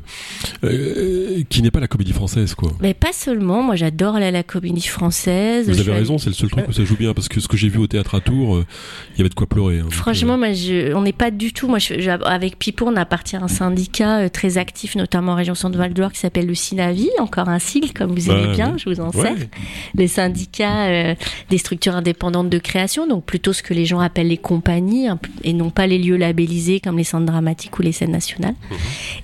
euh, 0.64 1.42
qui 1.48 1.62
n'est 1.62 1.70
pas 1.70 1.80
la 1.80 1.88
comédie 1.88 2.12
française, 2.12 2.54
quoi? 2.54 2.72
Mais 2.80 2.94
pas 2.94 3.12
seulement, 3.12 3.62
moi 3.62 3.76
j'adore 3.76 4.16
à 4.16 4.30
la 4.30 4.42
comédie 4.42 4.87
française. 4.87 5.66
Vous 5.66 5.72
Je 5.74 5.78
avez 5.80 5.82
suis 5.85 5.92
raison, 5.92 6.18
c'est 6.18 6.30
le 6.30 6.35
seul 6.35 6.50
truc 6.50 6.66
où 6.68 6.72
ça 6.72 6.85
joue 6.85 6.96
bien, 6.96 7.14
parce 7.14 7.28
que 7.28 7.40
ce 7.40 7.48
que 7.48 7.56
j'ai 7.56 7.68
vu 7.68 7.78
au 7.78 7.87
théâtre 7.87 8.14
à 8.14 8.20
Tours, 8.20 8.56
euh, 8.56 8.66
il 9.14 9.18
y 9.18 9.20
avait 9.22 9.28
de 9.28 9.35
quoi 9.35 9.46
pleurer. 9.46 9.80
hein. 9.80 9.87
Franchement, 9.90 10.37
moi, 10.38 10.52
je, 10.52 10.92
on 10.94 11.02
n'est 11.02 11.12
pas 11.12 11.30
du 11.30 11.52
tout. 11.52 11.68
Moi, 11.68 11.78
je, 11.78 11.94
avec 12.24 12.59
Pipo, 12.59 12.87
on 12.87 12.96
appartient 12.96 13.37
à 13.37 13.42
un 13.42 13.48
syndicat 13.48 14.20
euh, 14.20 14.28
très 14.28 14.59
actif, 14.59 14.96
notamment 14.96 15.32
en 15.32 15.37
région 15.37 15.54
Centre-Val 15.54 15.94
d'Or, 15.94 16.12
qui 16.12 16.20
s'appelle 16.20 16.46
le 16.46 16.54
Sinavi, 16.54 17.09
encore 17.18 17.48
un 17.48 17.59
sigle, 17.59 17.92
comme 17.92 18.12
vous 18.12 18.30
aimez 18.30 18.46
Bah, 18.48 18.52
bien, 18.54 18.72
oui. 18.74 18.82
je 18.85 18.88
vous 18.90 19.00
en 19.00 19.09
euh, 19.09 19.12
sers. 19.12 19.32
ouais. 19.35 19.48
Les 19.94 20.09
syndicats 20.09 20.87
euh, 20.88 21.14
des 21.50 21.59
structures 21.59 21.96
indépendantes 21.96 22.36
de 22.44 22.59
création, 22.59 23.07
donc 23.07 23.25
plutôt 23.25 23.53
ce 23.53 23.62
que 23.62 23.75
les 23.75 23.85
gens 23.87 24.01
appellent 24.01 24.29
les 24.29 24.37
compagnies, 24.37 25.09
peu- 25.20 25.31
et 25.44 25.53
non 25.53 25.70
pas 25.70 25.87
les 25.87 25.99
lieux 25.99 26.16
labellisés 26.16 26.81
comme 26.81 26.99
les 26.99 27.05
centres 27.05 27.27
dramatiques 27.27 27.79
ou 27.79 27.83
les 27.83 27.92
scènes 27.92 28.11
nationales. 28.12 28.55
Mhm. 28.70 28.77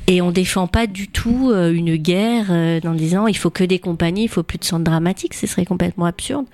Et 0.09 0.23
on 0.23 0.31
défend 0.31 0.67
pas 0.67 0.87
du 0.87 1.09
tout 1.09 1.51
euh, 1.51 1.73
une 1.73 1.97
guerre 1.97 2.47
euh, 2.51 2.81
en 2.85 2.95
disant 2.95 3.27
il 3.27 3.37
faut 3.37 3.51
que 3.51 3.65
des 3.65 3.79
compagnies, 3.79 4.25
il 4.25 4.29
faut 4.29 4.43
plus 4.43 4.59
de 4.59 4.65
centres 4.65 4.85
dramatiques, 4.85 5.35
ce 5.35 5.47
serait 5.47 5.65
complètement 5.65 6.07
absurde. 6.07 6.47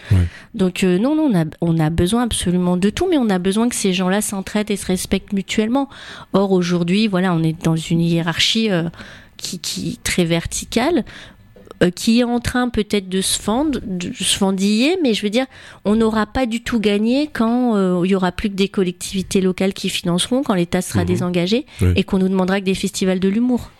Donc 0.54 0.84
euh, 0.84 0.98
non, 0.98 1.14
non, 1.14 1.30
on 1.32 1.40
a, 1.40 1.44
on 1.60 1.78
a 1.78 1.90
besoin 1.90 2.22
absolument 2.24 2.76
de 2.76 2.90
tout, 2.90 3.06
mais 3.10 3.18
on 3.18 3.30
a 3.30 3.38
besoin 3.38 3.68
que 3.68 3.74
ces 3.74 3.92
gens-là 3.92 4.20
s'entraident 4.20 4.70
et 4.70 4.76
se 4.76 4.86
respectent 4.86 5.32
mutuellement. 5.32 5.88
Or 6.32 6.52
aujourd'hui, 6.52 7.08
voilà, 7.08 7.32
on 7.34 7.42
est 7.42 7.62
dans 7.64 7.76
une 7.76 8.00
hiérarchie 8.00 8.70
euh, 8.70 8.84
qui, 9.36 9.58
qui 9.60 9.98
très 10.02 10.24
verticale. 10.24 11.04
Euh, 11.82 11.90
qui 11.90 12.20
est 12.20 12.24
en 12.24 12.40
train 12.40 12.68
peut-être 12.68 13.08
de 13.08 13.20
se 13.20 13.38
fendre, 13.40 13.80
de 13.84 14.12
se 14.12 14.36
fendiller, 14.36 14.96
mais 15.02 15.14
je 15.14 15.22
veux 15.22 15.30
dire, 15.30 15.46
on 15.84 15.94
n'aura 15.96 16.26
pas 16.26 16.46
du 16.46 16.62
tout 16.62 16.80
gagné 16.80 17.28
quand 17.32 17.76
euh, 17.76 18.02
il 18.04 18.10
y 18.10 18.14
aura 18.14 18.32
plus 18.32 18.48
que 18.50 18.54
des 18.54 18.68
collectivités 18.68 19.40
locales 19.40 19.72
qui 19.72 19.88
financeront, 19.88 20.42
quand 20.42 20.54
l'État 20.54 20.82
sera 20.82 21.00
Mhm. 21.00 21.06
désengagé, 21.06 21.66
et 21.96 22.02
qu'on 22.04 22.18
nous 22.18 22.28
demandera 22.28 22.60
que 22.60 22.64
des 22.64 22.74
festivals 22.74 23.20
de 23.20 23.28
l'humour. 23.28 23.70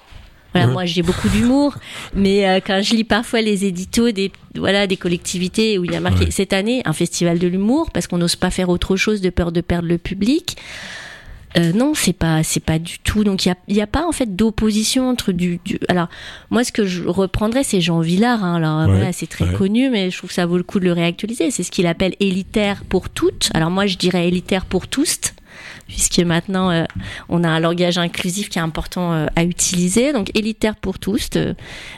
Voilà, 0.55 0.67
Ouais. 0.69 0.73
moi 0.73 0.85
j'ai 0.87 1.03
beaucoup 1.03 1.29
d'humour, 1.29 1.75
mais 2.15 2.49
euh, 2.49 2.61
quand 2.67 2.81
je 2.83 2.95
lis 2.95 3.05
parfois 3.05 3.43
les 3.43 3.67
éditos 3.67 4.13
des 4.13 4.33
voilà 4.55 4.87
des 4.87 4.97
collectivités 4.97 5.77
où 5.79 5.85
il 5.85 5.93
y 5.93 5.95
a 5.95 6.01
marqué 6.01 6.25
Ouais. 6.25 6.31
cette 6.31 6.55
année 6.55 6.81
un 6.87 6.95
festival 6.95 7.39
de 7.39 7.47
l'humour 7.47 7.91
parce 7.91 8.07
qu'on 8.07 8.17
n'ose 8.17 8.35
pas 8.37 8.51
faire 8.51 8.71
autre 8.71 8.97
chose 8.97 9.21
de 9.21 9.29
peur 9.29 9.53
de 9.53 9.61
perdre 9.61 9.89
le 9.89 9.99
public. 9.99 10.57
Euh, 11.57 11.73
non, 11.73 11.93
c'est 11.95 12.13
pas, 12.13 12.43
c'est 12.43 12.61
pas 12.63 12.79
du 12.79 12.99
tout. 12.99 13.25
Donc 13.25 13.47
il 13.47 13.49
y 13.49 13.53
a, 13.53 13.57
il 13.69 13.77
y 13.77 13.81
a 13.81 13.87
pas 13.87 14.07
en 14.07 14.13
fait 14.13 14.37
d'opposition 14.37 15.09
entre 15.09 15.33
du, 15.33 15.61
du- 15.65 15.79
Alors 15.89 16.09
moi, 16.51 16.63
ce 16.63 16.73
que 16.73 16.85
je 16.85 17.05
reprendrais, 17.05 17.65
c'est 17.65 17.81
Jean 17.81 18.01
Villard. 18.01 18.45
Hein. 18.45 18.57
Alors 18.57 18.81
Ouais, 18.81 18.97
voilà, 18.97 19.13
c'est 19.13 19.27
très 19.27 19.47
ouais. 19.47 19.55
connu, 19.55 19.89
mais 19.89 20.11
je 20.11 20.19
trouve 20.19 20.29
que 20.29 20.35
ça 20.35 20.45
vaut 20.47 20.59
le 20.59 20.63
coup 20.63 20.79
de 20.79 20.85
le 20.85 20.93
réactualiser. 20.93 21.51
C'est 21.51 21.63
ce 21.63 21.71
qu'il 21.71 21.87
appelle 21.87 22.15
élitaire 22.21 22.85
pour 22.85 23.09
toutes. 23.09 23.51
Alors 23.55 23.71
moi, 23.71 23.87
je 23.87 23.97
dirais 23.97 24.29
élitaire 24.29 24.67
pour 24.67 24.89
tous, 24.89 25.19
puisque 25.89 26.21
maintenant 26.21 26.71
euh, 26.71 26.85
on 27.29 27.43
a 27.43 27.49
un 27.49 27.59
langage 27.59 27.99
inclusif 27.99 28.49
qui 28.49 28.59
est 28.59 28.63
important 28.63 29.13
euh, 29.13 29.27
à 29.35 29.45
utiliser. 29.45 30.13
Donc 30.13 30.31
élitaire 30.37 30.77
pour 30.77 30.99
tous. 30.99 31.31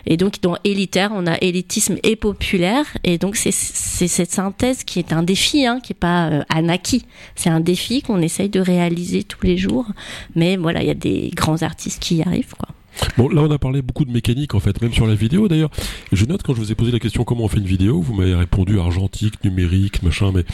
et 0.06 0.16
donc 0.16 0.40
dans 0.40 0.56
élitaire, 0.64 1.10
on 1.14 1.26
a 1.26 1.36
élitisme 1.42 1.96
et 2.02 2.16
populaire. 2.16 2.86
Et 3.04 3.18
donc 3.18 3.36
c'est 3.36 3.50
cette 3.52 4.30
synthèse 4.30 4.84
qui 4.84 4.98
est 4.98 5.12
un 5.12 5.22
défi, 5.22 5.66
hein, 5.66 5.80
qui 5.82 5.92
est 5.92 5.98
pas 5.98 6.28
euh, 6.28 6.68
acquis. 6.68 7.04
C'est 7.34 7.50
un 7.50 7.60
défi 7.60 8.02
qu'on 8.02 8.22
essaye 8.22 8.48
de 8.48 8.60
réaliser 8.60 9.24
tous 9.24 9.44
les 9.44 9.58
jours. 9.58 9.86
Mais 10.34 10.56
voilà, 10.56 10.82
il 10.82 10.86
y 10.86 10.90
a 10.90 10.94
des 10.94 11.30
grands 11.34 11.62
artistes 11.62 12.00
qui 12.00 12.16
y 12.16 12.22
arrivent, 12.22 12.54
quoi. 12.56 12.68
Bon, 13.16 13.28
là, 13.28 13.42
on 13.42 13.50
a 13.50 13.58
parlé 13.58 13.82
beaucoup 13.82 14.04
de 14.04 14.10
mécanique, 14.10 14.54
en 14.54 14.60
fait, 14.60 14.80
même 14.82 14.92
sur 14.92 15.06
la 15.06 15.14
vidéo, 15.14 15.48
d'ailleurs. 15.48 15.70
Je 16.12 16.24
note, 16.24 16.42
quand 16.42 16.54
je 16.54 16.60
vous 16.60 16.72
ai 16.72 16.74
posé 16.74 16.90
la 16.90 16.98
question 16.98 17.22
comment 17.22 17.44
on 17.44 17.48
fait 17.48 17.58
une 17.58 17.66
vidéo, 17.66 18.00
vous 18.00 18.14
m'avez 18.14 18.34
répondu 18.34 18.80
argentique, 18.80 19.44
numérique, 19.44 20.02
machin, 20.02 20.32
mais 20.34 20.44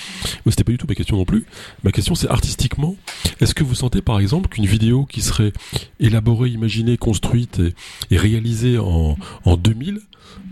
c'était 0.51 0.65
pas 0.65 0.73
du 0.73 0.79
tout 0.79 0.87
ma 0.87 0.95
question 0.95 1.17
non 1.17 1.25
plus. 1.25 1.47
Ma 1.83 1.93
question, 1.93 2.15
c'est 2.15 2.29
artistiquement, 2.29 2.95
est-ce 3.41 3.55
que 3.55 3.65
vous 3.65 3.75
sentez, 3.75 4.03
par 4.03 4.21
exemple, 4.21 4.51
qu'une 4.51 4.67
vidéo 4.67 5.07
qui 5.07 5.23
serait 5.23 5.53
élaborée, 5.99 6.51
imaginée, 6.51 6.99
construite 6.99 7.59
et, 7.59 7.75
et 8.15 8.19
réalisée 8.19 8.79
en, 8.79 9.17
en 9.45 9.57
2000 9.57 10.01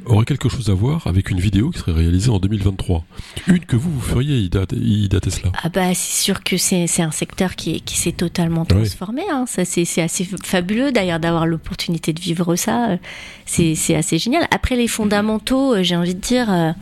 aurait 0.07 0.25
quelque 0.25 0.49
chose 0.49 0.71
à 0.71 0.75
voir 0.75 1.07
avec 1.07 1.31
une 1.31 1.41
vidéo 1.41 1.71
qui 1.71 1.79
serait 1.79 1.93
réalisée 1.93 2.31
en 2.31 2.39
2023 2.39 3.05
Une 3.47 3.61
que 3.61 3.77
vous, 3.77 3.91
vous 3.91 4.01
feriez, 4.01 4.39
Ida, 4.39 4.67
Tesla 4.67 5.51
Ah 5.63 5.69
bah 5.69 5.95
c'est 5.95 6.23
sûr 6.23 6.43
que 6.43 6.57
c'est 6.57 7.01
un 7.01 7.11
secteur 7.11 7.57
qui, 7.57 7.81
qui 7.81 7.97
s'est 7.97 8.13
totalement 8.13 8.65
transformé. 8.65 9.23
Hein. 9.31 9.45
Ça 9.47 9.65
c'est 9.65 10.03
assez 10.03 10.29
fabuleux 10.43 10.93
d'ailleurs 10.93 11.21
d'avoir 11.21 11.47
l'opportunité 11.47 12.13
de 12.13 12.21
vivre 12.21 12.57
ça. 12.57 12.99
C'est 13.47 13.95
assez 13.95 14.19
génial. 14.19 14.47
Après 14.51 14.77
les 14.77 14.89
fondamentaux, 14.89 15.75
euh, 15.75 15.83
j'ai 15.83 15.97
envie 15.97 16.15
de 16.15 16.21
dire, 16.21 16.53
euh, 16.53 16.73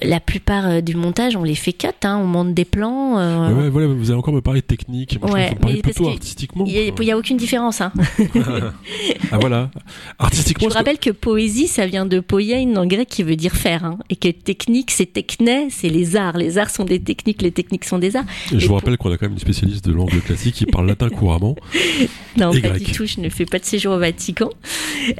la 0.00 0.20
plupart 0.20 0.66
euh, 0.66 0.80
du 0.80 0.96
montage, 0.96 1.36
on 1.36 1.42
les 1.42 1.54
fait 1.54 1.72
cut, 1.72 1.88
hein, 2.02 2.18
on 2.20 2.26
monte 2.26 2.54
des 2.54 2.64
plans. 2.64 3.18
Euh... 3.18 3.52
Ouais, 3.52 3.68
voilà, 3.68 3.88
vous 3.88 4.10
allez 4.10 4.18
encore 4.18 4.34
me 4.34 4.40
parler 4.40 4.60
de 4.60 4.66
technique. 4.66 5.20
Moi, 5.20 5.30
ouais, 5.32 5.56
je 5.60 5.66
mais 5.66 5.80
plutôt 5.80 6.08
artistiquement. 6.08 6.64
Il 6.66 6.92
n'y 6.98 7.10
a, 7.10 7.18
aucune 7.18 7.36
différence. 7.36 7.80
Hein. 7.80 7.92
ah 9.32 9.38
voilà. 9.38 9.70
Artistiquement. 10.18 10.68
Je 10.68 10.74
rappelle 10.74 10.98
que 10.98 11.10
poésie, 11.10 11.68
ça 11.68 11.86
vient 11.86 12.06
de 12.12 12.20
poiein 12.20 12.76
en 12.76 12.86
grec 12.86 13.08
qui 13.08 13.22
veut 13.22 13.36
dire 13.36 13.54
faire. 13.54 13.84
Hein, 13.84 13.98
et 14.10 14.16
que 14.16 14.28
technique, 14.28 14.90
c'est 14.90 15.12
techné, 15.12 15.68
c'est 15.70 15.88
les 15.88 16.16
arts. 16.16 16.36
Les 16.36 16.58
arts 16.58 16.70
sont 16.70 16.84
des 16.84 17.00
techniques, 17.00 17.42
les 17.42 17.52
techniques 17.52 17.84
sont 17.84 17.98
des 17.98 18.16
arts. 18.16 18.24
Et 18.52 18.60
je 18.60 18.66
vous 18.66 18.74
rappelle 18.74 18.96
qu'on 18.96 19.10
a 19.10 19.16
quand 19.16 19.26
même 19.26 19.32
une 19.32 19.38
spécialiste 19.38 19.84
de 19.86 19.92
langue 19.92 20.10
classique 20.22 20.54
qui 20.54 20.66
parle 20.66 20.86
latin 20.86 21.08
couramment. 21.08 21.56
non, 22.36 22.52
pas 22.52 22.78
du 22.78 22.92
tout. 22.92 23.06
Je 23.06 23.20
ne 23.20 23.28
fais 23.28 23.46
pas 23.46 23.58
de 23.58 23.64
séjour 23.64 23.94
au 23.94 23.98
Vatican. 23.98 24.50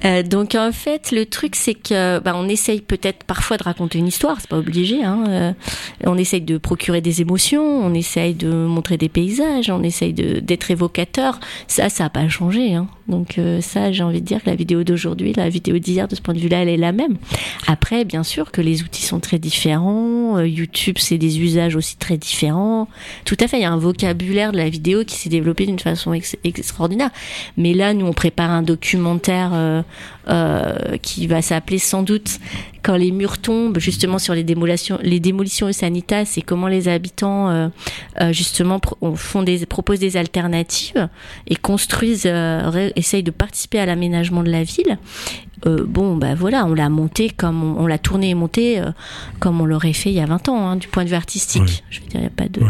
Euh, 0.04 0.22
donc 0.22 0.54
en 0.54 0.72
fait, 0.72 1.10
le 1.12 1.26
truc, 1.26 1.56
c'est 1.56 1.74
que 1.74 2.20
bah, 2.20 2.34
on 2.36 2.48
essaye 2.48 2.80
peut-être 2.80 3.24
parfois 3.24 3.56
de 3.56 3.64
raconter 3.64 3.98
une 3.98 4.06
histoire. 4.06 4.40
C'est 4.40 4.50
pas 4.50 4.58
obligé 4.58 4.92
Hein, 5.02 5.24
euh, 5.28 5.52
on 6.04 6.18
essaye 6.18 6.40
de 6.40 6.58
procurer 6.58 7.00
des 7.00 7.20
émotions, 7.20 7.62
on 7.62 7.94
essaye 7.94 8.34
de 8.34 8.48
montrer 8.50 8.96
des 8.96 9.08
paysages, 9.08 9.70
on 9.70 9.82
essaye 9.82 10.12
d'être 10.12 10.70
évocateur. 10.70 11.40
Ça, 11.68 11.88
ça 11.88 12.04
n'a 12.04 12.10
pas 12.10 12.28
changé. 12.28 12.74
Hein. 12.74 12.88
Donc 13.08 13.38
euh, 13.38 13.60
ça, 13.60 13.92
j'ai 13.92 14.02
envie 14.02 14.20
de 14.20 14.26
dire 14.26 14.42
que 14.42 14.50
la 14.50 14.56
vidéo 14.56 14.84
d'aujourd'hui, 14.84 15.32
la 15.34 15.48
vidéo 15.48 15.78
d'hier, 15.78 16.08
de 16.08 16.14
ce 16.14 16.20
point 16.20 16.34
de 16.34 16.38
vue-là, 16.38 16.62
elle 16.62 16.68
est 16.68 16.76
la 16.82 16.92
même. 16.92 17.16
Après, 17.66 18.04
bien 18.04 18.22
sûr 18.22 18.50
que 18.52 18.60
les 18.60 18.82
outils 18.82 19.02
sont 19.02 19.20
très 19.20 19.38
différents. 19.38 20.36
Euh, 20.36 20.46
YouTube, 20.46 20.96
c'est 20.98 21.18
des 21.18 21.40
usages 21.40 21.76
aussi 21.76 21.96
très 21.96 22.18
différents. 22.18 22.88
Tout 23.24 23.36
à 23.40 23.48
fait, 23.48 23.58
il 23.58 23.62
y 23.62 23.64
a 23.64 23.72
un 23.72 23.78
vocabulaire 23.78 24.52
de 24.52 24.58
la 24.58 24.68
vidéo 24.68 25.04
qui 25.04 25.16
s'est 25.16 25.30
développé 25.30 25.64
d'une 25.64 25.78
façon 25.78 26.12
extraordinaire. 26.12 27.10
Mais 27.56 27.72
là, 27.72 27.94
nous, 27.94 28.06
on 28.06 28.12
prépare 28.12 28.50
un 28.50 28.62
documentaire 28.62 29.84
qui 31.02 31.26
va 31.26 31.42
s'appeler 31.42 31.78
sans 31.78 32.02
doute 32.02 32.38
quand 32.82 32.96
les 32.96 33.12
murs 33.12 33.38
tombent 33.38 33.78
justement 33.78 34.18
sur 34.18 34.34
les 34.34 34.44
démolitions, 34.44 34.98
les 35.02 35.20
démolitions 35.20 35.68
au 35.68 35.72
sanitas 35.72 36.24
c'est 36.24 36.42
comment 36.42 36.68
les 36.68 36.88
habitants 36.88 37.48
euh, 37.50 37.68
euh, 38.20 38.32
justement 38.32 38.80
font 39.14 39.42
des, 39.42 39.64
proposent 39.66 40.00
des 40.00 40.16
alternatives 40.16 41.08
et 41.46 41.56
construisent, 41.56 42.26
euh, 42.26 42.90
essayent 42.96 43.22
de 43.22 43.30
participer 43.30 43.78
à 43.78 43.86
l'aménagement 43.86 44.42
de 44.42 44.50
la 44.50 44.64
ville. 44.64 44.98
Euh, 45.66 45.84
bon, 45.86 46.16
bah 46.16 46.34
voilà, 46.34 46.64
on 46.66 46.74
l'a 46.74 46.88
monté 46.88 47.30
comme 47.30 47.76
on, 47.78 47.86
l'a 47.86 47.98
tourné 47.98 48.30
et 48.30 48.34
monté 48.34 48.80
euh, 48.80 48.90
comme 49.38 49.60
on 49.60 49.64
l'aurait 49.64 49.92
fait 49.92 50.10
il 50.10 50.16
y 50.16 50.20
a 50.20 50.26
20 50.26 50.48
ans, 50.48 50.68
hein, 50.68 50.76
du 50.76 50.88
point 50.88 51.04
de 51.04 51.08
vue 51.08 51.14
artistique. 51.14 51.84
Je 51.90 52.00
veux 52.00 52.06
dire, 52.06 52.16
il 52.16 52.20
n'y 52.20 52.26
a 52.26 52.30
pas 52.30 52.48
de. 52.48 52.60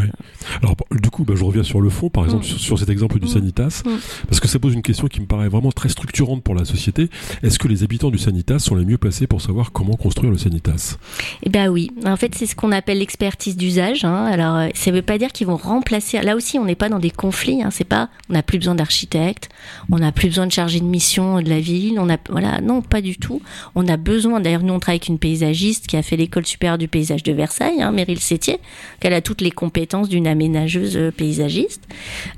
Alors, 0.60 0.76
du 1.00 1.10
coup, 1.10 1.24
bah, 1.24 1.34
je 1.36 1.44
reviens 1.44 1.62
sur 1.62 1.80
le 1.80 1.90
fond, 1.90 2.08
par 2.08 2.24
exemple, 2.24 2.44
mm. 2.44 2.58
sur, 2.58 2.78
cet 2.78 2.88
exemple 2.88 3.18
du 3.18 3.26
mm. 3.26 3.30
Sanitas, 3.30 3.82
mm. 3.84 3.90
parce 4.28 4.40
que 4.40 4.48
ça 4.48 4.58
pose 4.58 4.74
une 4.74 4.82
question 4.82 5.06
qui 5.08 5.20
me 5.20 5.26
paraît 5.26 5.48
vraiment 5.48 5.72
très 5.72 5.88
structurante 5.88 6.42
pour 6.42 6.54
la 6.54 6.64
société. 6.64 7.08
Est-ce 7.42 7.58
que 7.58 7.68
les 7.68 7.82
habitants 7.82 8.10
du 8.10 8.18
Sanitas 8.18 8.58
sont 8.58 8.74
les 8.74 8.84
mieux 8.84 8.98
placés 8.98 9.26
pour 9.26 9.40
savoir 9.40 9.72
comment 9.72 9.94
construire 9.94 10.30
le 10.30 10.38
Sanitas? 10.38 10.96
Eh 11.42 11.50
bien 11.50 11.68
oui. 11.68 11.90
En 12.04 12.16
fait, 12.16 12.34
c'est 12.34 12.46
ce 12.46 12.54
qu'on 12.54 12.72
appelle 12.72 12.98
l'expertise 12.98 13.56
d'usage. 13.56 14.04
Hein. 14.04 14.26
Alors, 14.26 14.56
euh, 14.56 14.68
ça 14.74 14.90
ne 14.90 14.96
veut 14.96 15.02
pas 15.02 15.18
dire 15.18 15.32
qu'ils 15.32 15.46
vont 15.46 15.56
remplacer. 15.56 16.20
Là 16.20 16.36
aussi, 16.36 16.58
on 16.58 16.64
n'est 16.64 16.74
pas 16.74 16.88
dans 16.88 16.98
des 16.98 17.10
conflits. 17.10 17.62
Hein. 17.62 17.70
C'est 17.70 17.84
pas. 17.84 18.08
On 18.28 18.34
n'a 18.34 18.42
plus 18.42 18.58
besoin 18.58 18.74
d'architectes. 18.74 19.48
On 19.90 19.98
n'a 19.98 20.12
plus 20.12 20.28
besoin 20.28 20.46
de 20.46 20.52
chargés 20.52 20.80
de 20.80 20.84
mission 20.84 21.40
de 21.40 21.48
la 21.48 21.60
ville. 21.60 21.98
On 21.98 22.08
a. 22.08 22.16
Voilà. 22.28 22.60
Non, 22.60 22.82
pas 22.82 23.00
du 23.00 23.16
tout. 23.16 23.40
On 23.74 23.86
a 23.88 23.96
besoin, 23.96 24.40
d'ailleurs, 24.40 24.62
nous 24.62 24.74
on 24.74 24.80
travaille 24.80 24.96
avec 24.96 25.08
une 25.08 25.18
paysagiste 25.18 25.86
qui 25.86 25.96
a 25.96 26.02
fait 26.02 26.16
l'école 26.16 26.46
supérieure 26.46 26.78
du 26.78 26.88
paysage 26.88 27.22
de 27.22 27.32
Versailles, 27.32 27.80
hein, 27.80 27.92
Meryl 27.92 28.20
Sétier, 28.20 28.58
qu'elle 29.00 29.14
a 29.14 29.20
toutes 29.20 29.40
les 29.40 29.50
compétences 29.50 30.08
d'une 30.08 30.26
aménageuse 30.26 30.81
euh, 30.96 31.10
paysagiste. 31.10 31.82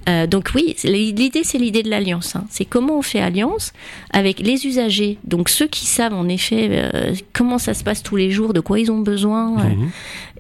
Euh, 0.09 0.27
donc 0.27 0.51
oui, 0.55 0.77
l'idée 0.85 1.43
c'est 1.45 1.59
l'idée 1.59 1.83
de 1.83 1.91
l'alliance. 1.91 2.37
Hein. 2.37 2.45
C'est 2.51 2.65
comment 2.65 2.99
on 2.99 3.03
fait 3.03 3.21
alliance 3.21 3.73
avec 4.11 4.39
les 4.39 4.67
usagers, 4.67 5.19
donc 5.25 5.49
ceux 5.49 5.67
qui 5.67 5.87
savent 5.87 6.15
en 6.15 6.29
effet 6.29 6.69
euh, 6.71 7.15
comment 7.33 7.59
ça 7.59 7.75
se 7.75 7.85
passe 7.85 8.03
tous 8.03 8.17
les 8.17 8.31
jours, 8.31 8.53
de 8.53 8.61
quoi 8.61 8.79
ils 8.79 8.91
ont 8.91 9.01
besoin, 9.01 9.51
mhm. 9.51 9.91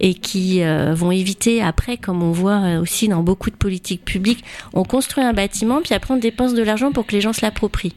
et 0.00 0.14
qui 0.14 0.62
vont 0.92 1.10
éviter 1.10 1.62
après, 1.62 1.96
comme 1.96 2.22
on 2.22 2.32
voit 2.32 2.78
aussi 2.80 3.08
dans 3.08 3.22
beaucoup 3.22 3.50
de 3.50 3.56
politiques 3.56 4.04
publiques, 4.04 4.44
on 4.72 4.84
construit 4.84 5.24
un 5.24 5.32
bâtiment, 5.32 5.80
puis 5.82 5.94
après 5.94 6.14
on 6.14 6.16
dépense 6.16 6.54
de 6.54 6.62
l'argent 6.62 6.92
pour 6.92 7.06
que 7.06 7.12
les 7.12 7.20
gens 7.20 7.32
se 7.32 7.42
l'approprient. 7.42 7.94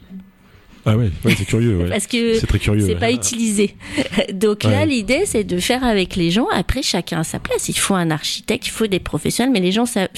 Ah 0.88 0.96
ouais, 0.96 1.10
c'est 1.36 1.44
curieux. 1.44 1.86
Parce 1.88 2.06
que 2.06 2.34
c'est 2.34 2.46
très 2.46 2.58
curieux. 2.58 2.86
C'est 2.86 2.94
pas 2.96 3.12
utilisé. 3.12 3.74
Donc 4.32 4.64
là, 4.64 4.86
l'idée, 4.86 5.22
c'est 5.26 5.44
de 5.44 5.58
faire 5.58 5.84
avec 5.84 6.16
les 6.16 6.30
gens. 6.30 6.46
Après, 6.52 6.82
chacun 6.82 7.20
à 7.20 7.24
sa 7.24 7.38
place. 7.38 7.68
Il 7.68 7.78
faut 7.78 7.94
un 7.94 8.10
architecte, 8.10 8.66
il 8.66 8.70
faut 8.70 8.86
des 8.86 8.98
professionnels, 8.98 9.52
mais 9.52 9.60
les 9.60 9.72
gens 9.72 9.84
savent, 9.86 10.08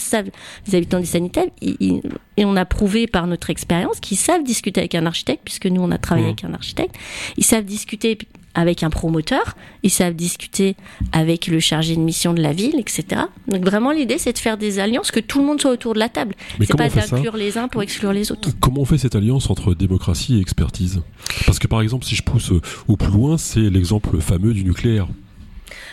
les 0.66 0.74
habitants 0.74 1.00
du 1.00 1.06
sanitaire, 1.06 1.46
et 1.60 2.44
on 2.44 2.56
a 2.56 2.64
prouvé 2.64 3.06
par 3.06 3.26
notre 3.26 3.50
expérience 3.50 3.98
qu'ils 4.00 4.16
savent 4.16 4.44
discuter 4.44 4.80
avec 4.80 4.94
un 4.94 5.06
architecte, 5.06 5.40
puisque 5.44 5.66
nous, 5.66 5.82
on 5.82 5.90
a 5.90 5.98
travaillé 5.98 6.26
mmh. 6.26 6.30
avec 6.30 6.44
un 6.44 6.54
architecte. 6.54 6.94
Ils 7.36 7.44
savent 7.44 7.64
discuter 7.64 8.16
avec 8.60 8.82
un 8.82 8.90
promoteur, 8.90 9.56
ils 9.82 9.90
savent 9.90 10.14
discuter 10.14 10.76
avec 11.12 11.46
le 11.46 11.60
chargé 11.60 11.96
de 11.96 12.00
mission 12.00 12.32
de 12.32 12.42
la 12.42 12.52
ville, 12.52 12.78
etc. 12.78 13.22
Donc 13.48 13.64
vraiment 13.64 13.90
l'idée 13.90 14.18
c'est 14.18 14.32
de 14.32 14.38
faire 14.38 14.56
des 14.56 14.78
alliances, 14.78 15.10
que 15.10 15.20
tout 15.20 15.40
le 15.40 15.46
monde 15.46 15.60
soit 15.60 15.70
autour 15.72 15.94
de 15.94 15.98
la 15.98 16.08
table. 16.08 16.34
C'est 16.60 16.76
pas 16.76 16.88
d'inclure 16.88 17.36
les 17.36 17.58
uns 17.58 17.68
pour 17.68 17.82
exclure 17.82 18.12
les 18.12 18.30
autres. 18.32 18.50
Comment 18.60 18.82
on 18.82 18.84
fait 18.84 18.98
cette 18.98 19.14
alliance 19.14 19.50
entre 19.50 19.74
démocratie 19.74 20.36
et 20.36 20.40
expertise? 20.40 21.00
Parce 21.46 21.58
que 21.58 21.66
par 21.66 21.80
exemple 21.80 22.04
si 22.04 22.14
je 22.14 22.22
pousse 22.22 22.52
au 22.88 22.96
plus 22.96 23.12
loin, 23.12 23.38
c'est 23.38 23.70
l'exemple 23.70 24.20
fameux 24.20 24.54
du 24.54 24.64
nucléaire. 24.64 25.08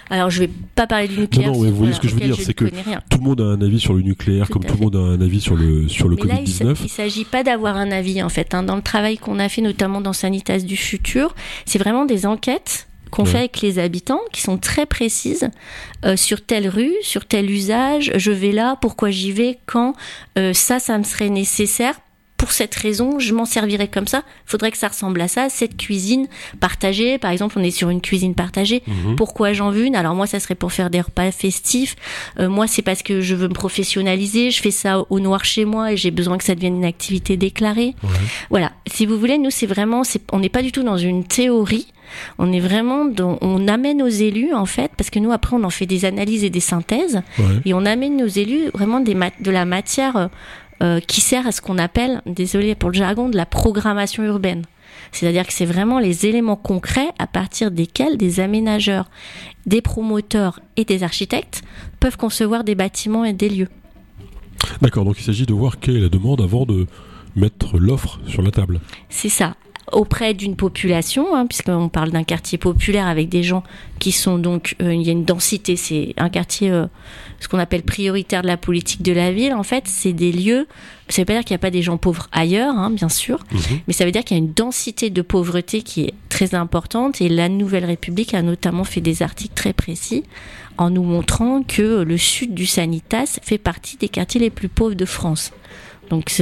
Alors, 0.09 0.29
je 0.29 0.39
vais 0.39 0.49
pas 0.75 0.87
parler 0.87 1.07
du 1.07 1.19
nucléaire. 1.19 1.51
Non, 1.51 1.63
non, 1.63 1.69
vous 1.69 1.75
voyez 1.75 1.93
ce 1.93 1.99
que 1.99 2.07
je 2.07 2.15
veux 2.15 2.21
dire, 2.21 2.35
c'est 2.39 2.53
que 2.53 2.65
tout 2.65 3.17
le 3.17 3.23
monde 3.23 3.41
a 3.41 3.45
un 3.45 3.61
avis 3.61 3.79
sur 3.79 3.93
le 3.93 4.01
nucléaire, 4.01 4.49
comme 4.49 4.63
tout 4.63 4.75
le 4.75 4.81
monde 4.81 4.95
a 4.95 4.99
un 4.99 5.21
avis 5.21 5.41
sur 5.41 5.55
le 5.55 5.87
sur 5.87 6.07
le 6.07 6.15
Covid 6.15 6.43
19. 6.43 6.79
il 6.79 6.83
ne 6.83 6.89
s'agit 6.89 7.25
pas 7.25 7.43
d'avoir 7.43 7.77
un 7.77 7.91
avis 7.91 8.21
en 8.23 8.29
fait. 8.29 8.53
Hein. 8.53 8.63
Dans 8.63 8.75
le 8.75 8.81
travail 8.81 9.17
qu'on 9.17 9.39
a 9.39 9.49
fait, 9.49 9.61
notamment 9.61 10.01
dans 10.01 10.13
Sanitas 10.13 10.59
du 10.59 10.77
futur, 10.77 11.35
c'est 11.65 11.79
vraiment 11.79 12.05
des 12.05 12.25
enquêtes 12.25 12.87
qu'on 13.09 13.25
fait 13.25 13.37
avec 13.37 13.61
les 13.61 13.79
habitants, 13.79 14.21
qui 14.31 14.41
sont 14.41 14.57
très 14.57 14.85
précises 14.85 15.49
euh, 16.05 16.17
sur 16.17 16.45
telle 16.45 16.67
rue, 16.67 16.93
sur 17.01 17.25
tel 17.25 17.49
usage, 17.49 18.11
je 18.15 18.31
vais 18.31 18.51
là, 18.51 18.77
pourquoi 18.81 19.11
j'y 19.11 19.31
vais, 19.31 19.59
quand, 19.65 19.93
euh, 20.37 20.53
ça, 20.53 20.79
ça 20.79 20.97
me 20.97 21.03
serait 21.03 21.29
nécessaire 21.29 21.95
pour 22.37 22.51
cette 22.51 22.75
raison, 22.75 23.19
je 23.19 23.33
m'en 23.33 23.45
servirai 23.45 23.87
comme 23.87 24.07
ça. 24.07 24.23
Faudrait 24.45 24.71
que 24.71 24.77
ça 24.77 24.87
ressemble 24.87 25.19
à 25.21 25.27
ça, 25.27 25.49
cette 25.49 25.75
cuisine 25.75 26.27
partagée. 26.59 27.17
Par 27.17 27.31
exemple, 27.31 27.55
on 27.57 27.63
est 27.63 27.71
sur 27.71 27.89
une 27.89 27.99
cuisine 27.99 28.35
partagée. 28.35 28.83
Mhm. 28.85 29.15
Pourquoi 29.15 29.53
j'en 29.53 29.71
veux 29.71 29.85
une? 29.85 29.95
Alors 29.95 30.13
moi, 30.13 30.27
ça 30.27 30.39
serait 30.39 30.55
pour 30.55 30.71
faire 30.71 30.89
des 30.91 31.01
repas 31.01 31.31
festifs. 31.31 31.95
Euh, 32.39 32.47
moi, 32.47 32.67
c'est 32.67 32.83
parce 32.83 33.01
que 33.01 33.21
je 33.21 33.33
veux 33.33 33.47
me 33.47 33.53
professionnaliser. 33.53 34.51
Je 34.51 34.61
fais 34.61 34.71
ça 34.71 35.03
au 35.09 35.19
noir 35.19 35.45
chez 35.45 35.65
moi 35.65 35.93
et 35.93 35.97
j'ai 35.97 36.11
besoin 36.11 36.37
que 36.37 36.43
ça 36.43 36.53
devienne 36.53 36.75
une 36.75 36.85
activité 36.85 37.37
déclarée. 37.37 37.95
Voilà. 38.51 38.71
Si 38.85 39.05
vous 39.05 39.17
voulez, 39.17 39.39
nous, 39.39 39.51
c'est 39.51 39.65
vraiment, 39.65 40.03
on 40.31 40.39
n'est 40.39 40.49
pas 40.49 40.61
du 40.61 40.71
tout 40.71 40.83
dans 40.83 40.97
une 40.97 41.23
théorie. 41.23 41.87
On 42.37 42.53
est 42.53 42.59
vraiment 42.59 43.05
dans, 43.05 43.37
on 43.41 43.67
amène 43.67 43.97
nos 43.97 44.07
élus 44.07 44.53
en 44.53 44.65
fait, 44.65 44.91
parce 44.95 45.09
que 45.09 45.19
nous 45.19 45.33
après 45.33 45.57
on 45.57 45.63
en 45.65 45.69
fait 45.69 45.85
des 45.85 46.05
analyses 46.05 46.45
et 46.45 46.49
des 46.49 46.61
synthèses, 46.61 47.21
et 47.65 47.73
on 47.73 47.85
amène 47.85 48.15
nos 48.15 48.27
élus 48.27 48.69
vraiment 48.73 49.01
des 49.01 49.13
de 49.13 49.51
la 49.51 49.65
matière 49.65 50.29
euh, 50.81 50.99
qui 50.99 51.21
sert 51.21 51.47
à 51.47 51.51
ce 51.51 51.61
qu'on 51.61 51.77
appelle, 51.77 52.21
désolé 52.25 52.75
pour 52.75 52.89
le 52.89 52.95
jargon, 52.95 53.29
de 53.29 53.35
la 53.35 53.45
programmation 53.45 54.23
urbaine. 54.23 54.63
C'est-à-dire 55.11 55.45
que 55.45 55.53
c'est 55.53 55.65
vraiment 55.65 55.99
les 55.99 56.25
éléments 56.25 56.55
concrets 56.55 57.09
à 57.19 57.27
partir 57.27 57.71
desquels 57.71 58.17
des 58.17 58.39
aménageurs, 58.39 59.09
des 59.65 59.81
promoteurs 59.81 60.59
et 60.75 60.85
des 60.85 61.03
architectes 61.03 61.63
peuvent 61.99 62.17
concevoir 62.17 62.63
des 62.63 62.75
bâtiments 62.75 63.25
et 63.25 63.33
des 63.33 63.49
lieux. 63.49 63.69
D'accord, 64.81 65.05
donc 65.05 65.19
il 65.19 65.23
s'agit 65.23 65.45
de 65.45 65.53
voir 65.53 65.79
quelle 65.79 65.97
est 65.97 66.01
la 66.01 66.09
demande 66.09 66.41
avant 66.41 66.65
de 66.65 66.87
mettre 67.35 67.77
l'offre 67.77 68.19
sur 68.27 68.41
la 68.41 68.51
table. 68.51 68.79
C'est 69.09 69.29
ça 69.29 69.55
auprès 69.91 70.33
d'une 70.33 70.55
population, 70.55 71.35
hein, 71.35 71.45
puisqu'on 71.45 71.89
parle 71.89 72.11
d'un 72.11 72.23
quartier 72.23 72.57
populaire 72.57 73.07
avec 73.07 73.29
des 73.29 73.43
gens 73.43 73.63
qui 73.99 74.11
sont 74.11 74.37
donc, 74.37 74.75
euh, 74.81 74.93
il 74.93 75.01
y 75.01 75.09
a 75.09 75.11
une 75.11 75.23
densité, 75.23 75.75
c'est 75.75 76.13
un 76.17 76.29
quartier, 76.29 76.69
euh, 76.69 76.87
ce 77.39 77.47
qu'on 77.47 77.57
appelle 77.57 77.83
prioritaire 77.83 78.41
de 78.41 78.47
la 78.47 78.57
politique 78.57 79.01
de 79.01 79.13
la 79.13 79.31
ville. 79.31 79.53
En 79.53 79.63
fait, 79.63 79.83
c'est 79.87 80.13
des 80.13 80.31
lieux. 80.31 80.67
Ça 81.07 81.21
veut 81.21 81.25
pas 81.25 81.33
dire 81.33 81.45
qu'il 81.45 81.53
n'y 81.53 81.59
a 81.59 81.59
pas 81.59 81.71
des 81.71 81.81
gens 81.81 81.97
pauvres 81.97 82.27
ailleurs, 82.33 82.75
hein, 82.77 82.89
bien 82.89 83.07
sûr, 83.07 83.39
mhm. 83.51 83.79
mais 83.87 83.93
ça 83.93 84.03
veut 84.03 84.11
dire 84.11 84.25
qu'il 84.25 84.35
y 84.35 84.39
a 84.39 84.43
une 84.43 84.53
densité 84.53 85.09
de 85.09 85.21
pauvreté 85.21 85.81
qui 85.81 86.03
est 86.03 86.13
très 86.27 86.53
importante. 86.53 87.21
Et 87.21 87.29
la 87.29 87.47
Nouvelle 87.47 87.85
République 87.85 88.33
a 88.33 88.41
notamment 88.41 88.83
fait 88.83 89.01
des 89.01 89.23
articles 89.23 89.55
très 89.55 89.73
précis 89.73 90.23
en 90.77 90.89
nous 90.89 91.03
montrant 91.03 91.63
que 91.63 92.01
le 92.03 92.17
sud 92.17 92.53
du 92.53 92.65
Sanitas 92.65 93.39
fait 93.41 93.57
partie 93.57 93.97
des 93.97 94.09
quartiers 94.09 94.41
les 94.41 94.49
plus 94.49 94.69
pauvres 94.69 94.95
de 94.95 95.05
France. 95.05 95.51
Donc 96.09 96.41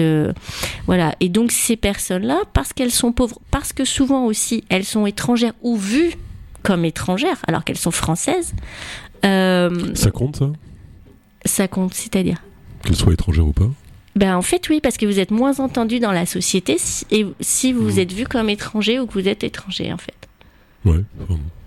Voilà. 0.87 1.15
Et 1.19 1.29
donc 1.29 1.51
ces 1.51 1.75
personnes-là, 1.75 2.41
parce 2.53 2.73
qu'elles 2.73 2.91
sont 2.91 3.11
pauvres, 3.11 3.39
parce 3.51 3.73
que 3.73 3.85
souvent 3.85 4.25
aussi 4.25 4.63
elles 4.69 4.85
sont 4.85 5.05
étrangères 5.05 5.53
ou 5.61 5.77
vues 5.77 6.15
comme 6.63 6.83
étrangères, 6.85 7.37
alors 7.47 7.63
qu'elles 7.63 7.77
sont 7.77 7.91
françaises. 7.91 8.53
Euh, 9.23 9.93
ça 9.93 10.11
compte 10.11 10.37
ça? 10.37 10.51
Ça 11.45 11.67
compte, 11.67 11.93
c'est-à-dire? 11.93 12.41
Qu'elles 12.83 12.95
soient 12.95 13.13
étrangères 13.13 13.47
ou 13.47 13.53
pas? 13.53 13.69
Ben 14.15 14.37
en 14.37 14.41
fait 14.41 14.69
oui 14.69 14.79
parce 14.81 14.95
que 14.95 15.05
vous 15.05 15.19
êtes 15.19 15.31
moins 15.31 15.59
entendu 15.59 15.99
dans 15.99 16.13
la 16.13 16.25
société 16.25 16.77
si, 16.77 17.05
et 17.11 17.25
si 17.41 17.73
vous 17.73 17.95
mmh. 17.95 17.99
êtes 17.99 18.13
vu 18.13 18.25
comme 18.25 18.49
étranger 18.49 18.97
ou 18.97 19.07
que 19.07 19.13
vous 19.13 19.27
êtes 19.27 19.43
étranger 19.43 19.91
en 19.91 19.97
fait. 19.97 20.13
Ouais. 20.85 21.03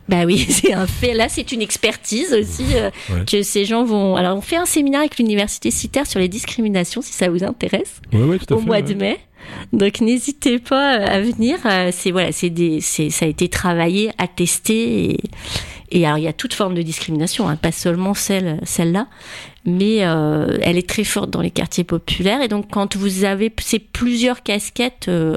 Bah 0.09 0.25
oui, 0.25 0.39
c'est 0.49 0.73
un 0.73 0.87
fait. 0.87 1.15
Là, 1.15 1.29
c'est 1.29 1.53
une 1.53 1.63
expertise 1.63 2.33
aussi 2.33 2.65
euh, 2.75 2.91
que 3.27 3.43
ces 3.43 3.65
gens 3.65 3.85
vont. 3.85 4.17
Alors, 4.17 4.37
on 4.37 4.41
fait 4.41 4.57
un 4.57 4.67
séminaire 4.67 5.01
avec 5.01 5.19
l'université 5.19 5.71
Citer 5.71 6.05
sur 6.05 6.19
les 6.19 6.29
discriminations, 6.29 7.03
si 7.03 7.13
ça 7.13 7.29
vous 7.29 7.45
intéresse, 7.45 8.01
au 8.51 8.61
mois 8.61 8.83
de 8.83 8.95
mai. 8.95 9.19
Donc, 9.73 10.01
n'hésitez 10.01 10.59
pas 10.59 10.99
euh, 10.99 11.07
à 11.07 11.21
venir. 11.21 11.59
Euh, 11.65 11.91
c'est 11.93 12.11
voilà, 12.11 12.33
c'est 12.33 12.51
des, 12.51 12.81
c'est 12.81 13.11
ça 13.11 13.27
a 13.27 13.29
été 13.29 13.49
travaillé, 13.49 14.11
attesté, 14.19 15.11
et, 15.11 15.21
et 15.91 16.07
alors 16.07 16.19
il 16.19 16.25
y 16.25 16.29
a 16.29 16.33
toute 16.33 16.55
forme 16.55 16.75
de 16.75 16.83
discrimination, 16.83 17.49
hein, 17.49 17.57
pas 17.57 17.73
seulement 17.73 18.15
celle, 18.15 18.61
celle-là, 18.65 19.07
mais 19.65 19.97
elle 19.99 20.79
est 20.79 20.89
très 20.89 21.05
forte 21.05 21.31
dans 21.31 21.41
les 21.41 21.51
quartiers 21.51 21.85
populaires. 21.85 22.43
Et 22.43 22.49
donc, 22.49 22.67
quand 22.71 22.97
vous 22.97 23.25
avez 23.25 23.53
ces 23.61 23.79
plusieurs 23.79 24.43
casquettes 24.43 25.09
euh, 25.09 25.37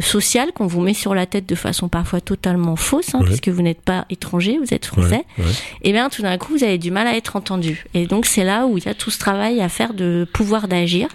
social 0.00 0.52
qu'on 0.52 0.66
vous 0.66 0.80
met 0.80 0.94
sur 0.94 1.14
la 1.14 1.26
tête 1.26 1.46
de 1.46 1.54
façon 1.54 1.88
parfois 1.88 2.20
totalement 2.20 2.76
fausse, 2.76 3.14
hein, 3.14 3.20
puisque 3.24 3.48
vous 3.48 3.62
n'êtes 3.62 3.82
pas 3.82 4.06
étranger, 4.10 4.58
vous 4.58 4.72
êtes 4.72 4.86
français, 4.86 5.24
et 5.38 5.42
eh 5.82 5.92
bien 5.92 6.08
tout 6.08 6.22
d'un 6.22 6.38
coup 6.38 6.52
vous 6.52 6.64
avez 6.64 6.78
du 6.78 6.90
mal 6.90 7.06
à 7.06 7.16
être 7.16 7.36
entendu. 7.36 7.84
Et 7.94 8.06
donc 8.06 8.26
c'est 8.26 8.44
là 8.44 8.66
où 8.66 8.78
il 8.78 8.84
y 8.84 8.88
a 8.88 8.94
tout 8.94 9.10
ce 9.10 9.18
travail 9.18 9.60
à 9.60 9.68
faire 9.68 9.94
de 9.94 10.26
pouvoir 10.32 10.68
d'agir, 10.68 11.08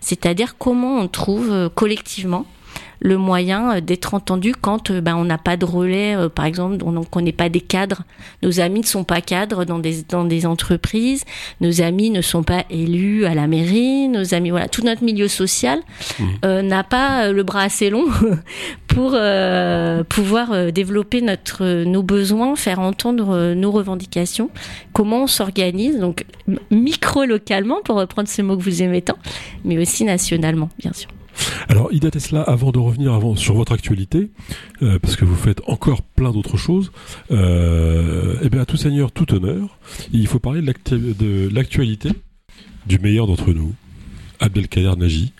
c'est-à-dire 0.00 0.56
comment 0.58 0.98
on 0.98 1.08
trouve 1.08 1.50
euh, 1.50 1.68
collectivement 1.68 2.46
le 3.00 3.16
moyen 3.16 3.76
euh, 3.76 3.80
d'être 3.80 4.14
entendu 4.14 4.54
quand 4.54 4.90
euh, 4.90 5.00
ben, 5.00 5.16
on 5.16 5.24
n'a 5.24 5.38
pas 5.38 5.56
de 5.56 5.64
relais, 5.64 6.14
euh, 6.16 6.28
par 6.28 6.44
exemple, 6.44 6.84
on 6.84 7.20
n'est 7.20 7.32
pas 7.32 7.48
des 7.48 7.60
cadres. 7.60 8.02
Nos 8.42 8.60
amis 8.60 8.80
ne 8.80 8.86
sont 8.86 9.04
pas 9.04 9.20
cadres 9.20 9.64
dans 9.64 9.78
des, 9.78 10.02
dans 10.08 10.24
des 10.24 10.46
entreprises, 10.46 11.24
nos 11.60 11.80
amis 11.80 12.10
ne 12.10 12.20
sont 12.20 12.42
pas 12.42 12.64
élus 12.70 13.24
à 13.24 13.34
la 13.34 13.46
mairie, 13.46 14.08
nos 14.08 14.34
amis, 14.34 14.50
voilà, 14.50 14.68
tout 14.68 14.82
notre 14.82 15.02
milieu 15.02 15.28
social 15.28 15.80
mmh. 16.18 16.60
n'a 16.60 16.84
pas 16.84 17.32
le 17.32 17.42
bras 17.42 17.62
assez 17.62 17.90
long 17.90 18.04
pour 18.86 19.16
pouvoir 20.08 20.72
développer 20.72 21.22
notre, 21.22 21.84
nos 21.84 22.02
besoins, 22.02 22.56
faire 22.56 22.80
entendre 22.80 23.54
nos 23.54 23.70
revendications, 23.70 24.50
comment 24.92 25.24
on 25.24 25.26
s'organise, 25.26 25.98
donc 25.98 26.24
micro-localement, 26.70 27.80
pour 27.82 27.96
reprendre 27.96 28.28
ce 28.28 28.42
mot 28.42 28.56
que 28.56 28.62
vous 28.62 28.82
aimez 28.82 29.02
tant, 29.02 29.18
mais 29.64 29.78
aussi 29.78 30.04
nationalement, 30.04 30.68
bien 30.78 30.92
sûr. 30.92 31.08
Alors, 31.68 31.92
Ida 31.92 32.10
Tesla, 32.10 32.42
avant 32.42 32.72
de 32.72 32.78
revenir 32.78 33.12
avant, 33.12 33.36
sur 33.36 33.54
votre 33.54 33.72
actualité, 33.72 34.30
euh, 34.82 34.98
parce 34.98 35.16
que 35.16 35.24
vous 35.24 35.36
faites 35.36 35.62
encore 35.66 36.02
plein 36.02 36.32
d'autres 36.32 36.56
choses, 36.56 36.92
euh, 37.30 38.36
eh 38.42 38.48
bien, 38.48 38.62
à 38.62 38.66
tout 38.66 38.76
seigneur, 38.76 39.12
tout 39.12 39.32
honneur, 39.34 39.78
il 40.12 40.26
faut 40.26 40.38
parler 40.38 40.62
de 40.62 41.48
l'actualité 41.52 42.10
du 42.86 42.98
meilleur 42.98 43.26
d'entre 43.26 43.52
nous, 43.52 43.72
Abdelkader 44.40 44.96
Nagy, 44.96 45.32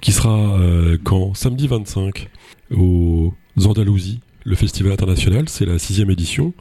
qui 0.00 0.12
sera 0.12 0.58
euh, 0.58 0.98
quand 1.02 1.34
Samedi 1.34 1.66
25 1.66 2.28
aux 2.76 3.32
Andalousie, 3.64 4.20
le 4.44 4.56
festival 4.56 4.92
international, 4.92 5.48
c'est 5.48 5.66
la 5.66 5.78
sixième 5.78 6.10
édition, 6.10 6.52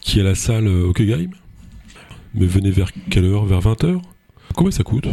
qui 0.00 0.20
est 0.20 0.22
la 0.22 0.34
salle 0.34 0.68
Hockeheim. 0.68 1.30
Mais 2.34 2.46
venez 2.46 2.70
vers 2.70 2.90
quelle 3.10 3.24
heure? 3.24 3.44
Vers 3.44 3.60
20h 3.60 4.00
Combien 4.54 4.70
ça 4.70 4.82
coûte? 4.82 5.06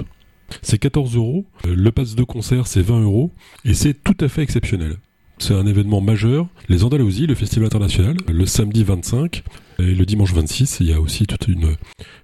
C'est 0.62 0.78
14 0.78 1.16
euros. 1.16 1.46
Le 1.66 1.92
pass 1.92 2.16
de 2.16 2.24
concert, 2.24 2.68
c'est 2.68 2.82
20 2.82 3.04
euros. 3.04 3.32
Et 3.66 3.74
c'est 3.74 3.94
tout 3.94 4.18
à 4.20 4.28
fait 4.28 4.42
exceptionnel. 4.42 4.98
C'est 5.40 5.54
un 5.54 5.66
événement 5.66 6.02
majeur. 6.02 6.48
Les 6.70 6.84
Andalousies, 6.84 7.28
le 7.28 7.36
festival 7.36 7.66
international, 7.66 8.16
le 8.28 8.46
samedi 8.46 8.84
25 8.84 9.44
et 9.80 9.96
le 9.96 10.06
dimanche 10.06 10.34
26, 10.34 10.78
il 10.80 10.88
y 10.88 10.94
a 10.94 11.02
aussi 11.02 11.26
toute 11.26 11.48
une 11.48 11.76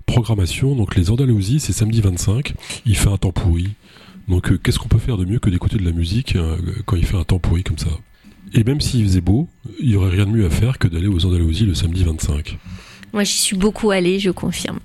programmation. 0.05 0.75
Donc 0.75 0.95
les 0.95 1.09
Andalousies, 1.09 1.59
c'est 1.59 1.73
samedi 1.73 2.01
25. 2.01 2.53
Il 2.86 2.95
fait 2.95 3.09
un 3.09 3.17
temps 3.17 3.32
pourri. 3.32 3.69
Donc 4.27 4.51
euh, 4.51 4.57
qu'est-ce 4.57 4.77
qu'on 4.77 4.88
peut 4.88 4.99
faire 4.99 5.17
de 5.17 5.25
mieux 5.25 5.39
que 5.39 5.49
d'écouter 5.49 5.77
de 5.77 5.86
la 5.86 5.91
musique 5.91 6.36
euh, 6.36 6.55
quand 6.86 6.95
il 6.95 7.05
fait 7.05 7.17
un 7.17 7.23
temps 7.23 7.39
pourri 7.39 7.63
comme 7.63 7.80
ça? 7.80 7.89
Et 8.53 8.63
même 8.63 8.82
s'il 8.82 9.03
faisait 9.03 9.21
beau, 9.21 9.47
il 9.80 9.89
n'y 9.89 9.95
aurait 9.95 10.11
rien 10.11 10.25
de 10.25 10.32
mieux 10.32 10.45
à 10.45 10.49
faire 10.49 10.77
que 10.77 10.88
d'aller 10.88 11.07
aux 11.07 11.25
Andalousies 11.25 11.65
le 11.65 11.73
samedi 11.73 12.03
25. 12.03 12.57
Moi, 13.13 13.23
j'y 13.23 13.38
suis 13.38 13.57
beaucoup 13.57 13.91
allé, 13.91 14.19
je 14.19 14.30
confirme. 14.30 14.80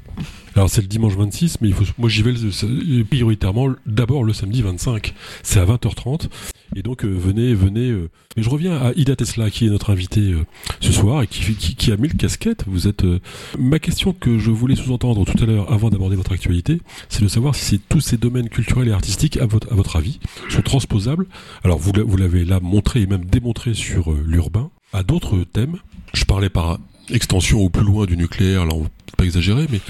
Alors 0.56 0.70
c'est 0.70 0.82
le 0.82 0.86
dimanche 0.86 1.14
26, 1.14 1.60
mais 1.60 1.68
il 1.68 1.74
faut, 1.74 1.84
moi 1.98 2.08
j'y 2.08 2.22
vais 2.22 2.32
prioritairement 3.04 3.74
d'abord 3.86 4.22
le 4.22 4.32
samedi 4.32 4.62
25. 4.62 5.12
C'est 5.42 5.58
à 5.58 5.64
20h30. 5.64 6.28
Et 6.76 6.82
donc 6.82 7.04
euh, 7.04 7.08
venez, 7.08 7.54
venez. 7.54 7.90
Euh, 7.90 8.08
mais 8.36 8.42
je 8.42 8.50
reviens 8.50 8.76
à 8.76 8.92
Ida 8.94 9.16
Tesla 9.16 9.50
qui 9.50 9.66
est 9.66 9.70
notre 9.70 9.90
invitée 9.90 10.32
euh, 10.32 10.44
ce 10.80 10.92
soir 10.92 11.22
et 11.22 11.26
qui, 11.26 11.54
qui, 11.54 11.74
qui, 11.74 11.92
a 11.92 11.96
mille 11.96 12.14
casquettes. 12.14 12.64
Vous 12.66 12.86
êtes. 12.86 13.04
Ma 13.58 13.78
question 13.78 14.12
que 14.12 14.38
je 14.38 14.50
voulais 14.50 14.76
sous-entendre 14.76 15.24
tout 15.24 15.42
à 15.42 15.46
l'heure 15.46 15.72
avant 15.72 15.90
d'aborder 15.90 16.16
votre 16.16 16.32
actualité, 16.32 16.80
c'est 17.08 17.22
de 17.22 17.28
savoir 17.28 17.54
si 17.56 17.80
tous 17.80 18.00
ces 18.00 18.16
domaines 18.16 18.48
culturels 18.48 18.88
et 18.88 18.92
artistiques, 18.92 19.36
à 19.38 19.46
votre, 19.46 19.72
à 19.72 19.74
votre 19.74 19.96
avis, 19.96 20.20
sont 20.48 20.62
transposables. 20.62 21.26
Alors 21.64 21.78
vous, 21.78 21.92
vous 22.06 22.16
l'avez 22.16 22.44
là 22.44 22.60
montré 22.60 23.02
et 23.02 23.06
même 23.06 23.24
démontré 23.24 23.74
sur 23.74 24.12
l'urbain 24.12 24.70
à 24.92 25.02
d'autres 25.02 25.42
thèmes. 25.44 25.76
Je 26.12 26.24
parlais 26.24 26.48
par 26.48 26.78
extension 27.10 27.60
au 27.60 27.68
plus 27.68 27.84
loin 27.84 28.06
du 28.06 28.16
nucléaire, 28.16 28.64
là 28.64 28.74
on 28.74 28.84
peut 28.84 28.90
pas 29.16 29.24
exagérer, 29.24 29.66
mais 29.70 29.80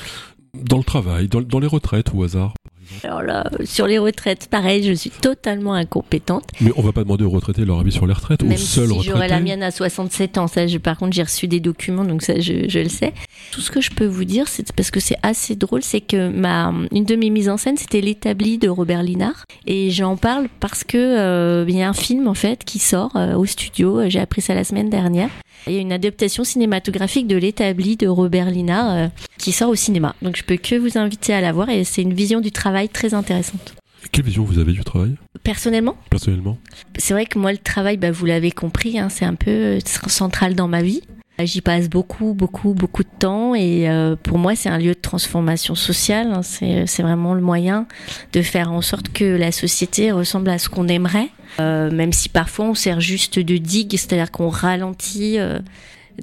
dans 0.54 0.78
le 0.78 0.84
travail, 0.84 1.28
dans, 1.28 1.40
dans 1.40 1.58
les 1.58 1.66
retraites 1.66 2.10
au 2.14 2.22
hasard 2.22 2.54
alors 3.02 3.22
là, 3.22 3.50
sur 3.64 3.86
les 3.86 3.98
retraites, 3.98 4.48
pareil, 4.50 4.82
je 4.82 4.92
suis 4.92 5.10
totalement 5.10 5.74
incompétente. 5.74 6.44
Mais 6.60 6.70
on 6.76 6.82
va 6.82 6.92
pas 6.92 7.02
demander 7.02 7.24
aux 7.24 7.30
retraités 7.30 7.64
leur 7.64 7.80
avis 7.80 7.92
sur 7.92 8.06
les 8.06 8.12
retraites, 8.12 8.42
Même 8.42 8.56
seul 8.56 8.88
si 8.88 9.02
j'aurais 9.02 9.28
la 9.28 9.40
mienne 9.40 9.62
à 9.62 9.70
67 9.70 10.38
ans, 10.38 10.46
ça, 10.46 10.66
je, 10.66 10.78
par 10.78 10.98
contre, 10.98 11.14
j'ai 11.14 11.22
reçu 11.22 11.48
des 11.48 11.60
documents, 11.60 12.04
donc 12.04 12.22
ça, 12.22 12.38
je, 12.40 12.68
je, 12.68 12.78
le 12.78 12.88
sais. 12.88 13.12
Tout 13.50 13.60
ce 13.60 13.70
que 13.70 13.80
je 13.80 13.90
peux 13.90 14.06
vous 14.06 14.24
dire, 14.24 14.48
c'est 14.48 14.72
parce 14.72 14.90
que 14.90 15.00
c'est 15.00 15.16
assez 15.22 15.56
drôle, 15.56 15.82
c'est 15.82 16.00
que 16.00 16.28
ma, 16.28 16.72
une 16.92 17.04
de 17.04 17.16
mes 17.16 17.30
mises 17.30 17.48
en 17.48 17.56
scène, 17.56 17.76
c'était 17.76 18.00
l'établi 18.00 18.58
de 18.58 18.68
Robert 18.68 19.02
Linard, 19.02 19.44
et 19.66 19.90
j'en 19.90 20.16
parle 20.16 20.48
parce 20.60 20.84
que 20.84 20.98
euh, 20.98 21.64
il 21.68 21.76
y 21.76 21.82
a 21.82 21.88
un 21.88 21.94
film 21.94 22.28
en 22.28 22.34
fait 22.34 22.64
qui 22.64 22.78
sort 22.78 23.16
euh, 23.16 23.34
au 23.34 23.46
studio. 23.46 24.08
J'ai 24.08 24.20
appris 24.20 24.42
ça 24.42 24.54
la 24.54 24.64
semaine 24.64 24.90
dernière. 24.90 25.30
Il 25.66 25.72
y 25.72 25.78
a 25.78 25.80
une 25.80 25.92
adaptation 25.92 26.44
cinématographique 26.44 27.26
de 27.26 27.36
l'établi 27.36 27.96
de 27.96 28.06
Robert 28.06 28.50
Linard 28.50 28.90
euh, 28.90 29.08
qui 29.38 29.52
sort 29.52 29.70
au 29.70 29.74
cinéma. 29.74 30.14
Donc 30.22 30.36
je 30.36 30.44
peux 30.44 30.56
que 30.56 30.74
vous 30.76 30.98
inviter 30.98 31.32
à 31.32 31.40
la 31.40 31.52
voir 31.52 31.70
et 31.70 31.84
c'est 31.84 32.02
une 32.02 32.14
vision 32.14 32.40
du 32.40 32.52
travail 32.52 32.88
très 32.88 33.14
intéressante. 33.14 33.74
Quelle 34.12 34.24
vision 34.24 34.44
vous 34.44 34.58
avez 34.58 34.72
du 34.72 34.84
travail? 34.84 35.14
Personnellement? 35.42 35.96
Personnellement? 36.10 36.58
C'est 36.96 37.14
vrai 37.14 37.26
que 37.26 37.38
moi, 37.38 37.52
le 37.52 37.58
travail, 37.58 37.96
bah, 37.96 38.10
vous 38.10 38.26
l'avez 38.26 38.50
compris, 38.50 38.98
hein, 38.98 39.08
c'est 39.08 39.24
un 39.24 39.34
peu 39.34 39.50
euh, 39.50 39.78
central 40.06 40.54
dans 40.54 40.68
ma 40.68 40.82
vie. 40.82 41.02
J'y 41.42 41.62
passe 41.62 41.90
beaucoup, 41.90 42.32
beaucoup, 42.32 42.74
beaucoup 42.74 43.02
de 43.02 43.08
temps 43.18 43.56
et 43.56 43.88
euh, 43.88 44.14
pour 44.14 44.38
moi 44.38 44.54
c'est 44.54 44.68
un 44.68 44.78
lieu 44.78 44.94
de 44.94 45.00
transformation 45.00 45.74
sociale. 45.74 46.32
Hein. 46.32 46.42
c'est, 46.42 47.02
vraiment 47.02 47.34
le 47.34 47.40
moyen 47.40 47.86
de 48.32 48.40
faire 48.40 48.70
en 48.70 48.80
sorte 48.82 49.08
que 49.08 49.24
la 49.24 49.50
société 49.50 50.12
ressemble 50.12 50.48
à 50.50 50.58
ce 50.58 50.68
qu'on 50.68 50.86
aimerait, 50.86 51.30
euh, 51.58 51.90
même 51.90 52.12
si 52.12 52.28
parfois 52.28 52.66
on 52.66 52.74
sert 52.74 53.00
juste 53.00 53.40
de 53.40 53.56
digue, 53.56 53.92
c'est-à-dire 53.92 54.30
qu'on 54.30 54.48
ralentit 54.48 55.40
euh, 55.40 55.58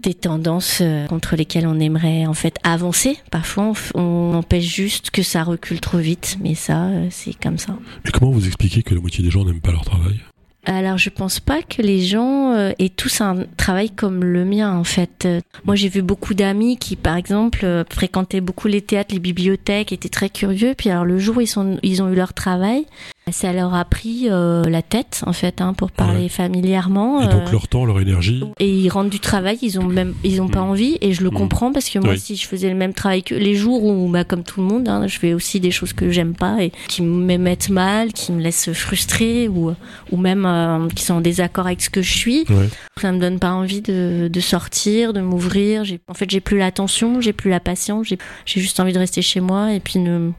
des 0.02 0.14
tendances 0.14 0.82
contre 1.10 1.36
lesquelles 1.36 1.68
on 1.68 1.78
aimerait 1.78 2.26
en 2.26 2.34
fait 2.34 2.56
avancer. 2.64 3.18
Parfois 3.32 3.74
on, 3.96 4.34
empêche 4.34 4.64
juste 4.64 5.12
que 5.12 5.24
ça 5.24 5.44
recule 5.44 5.82
trop 5.82 5.98
vite, 5.98 6.38
mais 6.42 6.56
ça 6.56 6.90
c'est 7.10 7.38
comme 7.38 7.58
ça. 7.58 7.78
Mais 8.06 8.12
comment 8.12 8.32
vous 8.32 8.48
expliquez 8.48 8.82
que 8.82 8.96
la 8.96 9.02
moitié 9.02 9.22
des 9.26 9.30
gens 9.30 9.44
n'aiment 9.44 9.60
pas 9.60 9.74
leur 9.74 9.84
travail? 9.84 10.22
Alors 10.66 10.98
je 10.98 11.10
pense 11.10 11.40
pas 11.40 11.64
que 11.64 11.82
les 11.82 12.02
gens 12.02 12.54
euh, 12.54 12.72
aient 12.78 12.90
tous 12.90 13.22
un 13.22 13.46
travail 13.58 13.90
comme 13.90 14.24
le 14.24 14.46
mien 14.46 14.72
en 14.76 14.84
fait. 14.84 15.28
Moi 15.66 15.76
j'ai 15.76 15.90
vu 15.90 16.02
beaucoup 16.04 16.34
d'amis 16.34 16.78
qui 16.78 16.96
par 16.96 17.16
exemple 17.16 17.62
euh, 17.64 17.84
fréquentaient 17.90 18.42
beaucoup 18.42 18.68
les 18.68 18.82
théâtres, 18.82 19.14
les 19.14 19.20
bibliothèques, 19.20 19.92
étaient 19.92 20.10
très 20.10 20.30
curieux. 20.30 20.76
Puis 20.78 20.90
alors 20.90 21.06
le 21.06 21.18
jour 21.18 21.42
ils 21.42 21.48
sont 21.48 21.80
ils 21.82 22.04
ont 22.04 22.10
eu 22.10 22.16
leur 22.16 22.34
travail, 22.34 22.86
ça 23.32 23.54
leur 23.54 23.74
a 23.74 23.86
pris 23.86 24.28
euh, 24.30 24.64
la 24.64 24.82
tête 24.82 25.24
en 25.26 25.34
fait 25.34 25.62
hein, 25.62 25.74
pour 25.74 25.92
parler 25.92 26.30
familièrement. 26.30 27.22
Et 27.22 27.28
donc 27.28 27.48
euh, 27.48 27.52
leur 27.52 27.68
temps, 27.68 27.86
leur 27.86 28.00
énergie. 28.00 28.44
Et 28.60 28.70
ils 28.70 28.90
rentrent 28.90 29.10
du 29.10 29.20
travail, 29.20 29.58
ils 29.62 29.80
ont 29.80 29.86
même 29.86 30.14
ils 30.24 30.42
ont 30.42 30.48
pas 30.48 30.62
mm. 30.62 30.70
envie 30.70 30.98
et 31.02 31.14
je 31.14 31.24
le 31.24 31.30
mm. 31.30 31.34
comprends 31.34 31.72
parce 31.72 31.90
que 31.90 32.00
moi 32.00 32.18
si 32.18 32.36
je 32.36 32.48
faisais 32.48 32.70
le 32.70 32.76
même 32.76 32.94
travail 32.94 33.24
que 33.24 33.36
les 33.36 33.56
jours 33.56 33.84
où 33.84 34.10
bah 34.10 34.24
comme 34.24 34.44
tout 34.44 34.62
le 34.62 34.68
monde, 34.68 34.88
hein, 34.90 35.08
je 35.08 35.18
fais 35.18 35.34
aussi 35.34 35.60
des 35.60 35.72
choses 35.72 35.94
que 35.94 36.10
j'aime 36.12 36.36
pas 36.36 36.62
et 36.62 36.72
qui 36.88 37.02
me 37.02 37.38
mettent 37.38 37.70
mal, 37.70 38.14
qui 38.14 38.32
me 38.32 38.42
laissent 38.42 38.72
frustrer 38.74 39.48
ou 39.48 39.74
ou 40.12 40.18
même 40.18 40.46
euh, 40.46 40.88
qui 40.90 41.04
sont 41.04 41.16
en 41.16 41.22
désaccord 41.22 41.68
avec 41.68 41.82
ce 41.82 41.90
que 41.90 42.02
je 42.02 42.14
suis. 42.14 42.46
Ouais. 42.50 42.70
Ça 43.00 43.12
me 43.12 43.20
donne 43.20 43.40
pas 43.40 43.52
envie 43.52 43.82
de, 43.82 44.30
de 44.32 44.40
sortir, 44.40 45.14
de 45.14 45.22
m'ouvrir. 45.22 45.84
En 46.08 46.14
fait 46.14 46.30
j'ai 46.30 46.42
plus 46.42 46.58
l'attention, 46.58 47.22
j'ai 47.22 47.34
plus 47.34 47.50
la 47.50 47.60
patience, 47.60 48.08
j'ai 48.08 48.62
juste 48.62 48.80
envie 48.80 48.94
de 48.94 49.00
rester 49.00 49.22
chez 49.22 49.40
moi 49.40 49.74
et 49.74 49.80
puis 49.80 50.00
ne... 50.00 50.32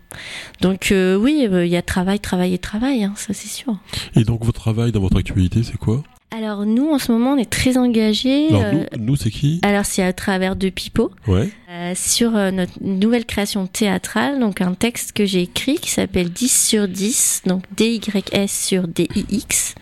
donc 0.61 0.93
oui 0.93 1.49
il 1.51 1.66
y 1.68 1.76
a 1.76 1.82
travail, 1.82 2.20
travail 2.20 2.55
et 2.55 2.59
travail 2.59 2.82
Hein, 2.89 3.12
ça 3.16 3.33
c'est 3.35 3.49
sûr. 3.49 3.76
Et 4.16 4.24
donc 4.24 4.45
votre 4.45 4.61
travail 4.61 4.93
dans 4.93 5.01
votre 5.01 5.16
actualité, 5.18 5.62
c'est 5.62 5.76
quoi? 5.78 6.03
Alors 6.35 6.64
nous, 6.64 6.89
en 6.91 6.99
ce 6.99 7.12
moment, 7.12 7.33
on 7.33 7.37
est 7.37 7.51
très 7.51 7.76
engagés. 7.76 8.49
Alors 8.49 8.72
nous, 8.99 9.12
euh, 9.12 9.16
c'est 9.16 9.30
qui? 9.30 9.61
Alors 9.62 9.85
c'est 9.85 10.03
à 10.03 10.14
travers 10.14 10.57
de 10.57 10.70
Pipo. 10.70 11.11
Ouais. 11.26 11.51
Euh, 11.70 11.93
sur 11.95 12.35
euh, 12.37 12.51
notre 12.51 12.72
nouvelle 12.80 13.26
création 13.26 13.66
théâtrale, 13.66 14.41
donc 14.41 14.61
un 14.62 14.72
texte 14.74 15.12
que 15.12 15.26
j'ai 15.26 15.43
écrit 15.43 15.74
qui 15.76 15.91
s'appelle 15.91 16.30
10 16.30 16.66
sur 16.68 16.89
10, 16.89 17.43
donc 17.47 17.64
DYS 17.76 18.49
sur 18.49 18.89
DIX, 18.89 19.74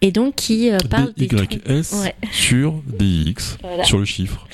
et 0.00 0.12
donc 0.12 0.36
qui 0.36 0.70
euh, 0.70 0.78
parle 0.88 1.12
des 1.16 1.26
DYS 1.26 1.92
Ouais. 2.02 2.14
sur 2.30 2.74
DIX, 2.86 3.58
Voilà. 3.62 3.84
sur 3.84 3.98
le 3.98 4.04
chiffre. 4.04 4.46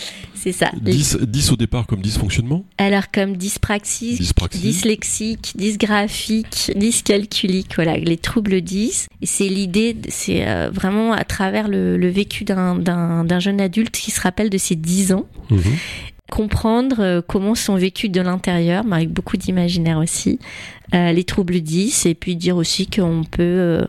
C'est 0.46 0.52
ça. 0.52 0.70
10, 0.80 1.18
10 1.22 1.50
au 1.50 1.56
départ 1.56 1.88
comme 1.88 2.00
dysfonctionnement 2.00 2.64
Alors 2.78 3.10
comme 3.12 3.36
dyspraxie, 3.36 4.14
Dyspraxie. 4.14 4.60
dyslexique, 4.60 5.52
dysgraphique, 5.56 6.70
dyscalculique, 6.76 7.74
voilà, 7.74 7.96
les 7.96 8.16
troubles 8.16 8.60
10. 8.60 9.08
Et 9.22 9.26
c'est 9.26 9.48
l'idée, 9.48 9.96
c'est 10.08 10.46
euh, 10.46 10.70
vraiment 10.72 11.12
à 11.12 11.24
travers 11.24 11.66
le, 11.66 11.96
le 11.96 12.08
vécu 12.08 12.44
d'un- 12.44 12.76
jeune 13.40 13.60
adulte 13.60 13.90
qui 13.96 14.12
se 14.12 14.20
rappelle 14.20 14.48
de 14.48 14.56
ses 14.58 14.76
10 14.76 15.12
ans, 15.12 15.26
Mhm. 15.50 15.62
comprendre 16.30 16.96
euh, 17.00 17.20
comment 17.26 17.56
sont 17.56 17.74
vécus 17.74 18.10
de 18.10 18.20
l'intérieur, 18.20 18.84
mais 18.84 18.96
avec 18.96 19.10
beaucoup 19.10 19.36
d'imaginaire 19.36 19.98
aussi, 19.98 20.38
euh, 20.94 21.10
les 21.12 21.24
troubles 21.24 21.60
10, 21.60 22.06
et 22.06 22.14
puis 22.14 22.36
dire 22.36 22.56
aussi 22.56 22.86
qu'on 22.86 23.24
peut 23.28 23.42
euh, 23.42 23.84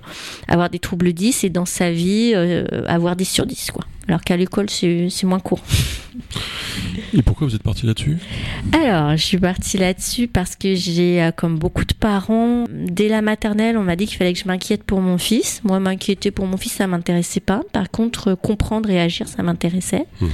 avoir 0.48 0.70
des 0.72 0.80
troubles 0.80 1.14
10 1.14 1.44
et 1.44 1.50
dans 1.50 1.66
sa 1.66 1.92
vie 1.92 2.32
euh, 2.36 2.66
avoir 2.88 3.16
10 3.16 3.26
sur 3.26 3.46
10, 3.46 3.70
quoi. 3.72 3.86
Alors 4.08 4.22
qu'à 4.22 4.38
l'école, 4.38 4.70
c'est 4.70 5.24
moins 5.24 5.40
court. 5.40 5.62
Et 7.14 7.22
pourquoi 7.22 7.48
vous 7.48 7.56
êtes 7.56 7.64
parti 7.64 7.86
là-dessus? 7.86 8.18
Alors, 8.74 9.12
je 9.12 9.24
suis 9.24 9.38
partie 9.38 9.78
là-dessus 9.78 10.28
parce 10.28 10.56
que 10.56 10.76
j'ai, 10.76 11.22
euh, 11.22 11.32
comme 11.32 11.58
beaucoup 11.58 11.86
de 11.86 11.94
parents, 11.94 12.66
dès 12.70 13.08
la 13.08 13.22
maternelle, 13.22 13.78
on 13.78 13.84
m'a 13.84 13.96
dit 13.96 14.08
qu'il 14.08 14.18
fallait 14.18 14.34
que 14.34 14.40
je 14.40 14.48
m'inquiète 14.48 14.84
pour 14.84 15.00
mon 15.02 15.18
fils. 15.18 15.62
Moi, 15.64 15.80
m'inquiéter 15.80 16.32
pour 16.32 16.48
mon 16.48 16.58
fils, 16.58 16.74
ça 16.74 16.88
m'intéressait 16.88 17.40
pas. 17.40 17.62
Par 17.72 17.90
contre, 17.92 18.30
euh, 18.30 18.36
comprendre 18.36 18.90
et 18.90 19.00
agir, 19.00 19.28
ça 19.28 19.44
m'intéressait. 19.44 20.06
Mhm. 20.22 20.30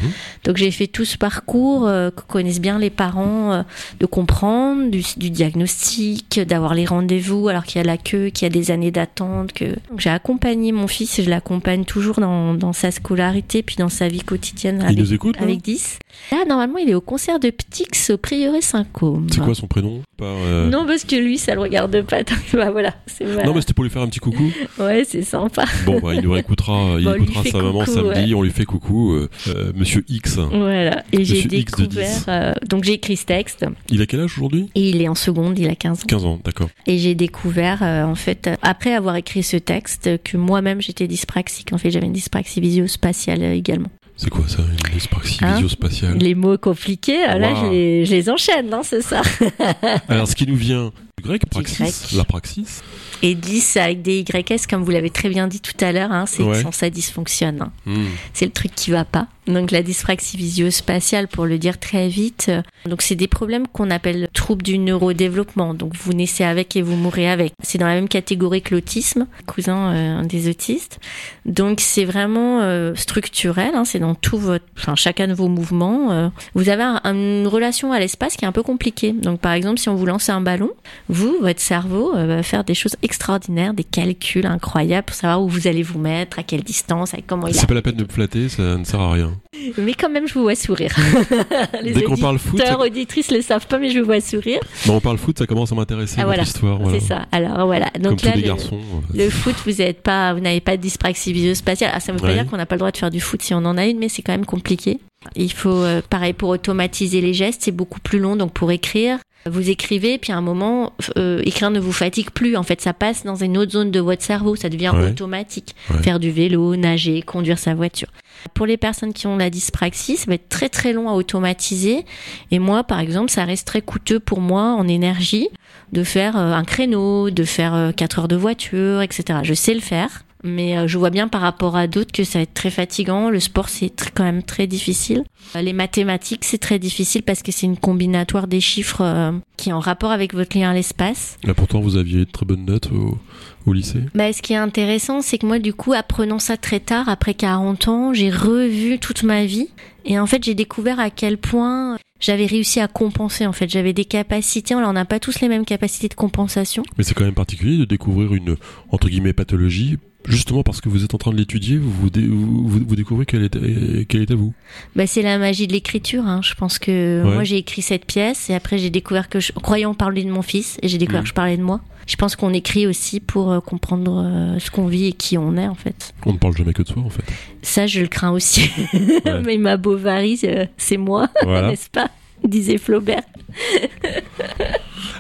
Donc, 0.45 0.57
j'ai 0.57 0.71
fait 0.71 0.88
tout 0.88 1.05
ce 1.05 1.17
parcours 1.17 1.88
euh, 1.88 2.11
que 2.11 2.21
connaissent 2.21 2.61
bien 2.61 2.80
les 2.80 2.89
parents, 2.89 3.51
euh, 3.51 3.63
de 3.99 4.05
comprendre, 4.05 4.89
du, 4.89 5.03
du 5.17 5.30
diagnostic, 5.30 6.39
d'avoir 6.39 6.76
les 6.76 6.86
rendez-vous 6.86 7.49
alors 7.49 7.65
qu'il 7.65 7.80
y 7.80 7.84
a 7.84 7.88
la 7.88 7.97
queue, 7.97 8.30
qu'il 8.30 8.45
y 8.45 8.47
a 8.47 8.53
des 8.53 8.71
années 8.71 8.91
d'attente. 8.91 9.53
Que... 9.53 9.76
J'ai 9.97 10.09
accompagné 10.09 10.71
mon 10.71 10.88
fils 10.88 11.19
et 11.19 11.24
je 11.24 11.30
l'accompagne 11.30 11.84
toujours 11.84 12.19
dans, 12.19 12.53
dans 12.53 12.74
sa 12.74 12.91
scolarité 12.91 13.62
puis 13.64 13.78
dans 13.78 13.89
sa 13.89 14.07
vie 14.07 14.22
quotidienne 14.22 14.78
Il 14.82 14.86
avec, 14.86 14.97
nous 14.97 15.14
écoute 15.14 15.38
là 15.38 15.43
avec 15.43 15.61
10. 15.61 15.99
Là, 16.32 16.45
normalement, 16.47 16.78
il 16.78 16.89
est 16.89 16.93
au 16.93 17.01
concert 17.01 17.39
de 17.39 17.49
Ptix 17.49 18.11
au 18.11 18.18
Prieuré 18.18 18.61
Saint-Côme. 18.61 19.28
C'est 19.32 19.41
quoi 19.41 19.55
son 19.55 19.68
prénom? 19.68 20.01
Par, 20.18 20.28
euh, 20.30 20.70
Non, 20.70 20.86
parce 20.86 21.03
que 21.03 21.16
lui, 21.16 21.38
ça 21.38 21.55
le 21.55 21.61
regarde 21.61 22.01
pas. 22.03 22.22
Bah, 22.53 22.70
voilà, 22.70 22.93
c'est 23.07 23.26
mal. 23.26 23.45
Non, 23.45 23.53
mais 23.53 23.61
c'était 23.61 23.74
pour 23.74 23.84
lui 23.84 23.89
faire 23.89 24.03
un 24.03 24.07
petit 24.07 24.20
coucou. 24.20 24.51
Ouais, 24.80 25.03
c'est 25.07 25.24
sympa. 25.24 25.66
Bon, 25.86 25.99
bah, 25.99 26.14
il 26.14 26.22
nous 26.22 26.32
réécoutera, 26.32 26.95
il 26.99 27.05
Bon, 27.05 27.16
écoutera 27.16 27.43
sa 27.43 27.61
maman 27.61 27.86
samedi, 27.86 28.36
on 28.36 28.43
lui 28.43 28.51
fait 28.51 28.66
coucou, 28.66 29.14
euh, 29.14 29.30
euh, 29.47 29.72
Monsieur 29.76 30.03
X. 30.07 30.38
Voilà. 30.38 31.03
Et 31.11 31.26
j'ai 31.26 31.43
découvert. 31.43 32.55
10. 32.61 32.68
donc, 32.70 32.84
j'ai 32.84 32.93
écrit 32.93 33.18
ce 33.18 33.26
texte. 33.26 33.66
Il 33.89 34.01
a 34.01 34.05
quel 34.05 34.22
âge 34.22 34.38
aujourd'hui? 34.38 34.70
Et 34.76 34.89
il 34.89 35.01
est 35.01 35.07
en 35.07 35.16
seconde, 35.16 35.57
il 35.57 35.68
a 35.70 35.76
15 35.76 36.01
ans. 36.01 36.05
15 36.07 36.26
ans, 36.26 36.39
d'accord. 36.43 36.70
Et 36.86 36.97
j'ai 36.97 37.16
découvert, 37.16 37.82
en 37.82 38.16
fait, 38.16 38.49
après 38.61 38.93
avoir 38.93 39.16
écrit 39.16 39.43
ce 39.43 39.57
texte, 39.57 40.09
que 40.24 40.38
moi-même 40.38 40.82
j'étais 40.82 41.07
dyspraxique. 41.07 41.74
En 41.74 41.78
fait, 41.78 41.91
j'avais 41.91 42.05
une 42.05 42.14
dyspraxie 42.14 42.61
visio-spatiale 42.61 43.53
également. 43.54 43.89
C'est 44.16 44.30
quoi 44.30 44.47
ça, 44.47 44.60
une 44.62 44.93
dyspraxie 44.93 45.39
Hein 45.41 45.54
visio-spatiale 45.56 46.18
Les 46.20 46.36
mots 46.36 46.58
compliqués, 46.58 47.24
euh, 47.28 47.38
là, 47.39 47.56
je 47.56 48.12
les, 48.12 48.30
enchaîne, 48.30 48.70
non, 48.70 48.82
c'est 48.84 49.01
ça. 49.01 49.22
Alors, 50.08 50.28
ce 50.28 50.36
qui 50.36 50.45
nous 50.45 50.56
vient 50.56 50.91
du 51.18 51.24
grec, 51.24 51.41
praxis, 51.49 51.80
grec. 51.80 51.93
la 52.18 52.24
praxis. 52.24 52.84
Et 53.24 53.34
10 53.34 53.78
avec 53.78 54.01
des 54.04 54.20
YS, 54.20 54.68
comme 54.70 54.84
vous 54.84 54.91
l'avez 54.91 55.10
très 55.10 55.30
bien 55.30 55.47
dit 55.47 55.62
tout 55.62 55.74
à 55.84 55.91
l'heure, 55.91 56.12
hein, 56.12 56.26
c'est 56.28 56.43
Ouais. 56.43 56.62
sans 56.62 56.72
ça 56.72 56.89
dysfonctionne. 56.91 57.62
hein. 57.64 57.72
Hmm. 57.88 58.06
c'est 58.34 58.45
le 58.45 58.51
truc 58.51 58.76
qui 58.76 58.91
va 58.91 59.04
pas. 59.04 59.28
Donc 59.48 59.72
la 59.72 59.84
dyspraxie 59.84 60.38
visio-spatiale, 60.38 61.28
pour 61.28 61.46
le 61.46 61.58
dire 61.58 61.78
très 61.80 62.08
vite, 62.08 62.50
donc 62.86 63.02
c'est 63.02 63.16
des 63.16 63.28
problèmes 63.28 63.68
qu'on 63.68 63.89
appelle 63.91 64.30
troubles 64.34 64.64
du 64.64 64.78
neurodéveloppement. 64.78 65.74
Donc 65.74 65.94
vous 65.96 66.14
naissez 66.14 66.44
avec 66.46 66.76
et 66.76 66.82
vous 66.82 66.96
mourrez 66.96 67.30
avec. 67.30 67.54
C'est 67.62 67.78
dans 67.78 67.88
la 67.88 67.96
même 67.96 68.08
catégorie 68.08 68.62
que 68.62 68.74
l'autisme, 68.74 69.28
cousin 69.46 69.94
euh, 69.94 70.24
des 70.24 70.50
autistes. 70.50 71.00
Donc 71.46 71.80
c'est 71.82 72.06
vraiment 72.06 72.62
euh, 72.62 72.96
structurel. 72.96 73.72
hein, 73.76 73.84
c'est 73.86 74.00
dans 74.00 74.16
tout 74.16 74.38
votre, 74.38 74.66
enfin 74.78 74.96
chacun 74.96 75.28
de 75.28 75.34
vos 75.34 75.50
mouvements. 75.50 76.12
euh, 76.12 76.30
vous 76.56 76.70
avez 76.70 76.84
un- 76.84 77.02
une 77.06 77.48
relation 77.48 77.91
à 77.91 78.00
l'espace 78.00 78.36
qui 78.38 78.46
est 78.46 78.48
un 78.48 78.52
peu 78.54 78.64
compliquée. 78.64 79.12
Donc 79.12 79.39
par 79.41 79.52
exemple, 79.52 79.78
si 79.80 79.89
on 79.89 79.96
vous 79.96 80.06
lance 80.06 80.30
un 80.30 80.39
ballon, 80.41 80.72
vous, 81.10 81.36
votre 81.41 81.60
cerveau 81.60 82.16
euh, 82.16 82.26
va 82.28 82.44
faire 82.44 82.64
des 82.64 82.76
choses 82.76 82.96
extraordinaires, 83.02 83.74
des 83.74 83.84
calculs 83.84 84.46
incroyables 84.46 85.06
pour 85.06 85.16
savoir 85.16 85.41
où 85.41 85.50
vous 85.50 85.68
allez 85.68 85.84
vous 85.84 86.00
mettre, 86.00 86.39
à 86.39 86.44
quelle 86.44 86.64
distance, 86.64 87.14
avec 87.14 87.28
comment 87.28 87.48
il 87.48 87.54
C'est 87.56 87.68
pas 87.68 87.74
la 87.74 87.82
peine 87.82 87.96
de 87.98 88.04
me 88.04 88.10
flatter, 88.10 88.48
ça 88.48 88.78
ne 88.78 88.84
sert 88.86 89.02
à 89.02 89.12
rien. 89.12 89.32
Mais 89.77 89.93
quand 89.93 90.09
même, 90.09 90.27
je 90.27 90.34
vous 90.34 90.41
vois 90.43 90.55
sourire. 90.55 90.93
Les 91.81 91.93
Dès 91.93 92.03
qu'on 92.03 92.17
parle 92.17 92.39
foot, 92.39 92.53
auditeurs, 92.55 92.79
ça- 92.79 92.86
auditrices 92.86 93.31
le 93.31 93.41
savent 93.41 93.67
pas, 93.67 93.77
mais 93.79 93.89
je 93.89 93.99
vous 93.99 94.05
vois 94.05 94.21
sourire. 94.21 94.59
Bon, 94.86 94.95
on 94.95 94.99
parle 95.01 95.17
foot, 95.17 95.38
ça 95.39 95.45
commence 95.45 95.71
à 95.71 95.75
m'intéresser, 95.75 96.17
Ah, 96.19 96.25
voilà. 96.25 96.43
histoire. 96.43 96.79
voilà. 96.79 96.99
C'est 96.99 97.05
ça. 97.05 97.25
Alors 97.31 97.65
voilà. 97.65 97.89
Comme 97.93 98.01
Donc 98.03 98.19
tous 98.19 98.25
là, 98.25 98.36
les 98.36 98.41
le, 98.41 98.47
garçons. 98.47 98.79
le 99.13 99.29
foot, 99.29 99.55
vous 99.65 99.81
êtes 99.81 100.01
pas, 100.01 100.34
vous 100.34 100.39
n'avez 100.39 100.61
pas 100.61 100.77
de 100.77 100.81
dyspraxie 100.81 101.34
visio-spatiale. 101.34 101.91
Ah, 101.93 101.99
ça 101.99 102.11
veut 102.11 102.19
pas 102.19 102.27
Ouais. 102.27 102.34
dire 102.34 102.45
qu'on 102.47 102.57
n'a 102.57 102.65
pas 102.65 102.75
le 102.75 102.79
droit 102.79 102.91
de 102.91 102.97
faire 102.97 103.09
du 103.11 103.19
foot 103.19 103.41
si 103.41 103.53
on 103.53 103.57
en 103.65 103.77
a 103.77 103.86
une, 103.86 103.99
mais 103.99 104.09
c'est 104.09 104.21
quand 104.21 104.34
même 104.34 104.45
compliqué. 104.45 104.99
Il 105.36 105.51
faut, 105.53 105.69
euh, 105.69 106.01
pareil, 106.09 106.34
pour 106.34 106.49
automatiser 106.49 107.21
les 107.21 107.34
gestes, 107.34 107.61
c'est 107.63 107.71
beaucoup 107.71 107.99
plus 108.01 108.19
long. 108.19 108.36
Donc 108.36 108.51
pour 108.53 108.71
écrire, 108.71 109.19
vous 109.49 109.69
écrivez, 109.69 110.17
puis 110.17 110.31
à 110.34 110.38
un 110.38 110.41
moment, 110.41 110.93
euh, 111.17 111.41
écrire 111.45 111.69
ne 111.71 111.79
vous 111.79 111.91
fatigue 111.93 112.29
plus. 112.31 112.57
En 112.57 112.63
fait, 112.63 112.81
ça 112.81 112.93
passe 112.93 113.23
dans 113.23 113.36
une 113.36 113.57
autre 113.57 113.71
zone 113.71 113.91
de 113.91 113.99
votre 114.01 114.21
cerveau. 114.21 114.55
Ça 114.57 114.67
devient 114.69 114.91
Ouais. 114.93 115.09
automatique. 115.11 115.75
Ouais. 115.91 116.01
Faire 116.03 116.19
du 116.19 116.29
vélo, 116.31 116.75
nager, 116.75 117.21
conduire 117.21 117.57
sa 117.59 117.73
voiture. 117.73 118.07
Pour 118.54 118.66
les 118.66 118.78
personnes 118.78 119.14
qui 119.14 119.28
ont 119.28 119.38
la 119.38 119.50
dyspraxie, 119.50 120.18
ça 120.18 120.26
va 120.28 120.36
être 120.36 120.50
très 120.50 120.70
très 120.70 120.94
long 120.94 121.10
à 121.10 121.14
automatiser. 121.14 122.06
Et 122.52 122.60
moi, 122.60 122.84
par 122.84 123.00
exemple, 123.00 123.32
ça 123.32 123.46
reste 123.46 123.68
très 123.68 123.82
coûteux 123.82 124.20
pour 124.20 124.41
moi 124.41 124.74
en 124.74 124.88
énergie 124.88 125.50
de 125.91 126.04
faire 126.04 126.38
euh, 126.38 126.54
un 126.54 126.64
créneau, 126.64 127.30
de 127.30 127.44
faire 127.44 127.74
euh, 127.74 127.91
4 127.91 128.20
heures 128.20 128.28
de 128.28 128.36
voiture, 128.36 129.02
etc. 129.02 129.39
Je 129.44 129.54
sais 129.54 129.74
le 129.74 129.80
faire. 129.80 130.24
Mais 130.44 130.78
euh, 130.78 130.88
je 130.88 130.98
vois 130.98 131.10
bien 131.10 131.28
par 131.28 131.41
rapport 131.41 131.76
à 131.76 131.88
d'autres 131.88 132.12
que 132.12 132.24
ça 132.24 132.39
va 132.39 132.44
être 132.44 132.54
très 132.54 132.70
fatigant. 132.70 133.30
Le 133.30 133.39
sport, 133.39 133.70
c'est 133.70 133.91
quand 134.14 134.24
même 134.24 134.44
très 134.44 134.68
difficile. 134.68 135.24
Euh, 135.56 135.62
Les 135.62 135.74
mathématiques, 135.74 136.44
c'est 136.44 136.58
très 136.58 136.80
difficile 136.80 137.24
parce 137.24 137.41
que 137.41 137.52
c'est 137.52 137.66
une 137.66 137.78
combinatoire 137.78 138.48
des 138.48 138.60
chiffres 138.60 139.02
euh, 139.02 139.32
qui 139.58 139.70
est 139.70 139.74
en 139.74 139.80
rapport 139.80 140.12
avec 140.12 140.34
votre 140.34 140.58
lien 140.58 140.72
à 140.72 140.74
l'espace. 140.74 141.38
Là, 141.44 141.54
pourtant, 141.54 141.80
vous 141.80 141.96
aviez 141.96 142.26
de 142.26 142.32
très 142.32 142.46
bonnes 142.46 142.66
notes 142.66 142.89
au, 142.91 143.18
au 143.66 143.74
lycée. 143.74 144.02
Bah, 144.16 144.34
ce 144.34 144.41
qui 144.41 144.54
est 144.54 144.58
intéressant, 144.58 145.22
c'est 145.22 145.38
que 145.38 145.46
moi, 145.46 145.60
du 145.60 145.74
coup, 145.74 145.94
apprenant 145.94 146.39
ça 146.39 146.58
très 146.58 146.80
tard, 146.82 147.08
après 147.08 147.34
40 147.34 147.88
ans, 147.88 148.14
j'ai 148.14 148.30
revu 148.30 149.00
toute 149.00 149.24
ma 149.24 149.46
vie. 149.46 149.70
Et 150.06 150.20
en 150.20 150.26
fait, 150.26 150.44
j'ai 150.44 150.56
découvert 150.56 151.00
à 151.00 151.10
quel 151.10 151.38
point 151.38 151.98
j'avais 152.20 152.46
réussi 152.46 152.82
à 152.82 152.88
compenser. 152.88 153.46
En 153.46 153.54
fait, 153.54 153.70
j'avais 153.70 153.94
des 153.94 154.06
capacités. 154.06 154.76
On 154.76 154.94
n'a 154.94 155.06
pas 155.06 155.20
tous 155.20 155.39
les 155.39 155.48
mêmes 155.48 155.66
capacités 155.66 156.10
de 156.10 156.14
compensation. 156.14 156.84
Mais 156.98 157.04
c'est 157.04 157.14
quand 157.14 157.24
même 157.26 157.34
particulier 157.34 157.78
de 157.78 157.86
découvrir 157.86 158.34
une, 158.34 158.58
entre 158.91 159.08
guillemets, 159.08 159.34
pathologie. 159.34 159.98
Justement 160.28 160.63
parce 160.63 160.80
que 160.82 160.89
vous 160.89 161.03
êtes 161.03 161.13
en 161.13 161.17
train 161.17 161.32
de 161.32 161.38
l'étudier, 161.38 161.78
vous, 161.78 161.91
vous, 161.91 162.09
dé- 162.09 162.26
vous, 162.28 162.67
vous- 162.67 162.82
vous 162.88 162.95
découvrez 162.95 163.26
qu'elle 163.26 163.43
est 163.43 164.32
à 164.32 164.36
vous. 164.36 164.53
Bah, 164.95 165.05
c'est 165.07 165.21
la 165.21 165.38
magie 165.38 165.67
de 165.67 165.74
l'écriture. 165.74 166.26
Hein. 166.26 166.41
Je 166.43 166.53
pense 166.55 166.80
que 166.80 167.24
Ouais. 167.24 167.34
moi, 167.34 167.43
j'ai 167.43 167.57
écrit 167.57 167.82
cette 167.82 168.05
pièce 168.05 168.49
et 168.49 168.53
après, 168.55 168.78
j'ai 168.78 168.89
découvert 168.89 169.28
que 169.30 169.39
je 169.39 169.51
croyant 169.51 169.93
parler 169.93 170.24
de 170.24 170.30
mon 170.32 170.41
fils 170.41 170.78
et 170.82 170.88
j'ai 170.88 170.97
découvert 170.97 171.21
Mhm. 171.21 171.26
que 171.26 171.30
je 171.30 171.34
parlais 171.34 171.57
de 171.57 171.63
moi. 171.63 171.82
Je 172.05 172.15
pense 172.17 172.36
qu'on 172.36 172.51
écrit 172.53 172.86
aussi 172.86 173.21
pour 173.21 173.51
euh, 173.51 173.59
comprendre 173.61 174.21
euh, 174.26 174.59
ce 174.59 174.69
qu'on 174.71 174.88
vit 174.88 175.07
et 175.07 175.13
qui 175.13 175.38
on 175.38 175.55
est, 175.55 175.67
en 175.67 175.76
fait. 175.76 176.13
On 176.26 176.34
ne 176.34 176.38
parle 176.38 176.55
jamais 176.55 176.74
que 176.74 176.84
de 176.84 176.88
soi, 176.89 177.01
en 177.01 177.09
fait. 177.09 177.24
Ça, 177.61 177.88
je 177.88 178.01
le 178.01 178.07
crains 178.07 178.32
aussi. 178.32 178.69
Mais 179.45 179.57
ma 179.57 179.78
Bovary, 179.78 180.38
euh, 180.43 180.65
c'est 180.78 180.97
moi, 180.97 181.30
Voilà. 181.43 181.67
n'est-ce 181.71 181.89
pas? 181.89 182.09
Disait 182.45 182.78
Flaubert. 182.78 183.24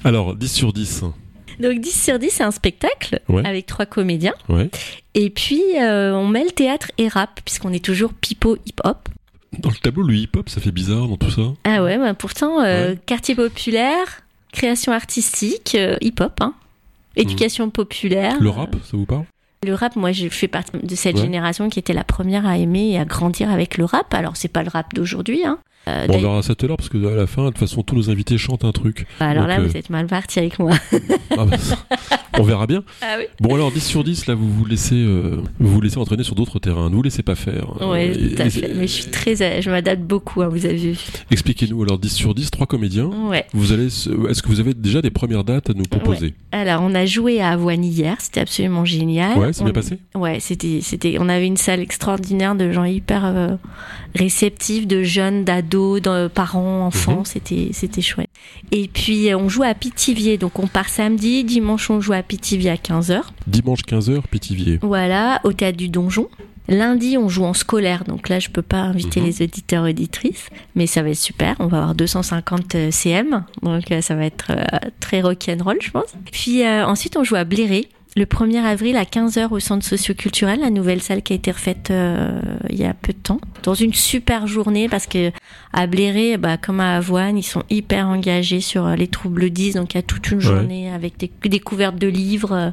Alors, 0.03 0.35
10 0.35 0.51
sur 0.51 0.73
10. 0.73 1.03
Donc 1.59 1.79
10 1.79 2.03
sur 2.03 2.19
10, 2.19 2.29
c'est 2.29 2.43
un 2.43 2.51
spectacle 2.51 3.19
Ouais. 3.29 3.45
avec 3.45 3.65
trois 3.65 3.85
comédiens. 3.85 4.33
Ouais. 4.49 4.69
Et 5.13 5.29
puis, 5.29 5.61
euh, 5.79 6.13
on 6.15 6.27
mêle 6.27 6.53
théâtre 6.53 6.91
et 6.97 7.07
rap, 7.07 7.39
puisqu'on 7.45 7.71
est 7.73 7.83
toujours 7.83 8.13
pipo 8.13 8.57
hip-hop. 8.65 9.09
Dans 9.59 9.69
le 9.69 9.75
tableau, 9.75 10.03
le 10.03 10.15
hip-hop, 10.15 10.49
ça 10.49 10.59
fait 10.61 10.71
bizarre 10.71 11.07
dans 11.07 11.17
tout 11.17 11.29
ça. 11.29 11.41
Ah 11.63 11.83
ouais, 11.83 11.97
bah 11.97 12.13
pourtant, 12.15 12.61
euh, 12.61 12.91
Ouais. 12.91 12.97
quartier 13.05 13.35
populaire, 13.35 14.23
création 14.51 14.91
artistique, 14.91 15.75
euh, 15.75 15.95
hip-hop, 16.01 16.33
hein. 16.41 16.53
éducation 17.15 17.69
populaire. 17.69 18.39
Le 18.41 18.49
rap, 18.49 18.75
ça 18.83 18.97
vous 18.97 19.05
parle? 19.05 19.25
Le 19.65 19.73
rap, 19.75 19.95
moi, 19.95 20.11
je 20.11 20.27
fais 20.29 20.47
partie 20.47 20.71
de 20.81 20.95
cette 20.95 21.15
Ouais. 21.15 21.21
génération 21.21 21.69
qui 21.69 21.79
était 21.79 21.93
la 21.93 22.03
première 22.03 22.45
à 22.47 22.57
aimer 22.57 22.89
et 22.93 22.99
à 22.99 23.05
grandir 23.05 23.49
avec 23.51 23.77
le 23.77 23.85
rap. 23.85 24.11
Alors, 24.13 24.35
c'est 24.35 24.47
pas 24.49 24.63
le 24.63 24.69
rap 24.69 24.93
d'aujourd'hui, 24.93 25.45
hein. 25.45 25.59
Euh, 25.87 26.07
Bon, 26.07 26.15
on 26.15 26.19
verra 26.21 26.41
ça 26.43 26.55
tout 26.55 26.65
à 26.65 26.67
l'heure 26.69 26.77
parce 26.77 26.89
que 26.89 26.97
à 27.11 27.15
la 27.15 27.27
fin, 27.27 27.43
de 27.43 27.47
toute 27.49 27.57
façon, 27.57 27.83
tous 27.83 27.95
nos 27.95 28.09
invités 28.09 28.37
chantent 28.37 28.63
un 28.65 28.71
truc. 28.71 29.05
bah, 29.19 29.27
alors 29.27 29.43
donc, 29.43 29.49
là, 29.49 29.59
euh, 29.59 29.67
vous 29.67 29.75
êtes 29.77 29.89
mal 29.89 30.07
parti 30.07 30.39
avec 30.39 30.59
moi. 30.59 30.71
Ah 31.35 31.45
bah, 31.45 31.57
on 32.39 32.43
verra 32.43 32.67
bien. 32.67 32.83
Ah 33.01 33.15
oui 33.17 33.25
Bon 33.39 33.55
alors 33.55 33.71
10 33.71 33.79
sur 33.83 34.03
10, 34.03 34.27
là 34.27 34.35
vous 34.35 34.47
vous 34.47 34.65
laissez, 34.65 34.93
euh, 34.95 35.41
vous 35.59 35.67
vous 35.71 35.81
laissez 35.81 35.97
entraîner 35.97 36.21
sur 36.23 36.35
d'autres 36.35 36.59
terrains, 36.59 36.91
ne 36.91 36.95
vous 36.95 37.01
laissez 37.01 37.23
pas 37.23 37.33
faire. 37.33 37.73
Euh, 37.81 38.13
tout 38.35 38.41
à 38.41 38.49
fait. 38.51 38.71
Mais 38.75 38.85
je 38.85 38.91
suis 38.93 39.05
très, 39.05 39.35
je 39.35 39.69
m'adapte 39.71 40.03
beaucoup, 40.03 40.43
hein, 40.43 40.47
vous 40.49 40.65
avez 40.67 40.75
vu. 40.77 40.95
Expliquez-nous 41.31 41.81
alors 41.81 41.97
10 41.97 42.09
sur 42.13 42.35
10, 42.35 42.51
trois 42.51 42.67
comédiens. 42.67 43.07
Ouais. 43.07 43.45
Vous 43.53 43.71
allez, 43.71 43.87
est-ce 43.87 44.41
que 44.43 44.47
vous 44.47 44.59
avez 44.59 44.75
déjà 44.75 45.01
des 45.01 45.09
premières 45.09 45.43
dates 45.43 45.71
à 45.71 45.73
nous 45.73 45.85
proposer? 45.85 46.35
Alors, 46.51 46.81
on 46.83 46.93
a 46.93 47.07
joué 47.07 47.41
à 47.41 47.49
Avoine 47.49 47.83
hier, 47.83 48.15
c'était 48.19 48.41
absolument 48.41 48.85
génial. 48.85 49.37
Ouais, 49.39 49.51
c'est 49.53 49.61
On- 49.61 49.65
bien 49.65 49.73
passé? 49.73 49.97
Ouais, 50.13 50.39
c'était, 50.39 50.79
c'était, 50.83 51.17
on 51.19 51.29
avait 51.29 51.47
une 51.47 51.57
salle 51.57 51.79
extraordinaire 51.79 52.53
de 52.53 52.71
gens 52.71 52.83
hyper 52.85 53.25
euh, 53.25 53.47
réceptifs, 54.15 54.85
de 54.87 55.01
jeunes, 55.03 55.43
d'ados. 55.45 55.72
De 55.77 56.27
parents, 56.27 56.85
enfants, 56.85 57.19
Mhm. 57.19 57.25
c'était 57.25 57.69
c'était 57.73 58.01
chouette. 58.01 58.29
Et 58.71 58.87
puis 58.87 59.29
euh, 59.31 59.37
on 59.37 59.49
joue 59.49 59.63
à 59.63 59.73
Pithiviers, 59.73 60.37
donc 60.37 60.59
on 60.59 60.67
part 60.67 60.89
samedi, 60.89 61.43
dimanche 61.43 61.89
on 61.89 61.99
joue 62.01 62.13
à 62.13 62.23
Pithiviers 62.23 62.71
à 62.71 62.77
15h. 62.77 63.21
Dimanche 63.47 63.81
15h, 63.87 64.21
Pétivier. 64.29 64.79
Voilà, 64.81 65.39
au 65.43 65.53
théâtre 65.53 65.77
du 65.77 65.89
Donjon. 65.89 66.29
Lundi, 66.69 67.17
on 67.17 67.27
joue 67.27 67.43
en 67.43 67.53
scolaire, 67.53 68.05
donc 68.05 68.29
là, 68.29 68.39
je 68.39 68.47
peux 68.47 68.61
pas 68.61 68.77
inviter 68.77 69.19
Mhm. 69.19 69.25
les 69.25 69.41
auditeurs 69.41 69.83
auditrices, 69.83 70.47
mais 70.75 70.87
ça 70.87 71.01
va 71.03 71.09
être 71.09 71.17
super. 71.17 71.57
On 71.59 71.67
va 71.67 71.79
avoir 71.79 71.93
250 71.93 72.75
euh, 72.75 72.89
CM, 72.89 73.43
donc 73.61 73.91
euh, 73.91 73.99
ça 73.99 74.15
va 74.15 74.23
être 74.25 74.51
euh, 74.51 74.63
très 75.01 75.19
rock'n'roll, 75.21 75.77
je 75.81 75.91
pense. 75.91 76.13
Puis 76.31 76.63
euh, 76.65 76.85
ensuite, 76.87 77.17
on 77.17 77.25
joue 77.25 77.35
à 77.35 77.43
Bléré. 77.43 77.89
Le 78.15 78.25
1er 78.25 78.61
avril 78.63 78.95
à 78.95 79.05
15h 79.05 79.49
au 79.49 79.59
centre 79.59 79.83
socioculturel, 79.85 80.59
la 80.59 80.69
nouvelle 80.69 81.01
salle 81.01 81.23
qui 81.23 81.33
a 81.33 81.35
été 81.35 81.49
refaite 81.51 81.89
euh, 81.89 82.39
il 82.69 82.77
y 82.79 82.85
a 82.85 82.93
peu 82.93 83.11
de 83.11 83.17
temps, 83.17 83.39
dans 83.63 83.73
une 83.73 83.93
super 83.93 84.45
journée 84.45 84.87
parce 84.87 85.07
que 85.07 85.31
à 85.73 85.87
Bléré, 85.87 86.37
bah, 86.37 86.57
comme 86.57 86.79
à 86.79 86.97
Avoine, 86.97 87.39
ils 87.39 87.43
sont 87.43 87.63
hyper 87.71 88.05
engagés 88.07 88.61
sur 88.61 88.85
euh, 88.85 88.95
les 88.95 89.07
troubles 89.07 89.49
10, 89.49 89.73
donc 89.75 89.93
il 89.95 89.97
y 89.97 89.99
a 89.99 90.03
toute 90.03 90.29
une 90.29 90.37
Ouais. 90.37 90.43
journée 90.43 90.91
avec 90.91 91.17
des 91.17 91.31
découvertes 91.49 91.97
de 91.97 92.07
livres, 92.07 92.51
euh, 92.51 92.69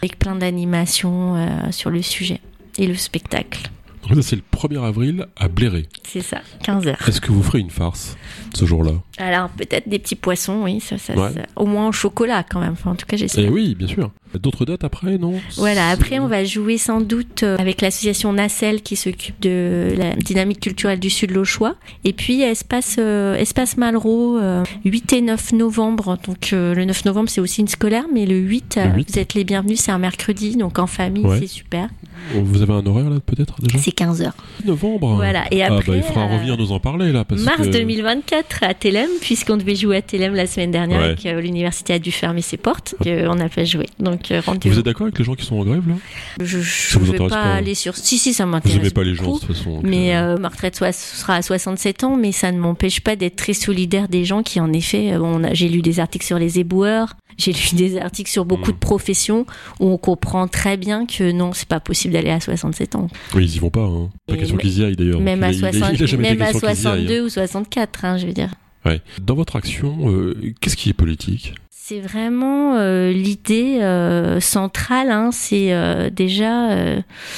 avec 0.00 0.16
plein 0.18 0.36
d'animations 0.36 1.34
euh, 1.36 1.48
sur 1.72 1.90
le 1.90 2.00
sujet 2.00 2.40
et 2.78 2.86
le 2.86 2.94
spectacle. 2.94 3.68
Donc 4.06 4.16
ça, 4.16 4.22
c'est 4.22 4.36
le 4.36 4.42
1er 4.52 4.84
avril 4.84 5.26
à 5.34 5.48
Bléré. 5.48 5.86
C'est 6.06 6.20
ça, 6.20 6.40
15 6.62 6.86
heures. 6.86 7.08
Est-ce 7.08 7.20
que 7.22 7.32
vous 7.32 7.42
ferez 7.42 7.60
une 7.60 7.70
farce 7.70 8.16
ce 8.54 8.64
jour-là? 8.66 8.92
Alors 9.16 9.48
peut-être 9.48 9.88
des 9.88 9.98
petits 9.98 10.14
poissons, 10.14 10.62
oui, 10.62 10.78
ça, 10.78 10.98
ça, 10.98 11.14
Ouais. 11.14 11.32
ça- 11.32 11.40
au 11.56 11.64
moins 11.66 11.86
en 11.88 11.92
chocolat 11.92 12.44
quand 12.44 12.60
même. 12.60 12.72
Enfin, 12.74 12.90
en 12.92 12.94
tout 12.96 13.06
cas, 13.06 13.16
j'espère. 13.16 13.44
Eh 13.46 13.48
oui, 13.48 13.74
bien 13.74 13.88
sûr. 13.88 14.10
D'autres 14.38 14.64
dates 14.64 14.84
après, 14.84 15.16
non? 15.18 15.34
Voilà, 15.56 15.88
après 15.90 16.18
on 16.18 16.26
va 16.26 16.44
jouer 16.44 16.76
sans 16.78 17.00
doute 17.00 17.42
euh, 17.42 17.56
avec 17.58 17.80
l'association 17.80 18.32
Nacelle 18.32 18.82
qui 18.82 18.96
s'occupe 18.96 19.40
de 19.40 19.94
la 19.96 20.14
dynamique 20.16 20.60
culturelle 20.60 20.98
du 21.00 21.10
Sud 21.10 21.30
Lochois. 21.30 21.76
Et 22.04 22.12
puis 22.12 22.42
Espace, 22.42 22.96
euh, 22.98 23.36
Espace 23.36 23.76
Malraux, 23.76 24.38
euh, 24.38 24.62
8 24.84 25.12
et 25.12 25.20
9 25.20 25.52
novembre. 25.52 26.18
Donc 26.26 26.52
euh, 26.52 26.74
le 26.74 26.84
9 26.84 27.04
novembre 27.04 27.28
c'est 27.28 27.40
aussi 27.40 27.60
une 27.60 27.68
scolaire, 27.68 28.04
mais 28.12 28.26
le 28.26 28.36
8, 28.36 28.76
euh, 28.78 28.84
Le 28.88 28.96
8. 28.96 29.10
vous 29.12 29.18
êtes 29.18 29.34
les 29.34 29.44
bienvenus, 29.44 29.80
c'est 29.80 29.92
un 29.92 29.98
mercredi, 29.98 30.56
donc 30.56 30.78
en 30.78 30.86
famille 30.86 31.24
Ouais. 31.24 31.38
c'est 31.40 31.46
super. 31.46 31.88
Vous 32.32 32.62
avez 32.62 32.72
un 32.72 32.86
horaire 32.86 33.10
là 33.10 33.18
peut-être 33.24 33.60
déjà? 33.60 33.76
C'est 33.78 33.92
15 33.92 34.22
heures. 34.22 34.34
Novembre. 34.64 35.14
Voilà, 35.16 35.44
et 35.50 35.62
ah 35.62 35.68
bah 35.68 35.76
après, 35.80 35.98
il 35.98 36.02
faudra 36.02 36.22
euh, 36.24 36.34
revenir 36.34 36.56
nous 36.56 36.72
en 36.72 36.80
parler 36.80 37.12
là 37.12 37.24
parce 37.24 37.42
Mars 37.42 37.58
que 37.66 37.72
2024 37.72 38.62
à 38.62 38.72
Télém, 38.72 39.08
puisqu'on 39.20 39.56
devait 39.58 39.74
jouer 39.74 39.98
à 39.98 40.02
Télém 40.02 40.34
la 40.34 40.46
semaine 40.46 40.70
dernière 40.70 41.00
Ouais. 41.02 41.12
et 41.12 41.16
que 41.16 41.28
l'université 41.40 41.92
a 41.92 41.98
dû 41.98 42.12
fermer 42.12 42.40
ses 42.40 42.56
portes, 42.56 42.94
que 43.04 43.28
on 43.28 43.34
n'a 43.34 43.48
pas 43.50 43.64
joué. 43.64 43.86
Donc 43.98 44.23
euh, 44.30 44.40
vous 44.64 44.78
êtes 44.78 44.84
d'accord 44.84 45.04
avec 45.06 45.18
les 45.18 45.24
gens 45.24 45.34
qui 45.34 45.44
sont 45.44 45.56
en 45.56 45.64
grève 45.64 45.88
là? 45.88 45.94
Je, 46.40 46.58
vous 46.58 46.62
je 47.06 47.12
vais 47.12 47.18
pas, 47.18 47.28
pas, 47.28 47.36
hein? 47.42 47.54
aller 47.56 47.74
sur. 47.74 47.96
Si 47.96 48.18
si, 48.18 48.32
ça 48.34 48.44
Vous 48.44 48.50
m'intéresse. 48.52 48.78
aimez 48.78 48.90
pas 48.90 49.04
les 49.04 49.14
gens 49.14 49.34
de 49.34 49.38
toute 49.38 49.54
façon. 49.54 49.80
Mais 49.82 50.16
euh, 50.16 50.34
euh, 50.34 50.38
ma 50.38 50.48
retraite 50.48 50.76
soit, 50.76 50.92
sera 50.92 51.36
à 51.36 51.42
67 51.42 52.04
ans, 52.04 52.16
mais 52.16 52.32
ça 52.32 52.52
ne 52.52 52.58
m'empêche 52.58 53.00
pas 53.00 53.16
d'être 53.16 53.36
très 53.36 53.52
solidaire 53.52 54.08
des 54.08 54.24
gens 54.24 54.42
qui, 54.42 54.60
en 54.60 54.72
effet, 54.72 55.12
euh, 55.12 55.48
j'ai 55.52 55.68
lu 55.68 55.82
des 55.82 56.00
articles 56.00 56.24
sur 56.26 56.38
les 56.38 56.58
éboueurs, 56.58 57.14
j'ai 57.38 57.52
lu 57.52 57.60
des 57.74 57.98
articles 57.98 58.30
sur 58.30 58.44
beaucoup 58.44 58.70
Mhm. 58.70 58.74
de 58.76 58.78
professions 58.80 59.46
où 59.80 59.88
on 59.90 59.98
comprend 59.98 60.46
très 60.48 60.76
bien 60.76 61.06
que 61.06 61.32
non, 61.32 61.52
c'est 61.52 61.68
pas 61.68 61.80
possible 61.80 62.14
d'aller 62.14 62.30
à 62.30 62.40
67 62.40 62.94
ans. 62.96 63.08
Oui, 63.34 63.44
ils 63.44 63.56
y 63.56 63.58
vont 63.58 63.70
pas. 63.70 63.82
Hein. 63.84 64.10
Pas 64.26 64.36
question 64.36 64.56
qu'ils 64.56 64.78
y 64.80 64.84
aillent 64.84 64.96
d'ailleurs. 64.96 65.20
Même 65.20 65.42
à, 65.42 65.46
a- 65.48 65.52
il 65.52 65.64
a- 65.64 65.72
60 65.72 65.90
il 65.94 66.02
a 66.02 66.06
jamais 66.06 66.28
été 66.28 66.36
même 66.38 66.42
à 66.48 66.52
question 66.52 66.68
qu'ils 66.68 66.82
y 66.82 66.86
aillent, 66.86 67.02
hein. 67.02 67.06
62 67.06 67.24
ou 67.24 67.28
64, 67.28 68.04
hein, 68.04 68.16
je 68.18 68.26
veux 68.26 68.32
dire. 68.32 68.50
Ouais. 68.86 69.00
Dans 69.22 69.34
votre 69.34 69.56
action, 69.56 70.10
euh, 70.10 70.36
qu'est-ce 70.60 70.76
qui 70.76 70.90
est 70.90 70.92
politique? 70.94 71.54
C'est 71.86 72.00
vraiment 72.00 72.76
euh, 72.76 73.12
l'idée 73.12 73.80
euh, 73.82 74.40
centrale, 74.40 75.10
hein, 75.10 75.28
c'est 75.32 75.74
euh, 75.74 76.08
déjà 76.08 76.70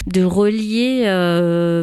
de 0.07 0.23
relier 0.23 1.03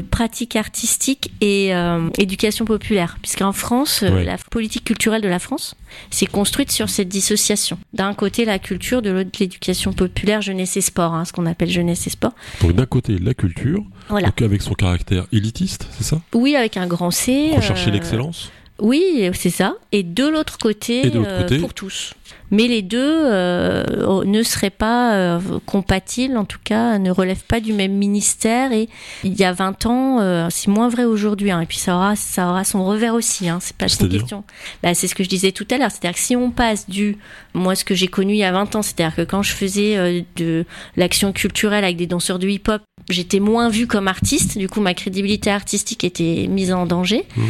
pratique 0.09 0.55
artistique 0.55 1.33
et 1.41 1.73
éducation 2.17 2.63
populaire, 2.63 3.17
puisqu'en 3.21 3.51
France, 3.51 4.01
la 4.01 4.37
politique 4.49 4.85
culturelle 4.85 5.21
de 5.21 5.27
la 5.27 5.39
France 5.39 5.75
s'est 6.09 6.25
construite 6.25 6.71
sur 6.71 6.89
cette 6.89 7.09
dissociation. 7.09 7.77
D'un 7.91 8.13
côté 8.13 8.45
la 8.45 8.59
culture, 8.59 9.01
de 9.01 9.09
l'autre 9.09 9.31
l'éducation 9.41 9.91
populaire, 9.91 10.41
jeunesse 10.41 10.77
et 10.77 10.81
sport, 10.81 11.13
hein, 11.13 11.25
ce 11.25 11.33
qu'on 11.33 11.45
appelle 11.45 11.69
jeunesse 11.69 12.07
et 12.07 12.11
sport. 12.11 12.31
Donc 12.61 12.71
d'un 12.71 12.85
côté 12.85 13.19
la 13.19 13.33
culture, 13.33 13.83
Voilà. 14.07 14.27
donc 14.27 14.41
avec 14.41 14.61
son 14.61 14.73
caractère 14.73 15.25
élitiste, 15.33 15.89
c'est 15.97 16.05
ça? 16.05 16.21
Oui, 16.33 16.55
avec 16.55 16.77
un 16.77 16.87
grand 16.87 17.11
C. 17.11 17.51
Rechercher 17.57 17.91
l'excellence. 17.91 18.51
Oui, 18.83 19.29
c'est 19.33 19.49
ça. 19.49 19.75
Et 19.93 20.03
de 20.03 20.27
l'autre 20.27 20.57
côté, 20.57 21.03
euh, 21.15 21.41
côté 21.41 21.57
pour 21.57 21.73
tous. 21.73 22.13
Mais 22.51 22.67
les 22.67 22.81
deux 22.81 22.99
euh, 22.99 24.23
ne 24.25 24.43
seraient 24.43 24.69
pas 24.69 25.15
euh, 25.15 25.39
compatibles, 25.65 26.37
en 26.37 26.43
tout 26.43 26.59
cas, 26.63 26.99
ne 26.99 27.09
relèvent 27.09 27.45
pas 27.45 27.61
du 27.61 27.71
même 27.73 27.93
ministère. 27.93 28.73
Et 28.73 28.89
il 29.23 29.33
y 29.33 29.45
a 29.45 29.53
20 29.53 29.85
ans, 29.85 30.19
euh, 30.19 30.47
c'est 30.51 30.67
moins 30.67 30.89
vrai 30.89 31.05
aujourd'hui. 31.05 31.49
hein. 31.49 31.61
Et 31.61 31.65
puis 31.65 31.77
ça 31.77 31.95
aura, 31.95 32.15
ça 32.17 32.49
aura 32.49 32.65
son 32.65 32.85
revers 32.85 33.15
aussi. 33.15 33.49
Hein. 33.49 33.59
C'est 33.61 33.75
pas 33.75 33.87
une 33.87 34.09
question. 34.09 34.43
Bah, 34.83 34.93
c'est 34.93 35.07
ce 35.07 35.15
que 35.15 35.23
je 35.23 35.29
disais 35.29 35.53
tout 35.53 35.67
à 35.71 35.77
l'heure. 35.77 35.89
C'est-à-dire 35.89 36.13
que 36.13 36.19
si 36.19 36.35
on 36.35 36.51
passe 36.51 36.87
du, 36.89 37.17
moi, 37.53 37.73
ce 37.75 37.85
que 37.85 37.95
j'ai 37.95 38.07
connu 38.07 38.33
il 38.33 38.39
y 38.39 38.43
a 38.43 38.51
20 38.51 38.75
ans, 38.75 38.81
c'est-à-dire 38.81 39.15
que 39.15 39.21
quand 39.23 39.41
je 39.43 39.53
faisais 39.53 40.25
de 40.35 40.65
l'action 40.97 41.31
culturelle 41.31 41.85
avec 41.85 41.95
des 41.95 42.07
danseurs 42.07 42.37
de 42.37 42.47
hip-hop, 42.49 42.81
j'étais 43.09 43.39
moins 43.39 43.69
vue 43.69 43.87
comme 43.87 44.07
artiste. 44.07 44.57
Du 44.57 44.67
coup, 44.69 44.81
ma 44.81 44.93
crédibilité 44.93 45.49
artistique 45.49 46.03
était 46.03 46.47
mise 46.49 46.71
en 46.73 46.85
danger. 46.85 47.25
Mmh. 47.35 47.41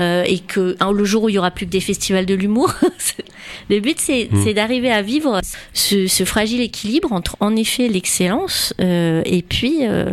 Euh, 0.00 0.24
et 0.26 0.38
que 0.38 0.76
hein, 0.80 0.90
le 0.90 1.04
jour 1.04 1.24
où 1.24 1.28
il 1.28 1.34
y 1.34 1.38
aura 1.38 1.50
plus 1.50 1.66
que 1.66 1.70
des 1.70 1.80
festivals 1.80 2.24
de 2.26 2.34
l'humour, 2.34 2.72
le 3.70 3.80
but 3.80 4.00
c'est 4.00 4.28
Mm. 4.32 4.42
c'est 4.44 4.54
d'arriver 4.54 4.90
à 4.90 5.02
vivre 5.02 5.40
ce, 5.74 6.06
ce 6.06 6.24
fragile 6.24 6.60
équilibre 6.60 7.12
entre 7.12 7.36
en 7.40 7.54
effet 7.56 7.88
l'excellence 7.88 8.72
euh, 8.80 9.20
et 9.26 9.42
puis 9.42 9.78
euh, 9.86 10.12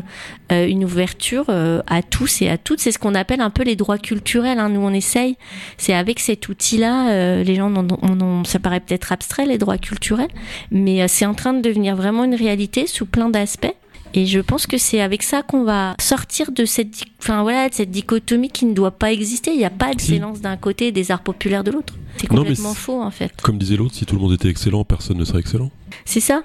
euh, 0.51 0.67
une 0.67 0.83
ouverture 0.83 1.45
euh, 1.49 1.81
à 1.87 2.01
tous 2.01 2.41
et 2.41 2.49
à 2.49 2.57
toutes. 2.57 2.79
C'est 2.81 2.91
ce 2.91 2.99
qu'on 2.99 3.15
appelle 3.15 3.39
un 3.41 3.49
peu 3.49 3.63
les 3.63 3.75
droits 3.77 3.97
culturels. 3.97 4.59
Hein. 4.59 4.69
Nous 4.69 4.81
on 4.81 4.93
essaye. 4.93 5.37
C'est 5.77 5.93
avec 5.93 6.19
cet 6.19 6.49
outil-là, 6.49 7.09
euh, 7.11 7.43
les 7.43 7.55
gens, 7.55 7.73
en 7.73 8.21
ont- 8.21 8.43
ça 8.43 8.59
paraît 8.59 8.79
peut-être 8.81 9.11
abstrait 9.11 9.45
les 9.45 9.57
droits 9.57 9.77
culturels, 9.77 10.27
mais 10.71 11.01
euh, 11.01 11.05
c'est 11.07 11.25
en 11.25 11.33
train 11.33 11.53
de 11.53 11.61
devenir 11.61 11.95
vraiment 11.95 12.25
une 12.25 12.35
réalité 12.35 12.85
sous 12.87 13.05
plein 13.05 13.29
d'aspects. 13.29 13.73
Et 14.13 14.25
je 14.25 14.39
pense 14.39 14.65
que 14.65 14.77
c'est 14.77 15.01
avec 15.01 15.23
ça 15.23 15.43
qu'on 15.43 15.63
va 15.63 15.95
sortir 15.99 16.51
de 16.51 16.65
cette, 16.65 17.03
enfin 17.21 17.43
voilà, 17.43 17.69
de 17.69 17.73
cette 17.73 17.91
dichotomie 17.91 18.49
qui 18.49 18.65
ne 18.65 18.73
doit 18.73 18.91
pas 18.91 19.11
exister. 19.11 19.51
Il 19.51 19.57
n'y 19.57 19.65
a 19.65 19.69
pas 19.69 19.89
d'excellence 19.89 20.41
d'un 20.41 20.57
côté 20.57 20.87
et 20.87 20.91
des 20.91 21.11
arts 21.11 21.21
populaires 21.21 21.63
de 21.63 21.71
l'autre. 21.71 21.93
C'est 22.17 22.29
Non, 22.31 22.41
mais 22.41 22.49
complètement 22.49 22.73
faux 22.73 23.01
en 23.01 23.11
fait. 23.11 23.31
Comme 23.41 23.57
disait 23.57 23.77
l'autre, 23.77 23.95
si 23.95 24.05
tout 24.05 24.15
le 24.15 24.21
monde 24.21 24.33
était 24.33 24.49
excellent, 24.49 24.83
personne 24.83 25.17
ne 25.17 25.25
serait 25.25 25.39
excellent. 25.39 25.71
C'est 26.05 26.19
ça. 26.19 26.43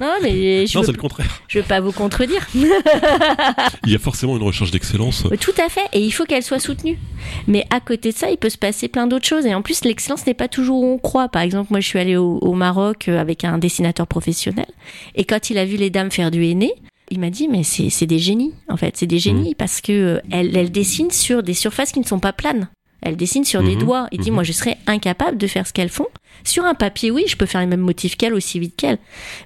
Non, 0.00 0.14
mais 0.22 0.66
je 0.66 0.76
non, 0.76 0.82
veux, 0.82 0.86
c'est 0.86 0.92
le 0.92 0.98
contraire. 0.98 1.42
je 1.48 1.58
veux 1.58 1.64
pas 1.64 1.80
vous 1.80 1.92
contredire. 1.92 2.46
Il 2.54 3.92
y 3.92 3.94
a 3.94 3.98
forcément 3.98 4.36
une 4.36 4.42
recherche 4.42 4.70
d'excellence. 4.70 5.24
Tout 5.40 5.54
à 5.58 5.68
fait, 5.68 5.86
et 5.92 6.00
il 6.00 6.10
faut 6.10 6.24
qu'elle 6.24 6.42
soit 6.42 6.58
soutenue. 6.60 6.98
Mais 7.46 7.64
à 7.70 7.80
côté 7.80 8.12
de 8.12 8.16
ça, 8.16 8.30
il 8.30 8.36
peut 8.36 8.50
se 8.50 8.58
passer 8.58 8.88
plein 8.88 9.06
d'autres 9.06 9.26
choses. 9.26 9.46
Et 9.46 9.54
en 9.54 9.62
plus, 9.62 9.84
l'excellence 9.84 10.26
n'est 10.26 10.34
pas 10.34 10.48
toujours 10.48 10.82
où 10.82 10.86
on 10.86 10.98
croit. 10.98 11.28
Par 11.28 11.42
exemple, 11.42 11.68
moi, 11.70 11.80
je 11.80 11.86
suis 11.86 11.98
allée 11.98 12.16
au, 12.16 12.38
au 12.38 12.54
Maroc 12.54 13.08
euh, 13.08 13.18
avec 13.20 13.44
un 13.44 13.58
dessinateur 13.58 14.06
professionnel, 14.06 14.66
et 15.14 15.24
quand 15.24 15.50
il 15.50 15.58
a 15.58 15.64
vu 15.64 15.76
les 15.76 15.90
dames 15.90 16.10
faire 16.10 16.30
du 16.30 16.44
henné, 16.44 16.72
il 17.10 17.20
m'a 17.20 17.30
dit 17.30 17.48
mais 17.48 17.62
c'est 17.62 18.06
des 18.06 18.18
génies 18.18 18.52
en 18.68 18.76
fait, 18.76 18.96
c'est 18.98 19.06
des 19.06 19.18
génies 19.18 19.54
parce 19.54 19.80
que 19.80 19.92
euh, 19.92 20.20
elles, 20.30 20.54
elles 20.56 20.70
dessinent 20.70 21.10
sur 21.10 21.42
des 21.42 21.54
surfaces 21.54 21.92
qui 21.92 22.00
ne 22.00 22.04
sont 22.04 22.20
pas 22.20 22.34
planes. 22.34 22.68
Elles 23.02 23.16
dessinent 23.16 23.44
sur 23.44 23.62
des 23.62 23.74
Mhm. 23.76 23.82
doigts. 23.82 24.08
Il 24.12 24.20
dit 24.20 24.30
Mhm. 24.30 24.34
moi 24.34 24.42
je 24.44 24.52
serais 24.52 24.76
incapable 24.86 25.38
de 25.38 25.46
faire 25.46 25.66
ce 25.66 25.72
qu'elles 25.72 25.88
font. 25.88 26.06
Sur 26.44 26.64
un 26.64 26.74
papier, 26.74 27.10
oui, 27.10 27.24
je 27.26 27.36
peux 27.36 27.46
faire 27.46 27.60
les 27.60 27.66
mêmes 27.66 27.80
motifs 27.80 28.16
qu'elles 28.16 28.34
aussi 28.34 28.58
vite 28.60 28.76
qu'elles. 28.76 28.98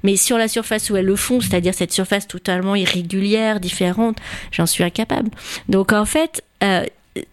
Mais 0.02 0.16
sur 0.16 0.36
la 0.38 0.46
surface 0.48 0.90
où 0.90 0.96
elles 0.96 1.06
le 1.06 1.16
font, 1.16 1.40
c'est-à-dire 1.40 1.74
cette 1.74 1.92
surface 1.92 2.28
totalement 2.28 2.74
irrégulière, 2.74 3.60
différente, 3.60 4.18
j'en 4.50 4.66
suis 4.66 4.84
incapable. 4.84 5.30
Donc 5.68 5.92
en 5.92 6.04
fait, 6.04 6.42
euh, 6.62 6.84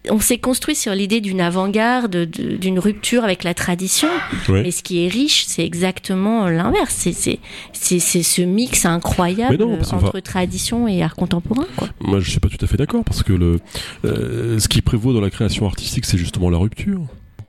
on 0.10 0.20
s'est 0.20 0.40
construit 0.40 0.76
sur 0.76 0.94
l'idée 0.94 1.22
d'une 1.22 1.40
avant-garde, 1.40 2.12
de- 2.12 2.58
d'une 2.58 2.80
rupture 2.80 3.24
avec 3.24 3.44
la 3.46 3.54
tradition. 3.54 4.10
Ouais. 4.50 4.64
Mais 4.64 4.72
ce 4.72 4.84
qui 4.84 5.06
est 5.06 5.08
riche, 5.08 5.46
c'est 5.48 5.64
exactement 5.66 6.48
l'inverse. 6.50 7.08
C'est- 7.14 7.40
ce 7.74 8.42
mix 8.42 8.86
incroyable 8.86 9.58
non, 9.58 9.80
entre 9.94 10.20
tradition 10.20 10.88
et 10.88 11.02
art 11.02 11.16
contemporain. 11.16 11.66
Quoi. 11.78 11.88
Moi, 12.02 12.20
je 12.20 12.30
suis 12.30 12.40
pas 12.40 12.50
tout 12.50 12.64
à 12.64 12.68
fait 12.68 12.78
d'accord 12.78 13.04
parce 13.06 13.24
que 13.24 13.32
le, 13.34 13.60
euh, 14.06 14.60
ce 14.60 14.68
qui 14.68 14.82
prévaut 14.82 15.14
dans 15.14 15.22
la 15.22 15.30
création 15.30 15.66
artistique, 15.66 16.06
c'est 16.06 16.18
justement 16.18 16.50
la 16.50 16.58
rupture. 16.58 17.02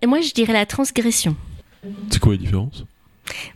Et 0.03 0.07
moi, 0.07 0.21
je 0.21 0.33
dirais 0.33 0.53
la 0.53 0.67
transgression. 0.67 1.35
C'est 2.11 2.21
quoi 2.21 2.33
la 2.33 2.39
différence? 2.39 2.85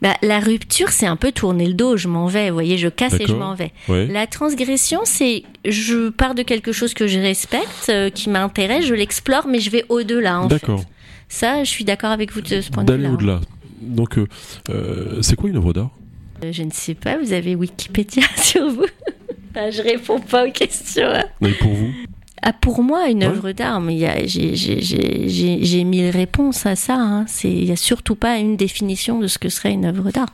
Bah, 0.02 0.14
la 0.22 0.40
rupture, 0.40 0.90
c'est 0.90 1.06
un 1.06 1.16
peu 1.16 1.32
tourner 1.32 1.66
le 1.66 1.74
dos, 1.74 1.96
je 1.96 2.08
m'en 2.08 2.26
vais, 2.26 2.48
vous 2.48 2.54
voyez, 2.54 2.78
je 2.78 2.88
casse 2.88 3.14
et 3.14 3.26
je 3.26 3.34
m'en 3.34 3.54
vais. 3.54 3.72
La 3.88 4.26
transgression, 4.26 5.00
c'est 5.04 5.42
je 5.64 6.08
pars 6.10 6.34
de 6.34 6.42
quelque 6.42 6.72
chose 6.72 6.94
que 6.94 7.06
je 7.06 7.18
respecte, 7.18 7.86
euh, 7.88 8.10
qui 8.10 8.28
m'intéresse, 8.30 8.84
je 8.86 8.94
l'explore, 8.94 9.46
mais 9.48 9.60
je 9.60 9.70
vais 9.70 9.84
au-delà. 9.88 10.40
en 10.40 10.46
D'accord. 10.46 10.80
fait. 10.80 10.86
Ça, 11.28 11.64
je 11.64 11.70
suis 11.70 11.84
d'accord 11.84 12.10
avec 12.10 12.32
vous 12.32 12.40
de 12.42 12.60
ce 12.60 12.70
point 12.70 12.84
de 12.84 12.88
D'aller 12.88 13.04
vue-là. 13.04 13.14
au-delà. 13.14 13.40
Donc, 13.80 14.18
euh, 14.18 14.26
euh, 14.70 15.22
c'est 15.22 15.36
quoi 15.36 15.48
une 15.50 15.56
œuvre 15.56 15.72
d'art? 15.72 15.90
Je 16.52 16.62
ne 16.62 16.70
sais 16.70 16.94
pas, 16.94 17.16
vous 17.18 17.32
avez 17.32 17.54
Wikipédia 17.54 18.22
sur 18.36 18.68
vous? 18.68 18.86
Bah, 19.54 19.70
Je 19.70 19.82
réponds 19.82 20.20
pas 20.20 20.46
aux 20.46 20.50
questions. 20.52 21.06
hein. 21.06 21.24
Mais 21.40 21.52
pour 21.52 21.72
vous? 21.72 21.90
Ah, 22.46 22.52
pour 22.52 22.82
moi, 22.82 23.08
une 23.08 23.20
Ouais. 23.20 23.24
œuvre 23.30 23.52
d'art, 23.52 23.80
j'ai- 23.86 25.84
mille 25.84 26.10
réponses 26.10 26.66
à 26.66 26.76
ça. 26.76 26.94
hein. 26.96 27.24
Il 27.42 27.64
n'y 27.64 27.72
a 27.72 27.76
surtout 27.76 28.16
pas 28.16 28.36
une 28.36 28.56
définition 28.58 29.18
de 29.18 29.26
ce 29.26 29.38
que 29.38 29.48
serait 29.48 29.72
une 29.72 29.86
œuvre 29.86 30.10
d'art. 30.10 30.28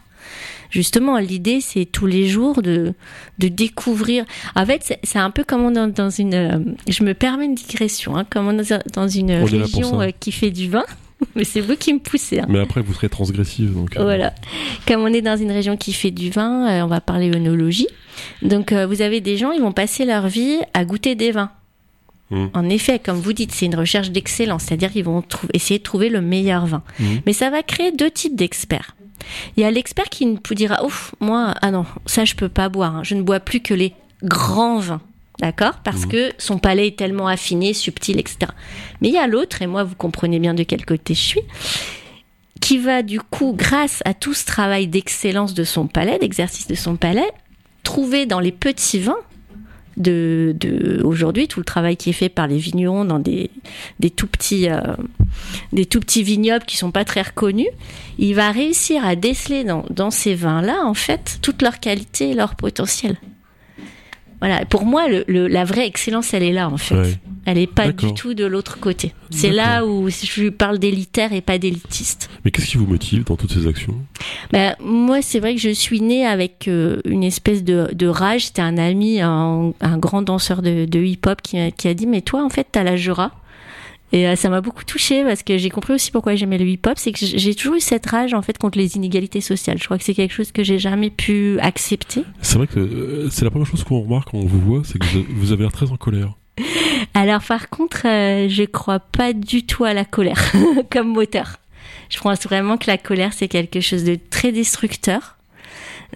justement, 0.71 1.19
l'idée, 1.19 1.61
c'est 1.61 1.85
tous 1.85 2.07
les 2.07 2.29
jours 2.29 2.63
de, 2.63 2.95
de 3.41 3.49
découvrir. 3.49 4.25
En 4.55 4.65
fait, 4.67 4.97
c'est 5.03 5.19
un 5.19 5.31
peu 5.31 5.43
comme 5.45 5.73
dans, 5.73 5.89
dans 5.89 6.11
une. 6.11 6.35
Euh, 6.35 6.59
je 6.89 7.03
me 7.05 7.15
permets 7.15 7.47
une 7.47 7.55
digression, 7.57 8.17
hein, 8.17 8.25
comme 8.29 8.57
dans, 8.57 8.79
dans 8.93 9.09
une 9.09 9.33
région 9.33 10.01
euh, 10.01 10.11
qui 10.19 10.31
fait 10.33 10.51
du 10.53 10.69
vin. 10.69 10.85
Mais 11.35 11.45
c'est 11.45 11.61
vous 11.61 11.77
qui 11.77 11.93
me 11.93 11.99
poussez. 11.99 12.39
Hein. 12.41 12.47
Mais 12.49 12.61
après, 12.61 12.81
vous 12.83 12.95
serez 12.95 13.09
transgressive. 13.09 13.75
Donc, 13.75 13.97
euh. 13.97 14.03
Voilà. 14.03 14.33
Comme 14.87 15.01
on 15.03 15.09
est 15.13 15.23
dans 15.23 15.37
une 15.37 15.51
région 15.53 15.77
qui 15.77 15.93
fait 15.93 16.11
du 16.13 16.31
vin, 16.31 16.83
on 16.85 16.89
va 16.89 17.01
parler 17.01 17.31
œnologie. 17.35 17.89
Donc, 18.43 18.73
vous 18.73 19.03
avez 19.03 19.21
des 19.21 19.37
gens, 19.37 19.51
ils 19.53 19.61
vont 19.61 19.73
passer 19.73 20.05
leur 20.05 20.29
vie 20.29 20.59
à 20.73 20.85
goûter 20.85 21.15
des 21.17 21.31
vins. 21.33 21.51
Mmh. 22.31 22.47
En 22.55 22.69
effet, 22.69 22.99
comme 22.99 23.19
vous 23.19 23.33
dites, 23.33 23.53
c'est 23.53 23.67
une 23.67 23.75
recherche 23.75 24.11
d'excellence, 24.11 24.65
c'est-à-dire 24.65 24.93
qu'ils 24.93 25.05
vont 25.05 25.23
essayer 25.53 25.79
de 25.79 25.85
trouver 25.85 26.09
le 26.09 26.21
meilleur 26.21 26.67
vin. 26.67 26.83
Mmh. 26.99 27.05
Mais 27.27 27.33
ça 27.33 27.51
va 27.51 27.63
créer 27.63 27.93
deux 27.93 28.11
types 28.11 28.37
d'experts. 28.37 28.97
Il 29.57 29.63
y 29.63 29.65
a 29.65 29.71
l'expert 29.71 30.09
qui 30.09 30.27
vous 30.27 30.55
dira, 30.55 30.85
ouf, 30.85 31.15
moi, 31.21 31.55
ah 31.61 31.71
non, 31.71 31.85
ça 32.07 32.25
je 32.25 32.35
peux 32.35 32.49
pas 32.49 32.69
boire, 32.69 32.97
hein. 32.97 33.03
je 33.05 33.15
ne 33.15 33.23
bois 33.23 33.41
plus 33.41 33.61
que 33.61 33.75
les 33.75 33.95
grands 34.23 34.79
vins. 34.79 35.01
D'accord? 35.41 35.79
Parce 35.83 36.05
mmh. 36.05 36.09
que 36.09 36.33
son 36.39 36.59
palais 36.59 36.89
est 36.89 36.99
tellement 36.99 37.27
affiné, 37.27 37.73
subtil, 37.73 38.19
etc. 38.19 38.53
Mais 39.01 39.09
il 39.09 39.15
y 39.15 39.19
a 39.19 39.27
l'autre, 39.27 39.63
et 39.63 39.67
moi 39.67 39.85
vous 39.85 39.95
comprenez 39.95 40.39
bien 40.39 40.55
de 40.55 40.63
quel 40.63 40.85
côté 40.85 41.15
je 41.15 41.21
suis, 41.21 41.41
qui 42.61 42.79
va 42.79 43.03
du 43.03 43.21
coup, 43.21 43.55
grâce 43.57 44.03
à 44.05 44.13
tout 44.13 44.35
ce 44.35 44.45
travail 44.45 44.87
d'excellence 44.87 45.55
de 45.55 45.65
son 45.65 45.87
palais, 45.87 46.19
d'exercice 46.19 46.69
de 46.69 46.75
son 46.75 46.97
palais, 46.97 47.29
trouver 47.83 48.27
dans 48.27 48.41
les 48.41 48.53
petits 48.53 48.99
vins 48.99 49.17
de, 50.01 51.01
aujourd'hui, 51.05 51.49
tout 51.49 51.61
le 51.61 51.65
travail 51.65 51.97
qui 51.97 52.11
est 52.11 52.15
fait 52.15 52.29
par 52.29 52.47
les 52.47 52.59
vignerons 52.59 53.05
dans 53.05 53.19
des, 53.19 53.51
des 54.01 54.11
tout 54.11 54.27
petits 54.27 54.69
euh, 54.69 54.81
des 55.73 55.87
tout 55.87 56.01
petits 56.01 56.23
vignobles 56.23 56.65
qui 56.65 56.77
sont 56.77 56.91
pas 56.91 57.05
très 57.05 57.23
reconnus, 57.23 57.69
il 58.19 58.35
va 58.35 58.51
réussir 58.51 59.05
à 59.05 59.17
déceler 59.17 59.65
dans, 59.65 59.85
dans 59.91 60.11
ces 60.11 60.35
vins-là 60.35 60.83
en 60.85 60.95
fait 60.95 61.39
toute 61.43 61.63
leur 61.63 61.81
qualité 61.81 62.31
et 62.31 62.35
leur 62.35 62.55
potentiel. 62.55 63.17
Voilà, 64.41 64.65
pour 64.65 64.87
moi, 64.87 65.07
le, 65.09 65.25
la 65.49 65.65
vraie 65.65 65.87
excellence, 65.87 66.33
elle 66.33 66.43
est 66.43 66.53
là 66.53 66.69
en 66.69 66.79
fait. 66.79 67.19
Elle 67.47 67.57
n'est 67.57 67.67
pas 67.67 67.91
du 67.93 68.15
tout 68.15 68.35
de 68.35 68.45
l'autre 68.45 68.79
côté. 68.79 69.13
C'est 69.31 69.51
là 69.51 69.85
où 69.85 70.09
je 70.09 70.49
parle 70.49 70.79
d'élitaire 70.79 71.33
et 71.33 71.41
pas 71.41 71.59
d'élitiste. 71.59 72.31
Mais 72.45 72.51
qu'est-ce 72.51 72.67
qui 72.67 72.77
vous 72.77 72.87
motive 72.87 73.25
dans 73.25 73.37
toutes 73.37 73.53
ces 73.53 73.67
actions? 73.67 73.95
Ben, 74.53 74.77
Moi, 74.81 75.23
c'est 75.23 75.41
vrai 75.41 75.55
que 75.55 75.61
je 75.61 75.71
suis 75.71 76.01
née 76.01 76.27
avec 76.27 76.69
euh, 76.69 77.01
une 77.05 77.25
espèce 77.25 77.65
de, 77.65 77.89
de 77.93 78.07
rage. 78.07 78.47
C'était 78.47 78.63
un 78.63 78.79
ami, 78.79 79.21
un, 79.21 79.73
un, 79.81 79.99
grand 79.99 80.23
danseur 80.23 80.63
de, 80.63 80.85
de 80.85 81.01
hip-hop 81.01 81.41
qui, 81.43 81.59
qui, 81.73 81.89
a 81.89 81.95
dit 81.95 82.07
Mais 82.07 82.21
toi, 82.21 82.45
en 82.45 82.49
fait, 82.51 82.67
t'as 82.71 82.83
la 82.83 82.97
Jura. 82.97 83.33
Et 84.13 84.27
euh, 84.27 84.37
ça 84.37 84.49
m'a 84.49 84.61
beaucoup 84.61 84.85
touchée 84.85 85.23
parce 85.23 85.43
que 85.43 85.57
j'ai 85.57 85.71
compris 85.71 85.93
aussi 85.95 86.11
pourquoi 86.11 86.35
j'aimais 86.35 86.59
le 86.59 86.67
hip-hop, 86.67 86.95
c'est 86.97 87.13
que 87.13 87.19
j'ai 87.21 87.55
toujours 87.55 87.77
eu 87.77 87.81
cette 87.81 88.07
rage 88.07 88.35
en 88.35 88.43
fait 88.43 88.59
contre 88.59 88.79
les 88.79 88.97
inégalités 88.97 89.41
sociales. 89.41 89.79
Je 89.79 89.85
crois 89.85 89.99
que 89.99 90.05
c'est 90.05 90.15
quelque 90.15 90.35
chose 90.35 90.53
que 90.53 90.65
j'ai 90.65 90.79
jamais 90.79 91.11
pu 91.11 91.59
accepter. 91.61 92.25
C'est 92.43 92.59
vrai 92.59 92.67
que 92.67 92.81
euh, 92.81 93.31
c'est 93.31 93.45
la 93.45 93.51
première 93.51 93.69
chose 93.69 93.85
qu'on 93.85 94.01
remarque 94.01 94.31
quand 94.31 94.39
on 94.39 94.47
vous 94.47 94.61
voit, 94.61 94.83
c'est 94.85 94.99
que 94.99 95.07
vous 95.31 95.53
avez 95.53 95.63
l'air 95.63 95.73
très 95.73 95.91
en 95.91 95.97
colère. 95.97 96.35
Alors 97.15 97.43
par 97.43 97.69
contre, 97.69 98.07
euh, 98.07 98.49
je 98.49 98.65
crois 98.65 98.99
pas 98.99 99.33
du 99.33 99.65
tout 99.65 99.85
à 99.85 99.95
la 99.95 100.05
colère 100.05 100.53
comme 100.91 101.09
moteur. 101.09 101.57
Je 102.09 102.19
pense 102.19 102.41
vraiment 102.43 102.77
que 102.77 102.89
la 102.89 102.99
colère 102.99 103.33
c'est 103.33 103.49
quelque 103.49 103.81
chose 103.81 104.05
de 104.05 104.19
très 104.31 104.51
destructeur. 104.51 105.37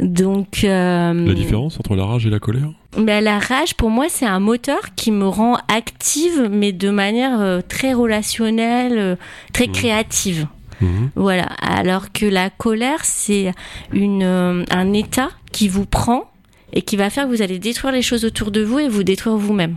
Donc 0.01 0.63
la 0.63 1.35
différence 1.35 1.79
entre 1.79 1.95
la 1.95 2.05
rage 2.05 2.27
et 2.27 2.31
la 2.31 2.39
colère? 2.41 2.71
Ben, 2.97 3.23
la 3.25 3.39
rage, 3.39 3.75
pour 3.75 3.91
moi, 3.91 4.07
c'est 4.09 4.27
un 4.27 4.39
moteur 4.39 4.95
qui 4.95 5.11
me 5.11 5.27
rend 5.27 5.57
active, 5.69 6.49
mais 6.51 6.73
de 6.73 6.91
manière 6.91 7.41
euh, 7.41 7.61
très 7.67 7.93
relationnelle, 7.93 8.99
euh, 8.99 9.17
très 9.53 9.67
mmh. 9.67 9.73
créative. 9.73 10.47
Mmh. 10.81 10.87
Voilà. 11.17 11.45
Alors 11.61 12.13
que 12.13 12.27
la 12.27 12.51
colère, 12.51 13.05
c'est 13.05 13.53
une 13.93 14.23
euh, 14.23 14.65
un 14.71 14.93
état 14.93 15.31
qui 15.51 15.69
vous 15.69 15.87
prend 15.87 16.31
et 16.73 16.83
qui 16.83 16.97
va 16.97 17.11
faire 17.11 17.25
que 17.25 17.31
vous 17.31 17.43
allez 17.43 17.59
détruire 17.59 17.93
les 17.93 18.03
choses 18.03 18.25
autour 18.25 18.51
de 18.53 18.63
vous 18.63 18.79
et 18.79 18.89
vous 18.89 19.03
détruire 19.03 19.37
vous-même. 19.37 19.77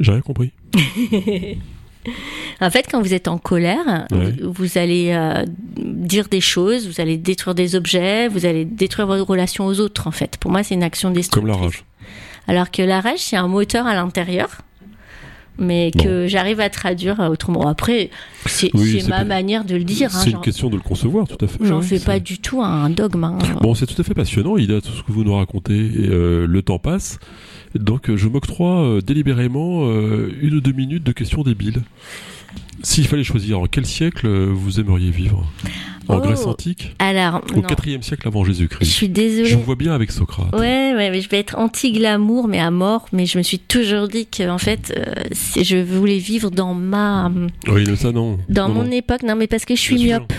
J'ai 0.00 0.12
rien 0.12 0.20
compris. 0.22 0.52
en 2.60 2.70
fait, 2.70 2.86
quand 2.90 3.00
vous 3.00 3.14
êtes 3.14 3.28
en 3.28 3.38
colère, 3.38 4.06
vous, 4.42 4.78
allez 4.78 5.16
dire 5.76 6.28
des 6.28 6.40
choses, 6.40 6.86
vous 6.86 7.00
allez 7.00 7.16
détruire 7.16 7.54
des 7.54 7.76
objets, 7.76 8.28
vous 8.28 8.46
allez 8.46 8.64
détruire 8.64 9.06
vos 9.06 9.24
relations 9.24 9.66
aux 9.66 9.80
autres. 9.80 10.06
En 10.06 10.12
fait, 10.12 10.36
pour 10.38 10.50
moi, 10.50 10.62
c'est 10.62 10.74
une 10.74 10.82
action 10.82 11.10
destructrice. 11.10 11.52
Comme 11.52 11.60
la 11.60 11.66
rage. 11.66 11.84
Alors 12.46 12.70
que 12.70 12.82
la 12.82 13.00
rage, 13.00 13.20
c'est 13.20 13.36
un 13.36 13.48
moteur 13.48 13.86
à 13.86 13.94
l'intérieur 13.94 14.58
mais 15.58 15.90
que 15.92 16.26
j'arrive 16.26 16.60
à 16.60 16.68
traduire 16.68 17.20
autrement. 17.20 17.68
Après, 17.68 18.10
c'est 18.46 18.72
ma 19.08 19.24
manière 19.24 19.64
de 19.64 19.76
le 19.76 19.84
dire. 19.84 20.10
Hein, 20.14 20.20
c'est 20.22 20.30
une 20.30 20.40
question 20.40 20.68
de 20.68 20.76
le 20.76 20.82
concevoir, 20.82 21.26
tout 21.28 21.42
à 21.44 21.48
fait. 21.48 21.58
J'en 21.64 21.80
fais 21.80 22.00
pas 22.00 22.18
du 22.18 22.38
tout 22.38 22.62
un 22.62 22.90
dogme. 22.90 23.24
Hein. 23.24 23.38
Bon, 23.60 23.74
c'est 23.74 23.86
tout 23.86 24.00
à 24.00 24.04
fait 24.04 24.14
passionnant, 24.14 24.56
Il 24.56 24.72
a 24.72 24.80
tout 24.80 24.92
ce 24.92 25.02
que 25.02 25.12
vous 25.12 25.24
nous 25.24 25.34
racontez. 25.34 25.74
Et, 25.74 26.08
euh, 26.08 26.46
le 26.46 26.62
temps 26.62 26.78
passe. 26.78 27.18
Donc, 27.74 28.14
je 28.14 28.28
m'octroie 28.28 28.82
euh, 28.82 29.00
délibérément 29.00 29.88
euh, 29.88 30.32
une 30.40 30.54
ou 30.54 30.60
deux 30.60 30.72
minutes 30.72 31.04
de 31.04 31.12
questions 31.12 31.42
débiles. 31.42 31.82
S'il 32.82 33.06
fallait 33.06 33.24
choisir, 33.24 33.60
en 33.60 33.66
quel 33.66 33.86
siècle 33.86 34.28
vous 34.28 34.78
aimeriez 34.78 35.10
vivre? 35.10 35.44
En 36.08 36.18
Grèce 36.18 36.42
oh. 36.44 36.50
antique? 36.50 36.94
Alors, 36.98 37.40
Au 37.56 37.62
4 37.62 38.02
siècle 38.02 38.28
avant 38.28 38.44
Jésus-Christ? 38.44 38.86
Je 38.86 38.92
suis 38.92 39.08
désolée. 39.08 39.48
Je 39.48 39.56
vous 39.56 39.62
vois 39.62 39.76
bien 39.76 39.94
avec 39.94 40.10
Socrate. 40.10 40.52
Ouais, 40.52 40.92
ouais, 40.94 41.10
mais 41.10 41.20
je 41.20 41.28
vais 41.28 41.38
être 41.38 41.56
anti-glamour, 41.56 42.46
mais 42.46 42.60
à 42.60 42.70
mort. 42.70 43.06
Mais 43.12 43.26
je 43.26 43.38
me 43.38 43.42
suis 43.42 43.58
toujours 43.58 44.08
dit 44.08 44.26
que, 44.26 44.48
en 44.50 44.58
fait, 44.58 44.92
euh, 44.96 45.62
je 45.62 45.76
voulais 45.78 46.18
vivre 46.18 46.50
dans 46.50 46.74
ma. 46.74 47.32
Oui, 47.68 47.86
ça, 47.96 48.12
non. 48.12 48.38
Dans 48.48 48.68
mon 48.68 48.90
époque, 48.90 49.22
non, 49.22 49.36
mais 49.36 49.46
parce 49.46 49.64
que 49.64 49.74
je 49.74 49.80
suis 49.80 49.96
myope. 49.96 50.32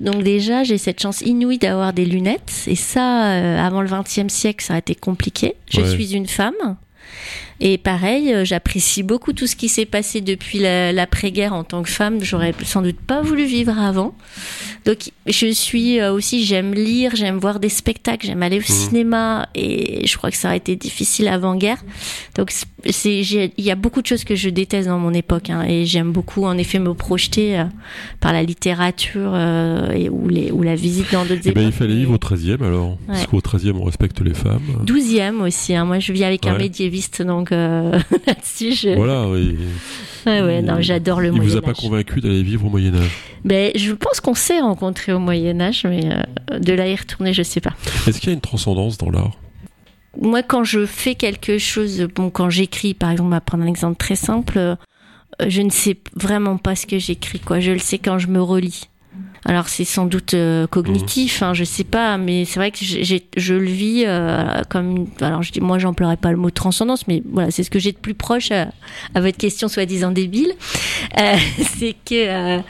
Donc 0.00 0.22
déjà, 0.22 0.62
j'ai 0.62 0.76
cette 0.76 1.00
chance 1.00 1.22
inouïe 1.22 1.58
d'avoir 1.58 1.92
des 1.92 2.04
lunettes. 2.04 2.64
Et 2.66 2.76
ça, 2.76 3.32
euh, 3.32 3.58
avant 3.58 3.80
le 3.80 3.88
20e 3.88 4.28
siècle, 4.28 4.64
ça 4.64 4.74
a 4.74 4.78
été 4.78 4.94
compliqué. 4.94 5.54
Je 5.70 5.80
suis 5.82 6.14
une 6.14 6.26
femme. 6.26 6.76
Et 7.60 7.78
pareil, 7.78 8.32
euh, 8.32 8.44
j'apprécie 8.44 9.02
beaucoup 9.02 9.32
tout 9.32 9.46
ce 9.46 9.56
qui 9.56 9.68
s'est 9.68 9.86
passé 9.86 10.20
depuis 10.20 10.58
l'après-guerre 10.58 11.54
en 11.54 11.64
tant 11.64 11.82
que 11.82 11.88
femme. 11.88 12.22
J'aurais 12.22 12.54
sans 12.64 12.82
doute 12.82 13.00
pas 13.00 13.22
voulu 13.22 13.44
vivre 13.44 13.78
avant. 13.78 14.14
Donc 14.84 15.10
je 15.26 15.48
suis 15.48 15.98
euh, 15.98 16.12
aussi, 16.12 16.44
j'aime 16.44 16.74
lire, 16.74 17.16
j'aime 17.16 17.38
voir 17.38 17.58
des 17.58 17.68
spectacles, 17.68 18.26
j'aime 18.26 18.42
aller 18.42 18.58
au 18.58 18.60
mmh. 18.60 18.64
cinéma 18.64 19.48
et 19.54 20.06
je 20.06 20.16
crois 20.16 20.30
que 20.30 20.36
ça 20.36 20.48
aurait 20.48 20.58
été 20.58 20.76
difficile 20.76 21.28
avant-guerre. 21.28 21.78
Donc 22.36 22.52
il 22.84 23.50
y 23.58 23.70
a 23.70 23.74
beaucoup 23.74 24.00
de 24.00 24.06
choses 24.06 24.22
que 24.22 24.36
je 24.36 24.48
déteste 24.48 24.88
dans 24.88 24.98
mon 24.98 25.12
époque 25.12 25.50
hein, 25.50 25.64
et 25.66 25.86
j'aime 25.86 26.12
beaucoup 26.12 26.44
en 26.44 26.56
effet 26.56 26.78
me 26.78 26.94
projeter 26.94 27.58
euh, 27.58 27.64
par 28.20 28.32
la 28.32 28.44
littérature 28.44 29.36
et, 29.92 30.08
ou, 30.08 30.28
les, 30.28 30.52
ou 30.52 30.62
la 30.62 30.76
visite 30.76 31.10
dans 31.12 31.24
d'autres 31.24 31.42
eh 31.46 31.52
ben, 31.52 31.62
il 31.62 31.72
fallait 31.72 31.96
vivre 31.96 32.12
au 32.12 32.18
13e 32.18 32.62
alors, 32.62 32.96
parce 33.08 33.26
qu'au 33.26 33.40
13e 33.40 33.72
on 33.72 33.84
respecte 33.84 34.20
les 34.20 34.34
femmes. 34.34 34.62
12e 34.84 35.40
aussi, 35.44 35.74
hein. 35.74 35.84
moi 35.84 35.98
je 35.98 36.12
vis 36.12 36.22
avec 36.22 36.46
un 36.46 36.58
médiéviste 36.58 37.22
donc 37.22 37.45
euh, 37.52 37.98
là-dessus 38.26 38.72
je... 38.72 38.94
Voilà, 38.94 39.28
oui. 39.28 39.56
Ouais, 40.26 40.42
ouais, 40.42 40.62
non, 40.62 40.80
j'adore 40.80 41.20
le 41.20 41.30
Moyen-Âge. 41.30 41.52
Vous 41.52 41.56
a 41.58 41.62
pas 41.62 41.74
convaincu 41.74 42.20
d'aller 42.20 42.42
vivre 42.42 42.66
au 42.66 42.70
Moyen-Âge 42.70 43.10
ben, 43.44 43.70
Je 43.76 43.92
pense 43.92 44.20
qu'on 44.20 44.34
s'est 44.34 44.60
rencontrés 44.60 45.12
au 45.12 45.20
Moyen-Âge, 45.20 45.84
mais 45.84 46.04
euh, 46.04 46.58
de 46.58 46.72
là 46.72 46.88
y 46.88 46.96
retourner, 46.96 47.32
je 47.32 47.42
sais 47.42 47.60
pas. 47.60 47.74
Est-ce 48.06 48.20
qu'il 48.20 48.30
y 48.30 48.32
a 48.32 48.34
une 48.34 48.40
transcendance 48.40 48.98
dans 48.98 49.10
l'art? 49.10 49.32
Moi, 50.20 50.42
quand 50.42 50.64
je 50.64 50.86
fais 50.86 51.14
quelque 51.14 51.58
chose, 51.58 52.08
bon, 52.14 52.30
quand 52.30 52.50
j'écris, 52.50 52.94
par 52.94 53.10
exemple, 53.10 53.28
on 53.28 53.30
va 53.30 53.40
prendre 53.40 53.64
un 53.64 53.68
exemple 53.68 53.96
très 53.96 54.16
simple, 54.16 54.58
euh, 54.58 54.76
je 55.46 55.62
ne 55.62 55.70
sais 55.70 55.98
vraiment 56.14 56.56
pas 56.56 56.74
ce 56.74 56.86
que 56.86 56.98
j'écris, 56.98 57.38
quoi. 57.38 57.60
Je 57.60 57.72
le 57.72 57.78
sais 57.78 57.98
quand 57.98 58.18
je 58.18 58.28
me 58.28 58.40
relis. 58.40 58.88
Alors 59.48 59.68
c'est 59.68 59.84
sans 59.84 60.06
doute 60.06 60.34
euh, 60.34 60.66
cognitif, 60.66 61.40
hein, 61.40 61.54
je 61.54 61.62
sais 61.62 61.84
pas, 61.84 62.18
mais 62.18 62.44
c'est 62.44 62.58
vrai 62.58 62.72
que 62.72 62.78
je 62.82 63.54
le 63.54 63.64
vis 63.64 64.02
euh, 64.04 64.62
comme. 64.68 65.06
Alors 65.20 65.44
je 65.44 65.52
dis, 65.52 65.60
moi 65.60 65.78
j'emploierais 65.78 66.16
pas 66.16 66.32
le 66.32 66.36
mot 66.36 66.50
transcendance, 66.50 67.06
mais 67.06 67.22
voilà, 67.30 67.52
c'est 67.52 67.62
ce 67.62 67.70
que 67.70 67.78
j'ai 67.78 67.92
de 67.92 67.98
plus 67.98 68.14
proche 68.14 68.50
à, 68.50 68.72
votre 69.14 69.36
question 69.36 69.68
soi-disant 69.68 70.10
débile. 70.10 70.52
Euh, 71.18 71.36
c'est 71.78 71.94
que 72.04 72.60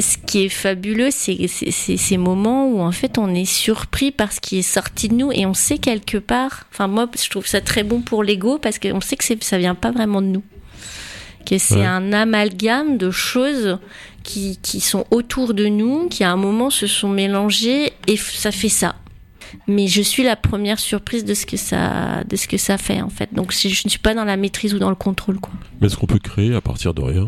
ce 0.00 0.16
qui 0.24 0.44
est 0.44 0.48
fabuleux, 0.48 1.10
c'est 1.10 1.48
ces 1.48 2.16
moments 2.18 2.68
où 2.68 2.80
en 2.80 2.92
fait 2.92 3.18
on 3.18 3.34
est 3.34 3.44
surpris 3.44 4.12
par 4.12 4.32
ce 4.32 4.40
qui 4.40 4.58
est 4.58 4.62
sorti 4.62 5.08
de 5.08 5.14
nous 5.14 5.32
et 5.32 5.44
on 5.44 5.54
sait 5.54 5.78
quelque 5.78 6.18
part. 6.18 6.66
Enfin 6.72 6.86
moi, 6.86 7.10
je 7.20 7.28
trouve 7.28 7.48
ça 7.48 7.60
très 7.60 7.82
bon 7.82 8.00
pour 8.00 8.22
l'ego 8.22 8.58
parce 8.58 8.78
qu'on 8.78 9.00
sait 9.00 9.16
que 9.16 9.24
ça 9.24 9.58
vient 9.58 9.74
pas 9.74 9.90
vraiment 9.90 10.22
de 10.22 10.28
nous, 10.28 10.42
que 11.44 11.58
c'est 11.58 11.84
un 11.84 12.12
amalgame 12.12 12.98
de 12.98 13.10
choses 13.10 13.78
qui, 14.22 14.58
qui 14.62 14.80
sont 14.80 15.04
autour 15.10 15.54
de 15.54 15.66
nous, 15.66 16.08
qui 16.08 16.24
à 16.24 16.32
un 16.32 16.36
moment 16.36 16.70
se 16.70 16.86
sont 16.86 17.08
mélangés 17.08 17.92
et 18.06 18.16
ça 18.16 18.50
fait 18.50 18.68
ça. 18.68 18.96
Mais 19.68 19.86
je 19.86 20.02
suis 20.02 20.24
la 20.24 20.36
première 20.36 20.78
surprise 20.80 21.24
de 21.24 21.34
ce 21.34 21.46
que 21.46 21.56
ça, 21.56 22.24
de 22.28 22.36
ce 22.36 22.48
que 22.48 22.56
ça 22.56 22.76
fait 22.78 23.00
en 23.00 23.08
fait. 23.08 23.32
Donc 23.32 23.52
je 23.52 23.68
ne 23.68 23.90
suis 23.90 23.98
pas 24.00 24.14
dans 24.14 24.24
la 24.24 24.36
maîtrise 24.36 24.74
ou 24.74 24.78
dans 24.78 24.88
le 24.90 24.96
contrôle 24.96 25.38
quoi. 25.38 25.52
Mais 25.80 25.86
est-ce 25.86 25.96
qu'on 25.96 26.06
peut 26.06 26.18
créer 26.18 26.54
à 26.54 26.60
partir 26.60 26.92
de 26.94 27.02
rien? 27.02 27.26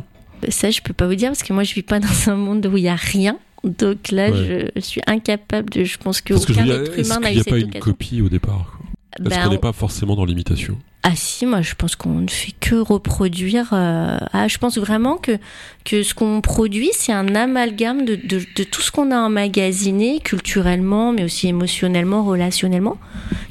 Ça 0.49 0.71
je 0.71 0.81
peux 0.81 0.93
pas 0.93 1.07
vous 1.07 1.15
dire 1.15 1.29
parce 1.29 1.43
que 1.43 1.53
moi 1.53 1.63
je 1.63 1.75
vis 1.75 1.83
pas 1.83 2.01
dans 2.01 2.29
un 2.31 2.37
monde 2.37 2.67
où 2.67 2.77
il 2.77 2.85
y 2.85 2.89
a 2.89 2.97
rien. 2.97 3.39
Donc 3.65 4.11
là 4.11 4.33
je 4.33 4.81
suis 4.81 5.01
incapable 5.07 5.71
de. 5.71 5.85
Je 5.85 5.99
pense 5.99 6.21
qu'aucun 6.21 6.67
être 6.67 6.99
humain 6.99 7.21
n'a 7.21 7.31
Il 7.31 7.37
n'y 7.37 7.41
a 7.41 7.45
pas 7.45 7.59
une 7.59 7.79
copie 7.79 8.23
au 8.23 8.29
départ. 8.29 8.79
Parce 9.19 9.31
Ben, 9.31 9.45
qu'on 9.45 9.51
n'est 9.51 9.59
pas 9.59 9.73
forcément 9.73 10.15
dans 10.15 10.25
l'imitation? 10.25 10.79
Ah 11.09 11.15
si, 11.15 11.47
moi 11.47 11.63
je 11.63 11.75
pense 11.77 11.95
qu'on 11.95 12.15
ne 12.23 12.29
fait 12.29 12.51
que 12.59 12.75
reproduire. 12.75 13.69
euh, 13.73 14.19
Ah, 14.33 14.49
je 14.49 14.59
pense 14.59 14.77
vraiment 14.77 15.19
que, 15.19 15.39
que 15.85 16.03
ce 16.03 16.15
qu'on 16.15 16.41
produit, 16.41 16.91
c'est 16.95 17.13
un 17.13 17.33
amalgame 17.37 18.05
de, 18.05 18.17
de, 18.17 18.43
de 18.57 18.65
tout 18.65 18.83
ce 18.83 18.91
qu'on 18.91 19.13
a 19.13 19.19
emmagasiné 19.21 20.19
culturellement, 20.19 21.13
mais 21.13 21.23
aussi 21.23 21.47
émotionnellement, 21.47 22.25
relationnellement. 22.25 22.97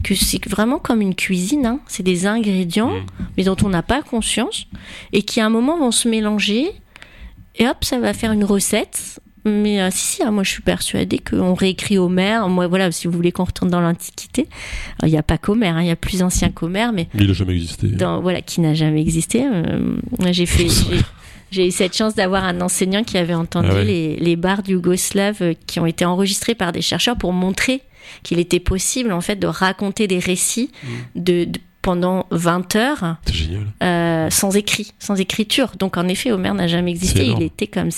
Que 0.03 0.15
c'est 0.15 0.45
vraiment 0.49 0.79
comme 0.79 0.99
une 0.99 1.15
cuisine. 1.15 1.65
hein. 1.65 1.79
C'est 1.87 2.03
des 2.03 2.27
ingrédients, 2.27 2.89
Mm. 2.91 3.05
mais 3.37 3.43
dont 3.45 3.55
on 3.63 3.69
n'a 3.69 3.83
pas 3.83 4.01
conscience 4.01 4.65
et 5.13 5.21
qui 5.21 5.39
à 5.39 5.45
un 5.45 5.49
moment 5.49 5.77
vont 5.77 5.91
se 5.91 6.09
mélanger. 6.09 6.71
Et 7.55 7.69
hop, 7.69 7.85
ça 7.85 7.99
va 7.99 8.13
faire 8.13 8.33
une 8.33 8.43
recette. 8.43 9.21
Mais 9.45 9.79
euh, 9.81 9.89
si, 9.91 10.15
si, 10.15 10.23
hein, 10.23 10.31
moi 10.31 10.43
je 10.43 10.49
suis 10.49 10.61
persuadée 10.63 11.19
qu'on 11.19 11.53
réécrit 11.53 11.97
Homère. 11.97 12.49
Moi, 12.49 12.67
voilà, 12.67 12.91
si 12.91 13.07
vous 13.07 13.13
voulez 13.13 13.31
qu'on 13.31 13.43
retourne 13.43 13.69
dans 13.69 13.81
l'Antiquité, 13.81 14.47
il 15.03 15.09
n'y 15.09 15.17
a 15.17 15.23
pas 15.23 15.37
qu'Homère, 15.37 15.77
hein, 15.77 15.81
il 15.81 15.87
y 15.87 15.91
a 15.91 15.95
plus 15.95 16.23
ancien 16.23 16.49
qu'Homère, 16.49 16.91
mais 16.93 17.07
Il 17.13 17.27
n'a 17.27 17.33
jamais 17.33 17.53
existé. 17.55 17.87
dans, 17.87 18.21
voilà, 18.21 18.41
qui 18.41 18.61
n'a 18.61 18.73
jamais 18.73 19.01
existé. 19.01 19.43
Euh, 19.45 19.95
j'ai 20.31 20.45
fait, 20.45 20.67
j'ai- 20.67 21.01
j'ai 21.51 21.67
eu 21.67 21.71
cette 21.71 21.95
chance 21.95 22.15
d'avoir 22.15 22.43
un 22.43 22.59
enseignant 22.61 23.03
qui 23.03 23.17
avait 23.17 23.35
entendu 23.35 23.69
Ah 23.71 23.75
ouais. 23.75 23.85
les, 23.85 24.15
les 24.17 24.35
bardes 24.35 24.67
yougoslaves 24.67 25.41
euh, 25.41 25.53
qui 25.67 25.79
ont 25.79 25.85
été 25.85 26.03
enregistrés 26.05 26.55
par 26.55 26.71
des 26.71 26.81
chercheurs 26.81 27.15
pour 27.17 27.31
montrer 27.31 27.81
qu'il 28.23 28.39
était 28.39 28.59
possible 28.59 29.11
en 29.11 29.21
fait 29.21 29.35
de 29.35 29.47
raconter 29.47 30.07
des 30.07 30.19
récits 30.19 30.69
Mm. 30.83 30.87
de, 31.21 31.43
de- 31.45 31.59
pendant 31.85 32.25
20 32.31 32.75
heures 32.77 33.17
euh, 33.83 34.29
sans 34.31 34.55
écrit, 34.57 34.91
sans 34.97 35.19
écriture. 35.19 35.73
Donc 35.77 35.97
en 35.97 36.07
effet, 36.07 36.31
Homère 36.31 36.55
n'a 36.55 36.65
jamais 36.67 36.89
existé. 36.89 37.27
Il 37.27 37.43
était 37.43 37.67
comme. 37.67 37.89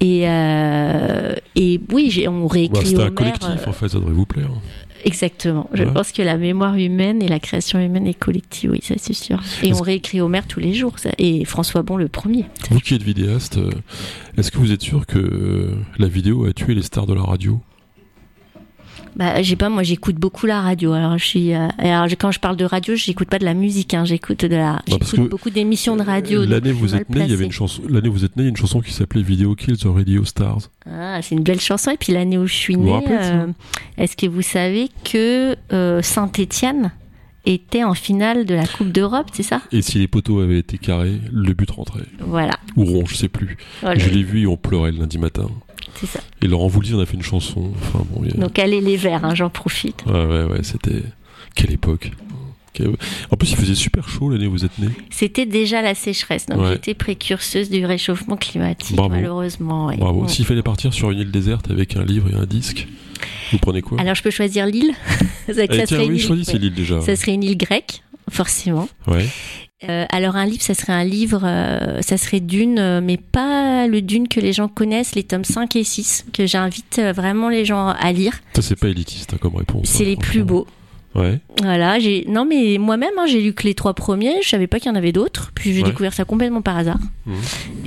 Et, 0.00 0.28
euh, 0.28 1.34
et 1.56 1.80
oui, 1.92 2.26
on 2.28 2.42
Bah, 2.42 2.48
réécrit 2.50 2.86
C'était 2.86 3.02
un 3.02 3.10
collectif, 3.10 3.48
euh, 3.66 3.70
en 3.70 3.72
fait, 3.72 3.88
ça 3.88 3.98
devrait 3.98 4.12
vous 4.12 4.26
plaire. 4.26 4.50
Exactement. 5.04 5.68
Je 5.72 5.82
Ouais. 5.84 5.92
pense 5.92 6.12
que 6.12 6.20
la 6.22 6.36
mémoire 6.36 6.76
humaine 6.76 7.22
et 7.22 7.28
la 7.28 7.40
création 7.40 7.80
humaine 7.80 8.06
est 8.06 8.14
collective, 8.14 8.70
oui, 8.72 8.80
ça 8.82 8.94
c'est 8.98 9.14
sûr. 9.14 9.40
Et 9.62 9.68
Est-ce- 9.70 9.80
on 9.80 9.82
réécrit 9.82 10.20
Homère 10.20 10.46
tous 10.46 10.60
les 10.60 10.74
jours, 10.74 10.98
ça. 10.98 11.10
et 11.18 11.44
François 11.46 11.82
Bon 11.82 11.96
le 11.96 12.08
premier. 12.08 12.44
Vous 12.70 12.78
qui 12.80 12.94
êtes 12.94 13.02
vidéaste, 13.02 13.58
est-ce 14.36 14.50
que 14.52 14.58
vous 14.58 14.70
êtes 14.72 14.82
sûr 14.82 15.06
que 15.06 15.70
la 15.98 16.06
vidéo 16.06 16.44
a 16.44 16.52
tué 16.52 16.74
les 16.74 16.82
stars 16.82 17.06
de 17.06 17.14
la 17.14 17.22
radio? 17.22 17.60
Bah, 19.14 19.42
j'ai 19.42 19.56
pas, 19.56 19.68
moi 19.68 19.82
j'écoute 19.82 20.16
beaucoup 20.16 20.46
la 20.46 20.60
radio. 20.62 20.92
Alors, 20.92 21.18
je 21.18 21.24
suis, 21.24 21.54
euh, 21.54 21.68
alors 21.78 22.08
je- 22.08 22.14
quand 22.14 22.30
je 22.32 22.40
parle 22.40 22.56
de 22.56 22.64
radio, 22.64 22.94
j'écoute 22.94 23.28
pas 23.28 23.38
de 23.38 23.44
la 23.44 23.52
musique, 23.54 23.92
hein, 23.92 24.04
j'écoute 24.06 24.44
de 24.46 24.56
la, 24.56 24.80
parce 24.88 25.10
j'écoute 25.10 25.28
beaucoup 25.30 25.50
d'émissions 25.50 25.96
de 25.96 26.02
radio. 26.02 26.44
L'année 26.46 26.72
vous 26.72 26.94
êtes 26.94 27.10
né, 27.10 27.22
il 27.24 27.30
y 27.30 27.34
avait 27.34 27.44
une 27.44 27.52
chanson. 27.52 27.82
L'année 27.88 28.08
vous 28.08 28.24
êtes 28.24 28.36
né, 28.36 28.42
il 28.42 28.46
y 28.46 28.48
a 28.48 28.50
une 28.50 28.56
chanson 28.56 28.80
qui 28.80 28.92
s'appelait 28.92 29.22
Video 29.22 29.54
Kills 29.54 29.76
the 29.76 29.84
Radio 29.86 30.24
Stars. 30.24 30.70
Ah, 30.90 31.20
c'est 31.20 31.34
une 31.34 31.42
belle 31.42 31.60
chanson. 31.60 31.90
Et 31.90 31.96
puis 31.98 32.12
l'année 32.12 32.38
où 32.38 32.46
je 32.46 32.54
suis 32.54 32.74
ça 32.74 32.80
euh, 33.10 33.46
est-ce 33.98 34.16
que 34.16 34.26
vous 34.26 34.42
savez 34.42 34.88
que 35.04 35.56
euh, 35.72 36.00
Saint-Étienne 36.00 36.90
était 37.44 37.84
en 37.84 37.94
finale 37.94 38.44
de 38.46 38.54
la 38.54 38.66
Coupe 38.66 38.92
d'Europe, 38.92 39.26
c'est 39.32 39.42
ça? 39.42 39.60
Et 39.72 39.82
si 39.82 39.98
les 39.98 40.08
poteaux 40.08 40.40
avaient 40.40 40.58
été 40.58 40.78
carrés, 40.78 41.20
le 41.32 41.52
but 41.54 41.70
rentrait. 41.70 42.04
Voilà, 42.20 42.54
Ou 42.76 42.84
rond, 42.84 43.04
je 43.06 43.14
sais 43.16 43.28
plus. 43.28 43.56
Voilà, 43.80 43.98
Je 43.98 44.08
l'ai 44.10 44.22
vu 44.22 44.42
et 44.42 44.46
on 44.46 44.56
pleurait 44.56 44.92
le 44.92 44.98
lundi 44.98 45.18
matin. 45.18 45.48
c'est 45.96 46.06
ça. 46.06 46.20
Et 46.40 46.46
Laurent 46.46 46.68
Voulzy 46.68 46.94
en 46.94 47.00
a 47.00 47.06
fait 47.06 47.16
une 47.16 47.22
chanson. 47.22 47.72
Enfin 47.82 48.04
bon, 48.10 48.24
a- 48.24 48.38
Donc 48.38 48.58
allez 48.58 48.80
les 48.80 48.96
verts, 48.96 49.24
hein, 49.24 49.34
j'en 49.34 49.50
profite. 49.50 50.04
Ouais, 50.06 50.24
ouais, 50.26 50.44
ouais, 50.44 50.62
c'était. 50.62 51.02
Quelle 51.54 51.72
époque. 51.72 52.10
En 53.30 53.36
plus, 53.36 53.50
il 53.52 53.56
faisait 53.56 53.74
super 53.74 54.08
chaud 54.08 54.30
l'année 54.30 54.46
où 54.46 54.52
vous 54.52 54.64
êtes 54.64 54.78
né. 54.78 54.88
C'était 55.10 55.46
déjà 55.46 55.82
la 55.82 55.94
sécheresse, 55.94 56.46
donc 56.46 56.60
Ouais. 56.60 56.72
j'étais 56.72 56.94
précurseuse 56.94 57.70
du 57.70 57.84
réchauffement 57.84 58.36
climatique, 58.36 58.96
Bravo. 58.96 59.14
malheureusement. 59.14 59.86
ouais. 59.86 59.96
Bravo. 59.96 60.26
S'il 60.28 60.44
fallait 60.44 60.62
partir 60.62 60.92
sur 60.94 61.10
une 61.10 61.18
île 61.20 61.30
déserte 61.30 61.70
avec 61.70 61.96
un 61.96 62.04
livre 62.04 62.28
et 62.30 62.34
un 62.34 62.46
disque, 62.46 62.86
vous 63.52 63.58
prenez 63.58 63.82
quoi? 63.82 64.00
Alors 64.00 64.14
je 64.14 64.22
peux 64.22 64.30
choisir 64.30 64.66
l'île 64.66 64.92
Ça, 65.46 65.64
Eh, 65.64 65.68
tiens, 65.68 65.86
serait 65.86 66.04
une 66.06 66.12
oui, 66.12 66.18
île- 66.22 66.30
ouais. 66.32 66.58
l'île 66.58 66.74
déjà. 66.74 67.00
Ça 67.02 67.14
serait 67.16 67.34
une 67.34 67.42
île 67.44 67.56
grecque, 67.58 68.02
forcément. 68.30 68.88
Ouais. 69.06 69.26
Euh, 69.88 70.06
alors 70.10 70.36
un 70.36 70.46
livre, 70.46 70.62
ça 70.62 70.74
serait 70.74 70.92
un 70.92 71.02
livre, 71.02 71.40
euh, 71.44 72.00
ça 72.02 72.16
serait 72.16 72.38
Dune, 72.38 72.78
euh, 72.78 73.00
mais 73.02 73.16
pas 73.16 73.88
le 73.88 74.00
Dune 74.00 74.28
que 74.28 74.38
les 74.38 74.52
gens 74.52 74.68
connaissent, 74.68 75.16
les 75.16 75.24
tomes 75.24 75.44
5 75.44 75.74
et 75.74 75.82
6, 75.82 76.24
que 76.32 76.46
j'invite 76.46 77.00
vraiment 77.14 77.48
les 77.48 77.64
gens 77.64 77.88
à 77.88 78.12
lire. 78.12 78.34
Ça, 78.54 78.62
c'est 78.62 78.76
pas 78.78 78.86
élitiste 78.88 79.34
hein, 79.34 79.38
comme 79.40 79.56
réponse. 79.56 79.88
C'est 79.88 80.04
hein, 80.04 80.06
les 80.06 80.16
plus 80.16 80.44
beaux. 80.44 80.68
Ouais. 81.14 81.40
Voilà, 81.60 81.98
j'ai 81.98 82.24
non 82.28 82.46
mais 82.46 82.78
moi-même 82.78 83.10
hein, 83.18 83.26
j'ai 83.26 83.40
lu 83.42 83.52
que 83.52 83.64
les 83.64 83.74
trois 83.74 83.92
premiers, 83.92 84.40
je 84.42 84.48
savais 84.48 84.66
pas 84.66 84.80
qu'il 84.80 84.90
y 84.90 84.92
en 84.92 84.96
avait 84.96 85.12
d'autres, 85.12 85.52
puis 85.54 85.74
j'ai 85.74 85.82
Ouais. 85.82 85.88
découvert 85.90 86.14
ça 86.14 86.24
complètement 86.24 86.62
par 86.62 86.76
hasard. 86.78 86.98
Mhm. 87.26 87.34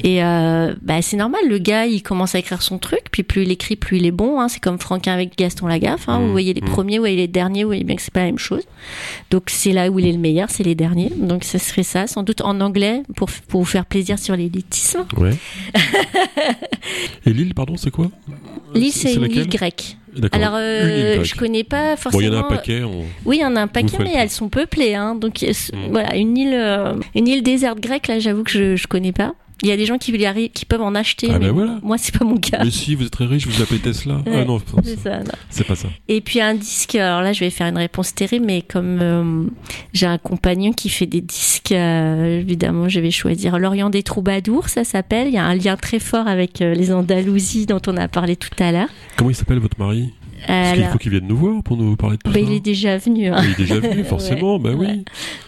Et 0.04 0.24
euh, 0.24 0.76
bah 0.84 1.02
c'est 1.02 1.18
normal, 1.18 1.42
le 1.50 1.58
gars 1.58 1.88
il 1.88 2.04
commence 2.04 2.36
à 2.36 2.40
écrire 2.40 2.62
son 2.62 2.78
truc, 2.78 3.02
puis 3.12 3.24
plus 3.24 3.42
il 3.44 3.52
écrit, 3.52 3.76
plus 3.76 3.98
il 3.98 4.06
est 4.06 4.12
bon. 4.12 4.40
Hein, 4.40 4.48
c'est 4.48 4.60
comme 4.60 4.78
Franquin 4.80 5.14
avec 5.14 5.38
Gaston 5.38 5.66
Lagaffe. 5.68 6.08
Hein. 6.08 6.20
Vous 6.20 6.32
voyez 6.32 6.54
les 6.54 6.62
premiers, 6.62 6.98
vous 6.98 7.02
voyez 7.02 7.16
les 7.18 7.28
derniers, 7.28 7.64
vous 7.64 7.70
voyez 7.70 7.84
bien 7.84 7.96
que 7.96 8.02
c'est 8.04 8.14
pas 8.14 8.20
la 8.22 8.28
même 8.28 8.38
chose. 8.38 8.64
Donc 9.32 9.46
c'est 9.48 9.72
là 9.72 9.90
où 9.90 9.98
il 10.00 10.06
est 10.08 10.12
le 10.12 10.20
meilleur, 10.20 10.50
c'est 10.52 10.64
les 10.64 10.76
derniers. 10.76 11.12
Donc 11.18 11.44
ça 11.44 11.58
serait 11.58 11.84
ça, 11.84 12.06
sans 12.08 12.22
doute 12.24 12.42
en 12.42 12.62
anglais 12.62 13.02
pour 13.16 13.30
pour 13.48 13.62
vous 13.62 13.66
faire 13.66 13.86
plaisir 13.88 14.20
sur 14.20 14.36
l'élitisme. 14.36 15.06
Ouais. 15.18 15.36
et 17.26 17.34
l'île, 17.34 17.54
pardon, 17.56 17.76
c'est 17.78 17.92
quoi? 17.92 18.08
L'île 18.74 18.92
c'est 18.92 19.14
une 19.16 19.24
île 19.32 19.50
grecque. 19.50 19.98
Alors 20.32 20.54
euh, 20.56 21.24
je 21.24 21.36
connais 21.36 21.64
pas 21.64 21.92
Bon, 21.96 22.02
forcément. 22.02 22.22
il 22.22 22.26
y 22.28 22.30
en 22.30 22.34
a 22.34 22.40
un 22.46 22.50
paquet. 22.50 22.84
on- 22.84 23.04
Oui, 23.26 23.38
il 23.38 23.42
y 23.42 23.46
en 23.46 23.56
a 23.56 23.62
un 23.62 23.68
paquet, 23.68 23.98
mais 24.00 24.14
le 24.14 24.18
elles 24.18 24.30
sont 24.30 24.50
peuplées. 24.50 24.96
Hein. 24.96 25.16
Donc, 25.16 25.44
euh, 25.44 25.52
Mm. 25.74 25.92
voilà, 25.92 26.16
une 26.16 26.38
île, 26.38 26.54
euh, 26.54 26.94
une 27.16 27.28
île 27.28 27.44
déserte 27.44 27.80
grecque, 27.80 28.08
là, 28.08 28.20
j'avoue 28.20 28.44
que 28.44 28.52
je, 28.52 28.76
je 28.76 28.88
connais 28.88 29.12
pas. 29.12 29.34
Il 29.64 29.70
y 29.70 29.72
a 29.72 29.78
des 29.78 29.86
gens 29.86 29.98
qui, 29.98 30.12
qui 30.54 30.66
peuvent 30.66 30.82
en 30.82 30.96
acheter, 30.96 31.28
Ah 31.30 31.40
mais 31.40 31.48
ben 31.48 31.52
voilà. 31.54 31.80
moi, 31.82 31.98
c'est 31.98 32.18
pas 32.18 32.26
mon 32.26 32.38
cas. 32.38 32.64
Mais 32.64 32.72
si 32.72 32.94
vous 32.96 33.06
êtes 33.06 33.12
très 33.12 33.26
riche, 33.26 33.48
vous 33.48 33.62
appelez 33.62 33.80
Tesla. 33.80 34.16
Ouais, 34.26 34.42
ah 34.42 34.46
non, 34.46 34.62
C'est 34.84 35.00
ça, 35.00 35.20
non. 35.20 35.32
c'est 35.50 35.64
pas 35.66 35.76
ça. 35.76 35.88
Et 36.08 36.22
puis 36.22 36.42
un 36.42 36.54
disque, 36.56 36.96
alors 36.96 37.22
là, 37.22 37.32
je 37.34 37.40
vais 37.40 37.50
faire 37.50 37.68
une 37.68 37.78
réponse 37.78 38.14
terrible, 38.14 38.46
mais 38.46 38.62
comme 38.62 39.00
euh, 39.02 39.44
j'ai 39.94 40.06
un 40.08 40.18
compagnon 40.18 40.74
qui 40.74 40.90
fait 40.90 41.06
des 41.06 41.22
disques, 41.22 41.72
euh, 41.72 42.40
évidemment, 42.42 42.90
je 42.90 43.00
vais 43.00 43.12
choisir 43.12 43.58
L'Orient 43.58 43.90
des 43.90 44.04
Troubadours, 44.04 44.68
ça 44.70 44.84
s'appelle. 44.84 45.28
Il 45.30 45.34
y 45.34 45.38
a 45.38 45.46
un 45.46 45.56
lien 45.56 45.78
très 45.78 46.00
fort 46.00 46.28
avec 46.28 46.62
euh, 46.62 46.74
les 46.74 46.92
Andalousies 46.92 47.66
dont 47.66 47.82
on 47.88 47.96
a 47.98 48.08
parlé 48.08 48.36
tout 48.36 48.50
à 48.60 48.72
l'heure. 48.72 48.90
Comment 49.18 49.30
il 49.30 49.36
s'appelle 49.36 49.60
votre 49.60 49.80
mari? 49.80 50.12
Parce 50.48 50.74
qu'il 50.74 50.86
faut 50.86 50.98
qu'il 50.98 51.12
vienne 51.12 51.28
nous 51.28 51.38
voir 51.38 51.64
pour 51.64 51.78
nous 51.78 51.96
parler 51.96 52.18
de 52.18 52.22
tout 52.22 52.32
bah, 52.32 52.40
ça. 52.40 52.46
il 52.46 52.52
est 52.54 52.60
déjà 52.60 52.98
venu. 52.98 53.28
hein. 53.28 53.42
Il 53.44 53.52
est 53.52 53.58
déjà 53.68 53.80
venu, 53.80 54.04
forcément. 54.06 54.60
bah 54.60 54.72
oui. 54.76 54.86
Ouais. 54.88 55.00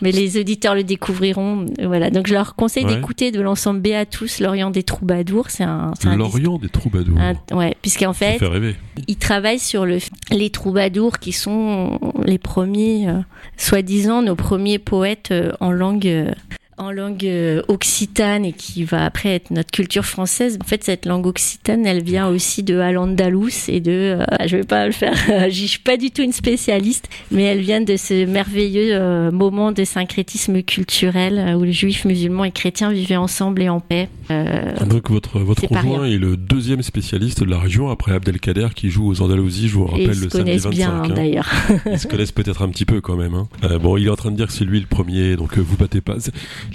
Mais 0.01 0.11
les 0.11 0.37
auditeurs 0.39 0.75
le 0.75 0.83
découvriront. 0.83 1.65
Voilà. 1.83 2.09
Donc 2.09 2.27
je 2.27 2.33
leur 2.33 2.55
conseille 2.55 2.85
Ouais. 2.85 2.95
d'écouter 2.95 3.31
de 3.31 3.41
l'ensemble 3.41 3.79
Béatus, 3.81 4.39
L'Orient 4.39 4.69
des 4.71 4.83
Troubadours. 4.83 5.49
C'est 5.49 5.63
un, 5.63 5.91
disque- 5.99 6.15
L'Orient 6.17 6.57
des 6.57 6.69
troubadours. 6.69 7.17
un- 7.19 7.55
ouais, 7.55 7.75
puisqu'en 7.81 8.13
fait, 8.13 8.37
fait 8.37 8.47
rêver. 8.47 8.75
ils 9.07 9.17
travaillent 9.17 9.59
sur 9.59 9.85
le, 9.85 9.97
les 10.31 10.49
troubadours 10.49 11.19
qui 11.19 11.31
sont 11.31 11.99
les 12.25 12.37
premiers, 12.37 13.09
euh, 13.09 13.19
soi-disant, 13.57 14.21
nos 14.21 14.35
premiers 14.35 14.79
poètes 14.79 15.29
euh, 15.31 15.51
en 15.59 15.71
langue. 15.71 16.07
euh, 16.07 16.31
en 16.77 16.91
langue 16.91 17.25
euh, 17.25 17.61
occitane 17.67 18.45
et 18.45 18.53
qui 18.53 18.83
va 18.83 19.05
après 19.05 19.29
être 19.29 19.51
notre 19.51 19.71
culture 19.71 20.05
française. 20.05 20.57
En 20.63 20.67
fait, 20.67 20.83
cette 20.83 21.05
langue 21.05 21.25
occitane, 21.25 21.85
elle 21.85 22.03
vient 22.03 22.27
aussi 22.27 22.61
de 22.63 22.77
Al-Andalus 22.77 23.67
et 23.67 23.79
de, 23.79 23.91
euh, 24.19 24.25
je 24.45 24.57
vais 24.57 24.63
pas 24.63 24.85
le 24.85 24.91
faire, 24.91 25.13
je 25.49 25.65
suis 25.65 25.79
pas 25.79 25.97
du 25.97 26.11
tout 26.11 26.21
une 26.21 26.33
spécialiste, 26.33 27.09
mais 27.31 27.43
elle 27.43 27.61
vient 27.61 27.81
de 27.81 27.97
ce 27.97 28.25
merveilleux 28.25 28.89
euh, 28.93 29.31
moment 29.31 29.71
de 29.71 29.83
syncrétisme 29.83 30.61
culturel 30.61 31.37
euh, 31.39 31.53
où 31.55 31.63
les 31.63 31.71
juifs, 31.73 32.05
musulmans 32.05 32.43
et 32.43 32.51
chrétiens 32.51 32.91
vivaient 32.91 33.15
ensemble 33.15 33.61
et 33.63 33.69
en 33.69 33.79
paix. 33.79 34.07
Euh, 34.29 34.75
Donc 34.85 35.09
votre, 35.09 35.39
votre 35.39 35.65
conjoint 35.67 36.05
est 36.05 36.17
le 36.17 36.37
deuxième 36.37 36.83
spécialiste 36.83 37.39
de 37.43 37.49
la 37.49 37.59
région 37.59 37.89
après 37.89 38.11
Abdelkader 38.13 38.67
qui 38.75 38.89
joue 38.89 39.07
aux 39.09 39.21
Andalousies, 39.21 39.69
je 39.69 39.75
vous 39.75 39.85
et 39.85 39.89
rappelle 39.91 40.03
ils 40.03 40.07
le 40.07 40.29
se 40.29 40.29
samedi 40.29 40.37
connaissent 40.37 40.63
25. 40.63 40.69
bien 40.71 40.91
hein. 40.91 41.07
d'ailleurs. 41.15 41.49
Ils 41.91 41.97
se 41.99 42.07
connaissent 42.07 42.31
peut-être 42.31 42.61
un 42.61 42.69
petit 42.69 42.85
peu 42.85 43.01
quand 43.01 43.15
même. 43.15 43.33
hein. 43.33 43.47
Bon, 43.81 43.97
il 43.97 44.05
est 44.05 44.09
en 44.09 44.15
train 44.15 44.31
de 44.31 44.35
dire 44.35 44.47
que 44.47 44.53
c'est 44.53 44.65
lui 44.65 44.79
le 44.79 44.85
premier, 44.85 45.35
donc 45.37 45.57
vous 45.57 45.77
battez 45.77 46.01
pas. 46.01 46.17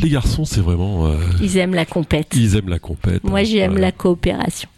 Les 0.01 0.09
garçons, 0.09 0.45
c'est 0.45 0.61
vraiment... 0.61 1.07
euh, 1.07 1.17
Ils 1.41 1.57
aiment 1.59 1.75
la 1.75 1.85
compète. 1.85 2.29
ils 2.35 2.57
aiment 2.57 2.69
la 2.69 2.79
compète. 2.79 3.25
Moi, 3.25 3.41
hein. 3.41 3.45
j'aime 3.45 3.71
Voilà. 3.73 3.87
la 3.87 3.93
coopération. 3.93 4.69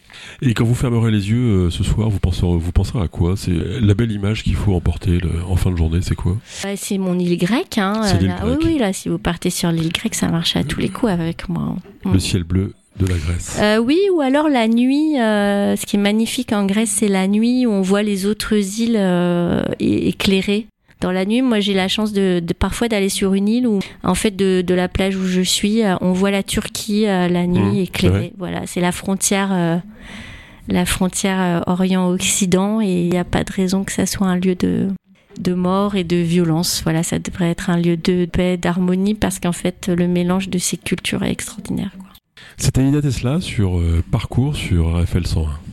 Et 0.40 0.54
quand 0.54 0.64
vous 0.64 0.74
fermerez 0.74 1.10
les 1.10 1.28
yeux 1.30 1.66
euh, 1.66 1.70
ce 1.70 1.82
soir, 1.84 2.08
vous 2.08 2.18
penserez, 2.18 2.56
vous 2.56 2.72
penserez 2.72 3.02
à 3.02 3.08
quoi? 3.08 3.34
C'est 3.36 3.52
la 3.52 3.94
belle 3.94 4.12
image 4.12 4.42
qu'il 4.42 4.54
faut 4.54 4.74
emporter 4.74 5.18
le- 5.18 5.42
en 5.48 5.56
fin 5.56 5.70
de 5.70 5.76
journée, 5.76 5.98
c'est 6.02 6.14
quoi? 6.14 6.36
Ouais, 6.64 6.76
c'est 6.76 6.98
mon 6.98 7.18
île 7.18 7.36
grecque. 7.36 7.78
Hein. 7.78 8.00
Là, 8.02 8.12
grecque. 8.16 8.58
Oui, 8.60 8.64
oui, 8.72 8.78
là, 8.78 8.92
si 8.92 9.08
vous 9.08 9.18
partez 9.18 9.50
sur 9.50 9.70
l'île 9.70 9.92
grecque, 9.92 10.14
ça 10.14 10.28
marche 10.28 10.56
à 10.56 10.64
tous 10.64 10.80
les 10.80 10.88
coups 10.88 11.12
avec 11.12 11.48
moi. 11.48 11.76
Mm. 12.04 12.12
Le 12.12 12.18
ciel 12.18 12.44
bleu 12.44 12.72
de 12.98 13.06
la 13.06 13.16
Grèce. 13.16 13.58
Euh, 13.60 13.78
oui, 13.78 13.98
ou 14.14 14.20
alors 14.20 14.48
la 14.48 14.68
nuit. 14.68 15.14
ce 15.16 15.84
qui 15.84 15.96
est 15.96 16.00
magnifique 16.00 16.52
en 16.52 16.64
Grèce, 16.64 16.90
c'est 16.90 17.08
la 17.08 17.26
nuit 17.26 17.66
où 17.66 17.70
on 17.72 17.82
voit 17.82 18.02
les 18.04 18.24
autres 18.24 18.54
îles 18.80 18.96
éclairées. 19.80 20.66
Dans 21.04 21.12
la 21.12 21.26
nuit, 21.26 21.42
moi, 21.42 21.60
j'ai 21.60 21.74
la 21.74 21.86
chance 21.86 22.14
de, 22.14 22.40
de 22.42 22.54
parfois 22.54 22.88
d'aller 22.88 23.10
sur 23.10 23.34
une 23.34 23.46
île 23.46 23.66
où, 23.66 23.78
en 24.04 24.14
fait, 24.14 24.34
de, 24.34 24.62
de 24.66 24.72
la 24.72 24.88
plage 24.88 25.16
où 25.16 25.26
je 25.26 25.42
suis, 25.42 25.82
euh, 25.84 25.96
on 26.00 26.12
voit 26.12 26.30
la 26.30 26.42
Turquie 26.42 27.06
euh, 27.06 27.28
la 27.28 27.46
nuit 27.46 27.60
Mmh, 27.60 27.82
éclairée. 27.82 28.32
Voilà, 28.38 28.66
c'est 28.66 28.80
la 28.80 28.90
frontière, 28.90 29.50
euh, 29.52 29.76
la 30.66 30.86
frontière 30.86 31.62
Orient-Occident, 31.66 32.80
et 32.80 33.02
il 33.02 33.10
n'y 33.10 33.18
a 33.18 33.24
pas 33.24 33.44
de 33.44 33.52
raison 33.52 33.84
que 33.84 33.92
ça 33.92 34.06
soit 34.06 34.26
un 34.26 34.36
lieu 34.36 34.54
de 34.54 34.88
de 35.38 35.52
mort 35.52 35.94
et 35.94 36.04
de 36.04 36.16
violence. 36.16 36.80
Voilà, 36.84 37.02
ça 37.02 37.18
devrait 37.18 37.50
être 37.50 37.68
un 37.68 37.76
lieu 37.76 37.98
de 37.98 38.24
paix, 38.24 38.56
d'harmonie, 38.56 39.14
parce 39.14 39.38
qu'en 39.38 39.52
fait, 39.52 39.90
le 39.94 40.08
mélange 40.08 40.48
de 40.48 40.56
ces 40.56 40.78
cultures 40.78 41.22
est 41.22 41.32
extraordinaire. 41.32 41.90
C'était 42.56 42.82
Ida 42.82 43.02
Tesla 43.02 43.42
sur 43.42 43.78
Parcours 44.10 44.56
sur 44.56 44.98
RFL 45.02 45.26
101. 45.26 45.63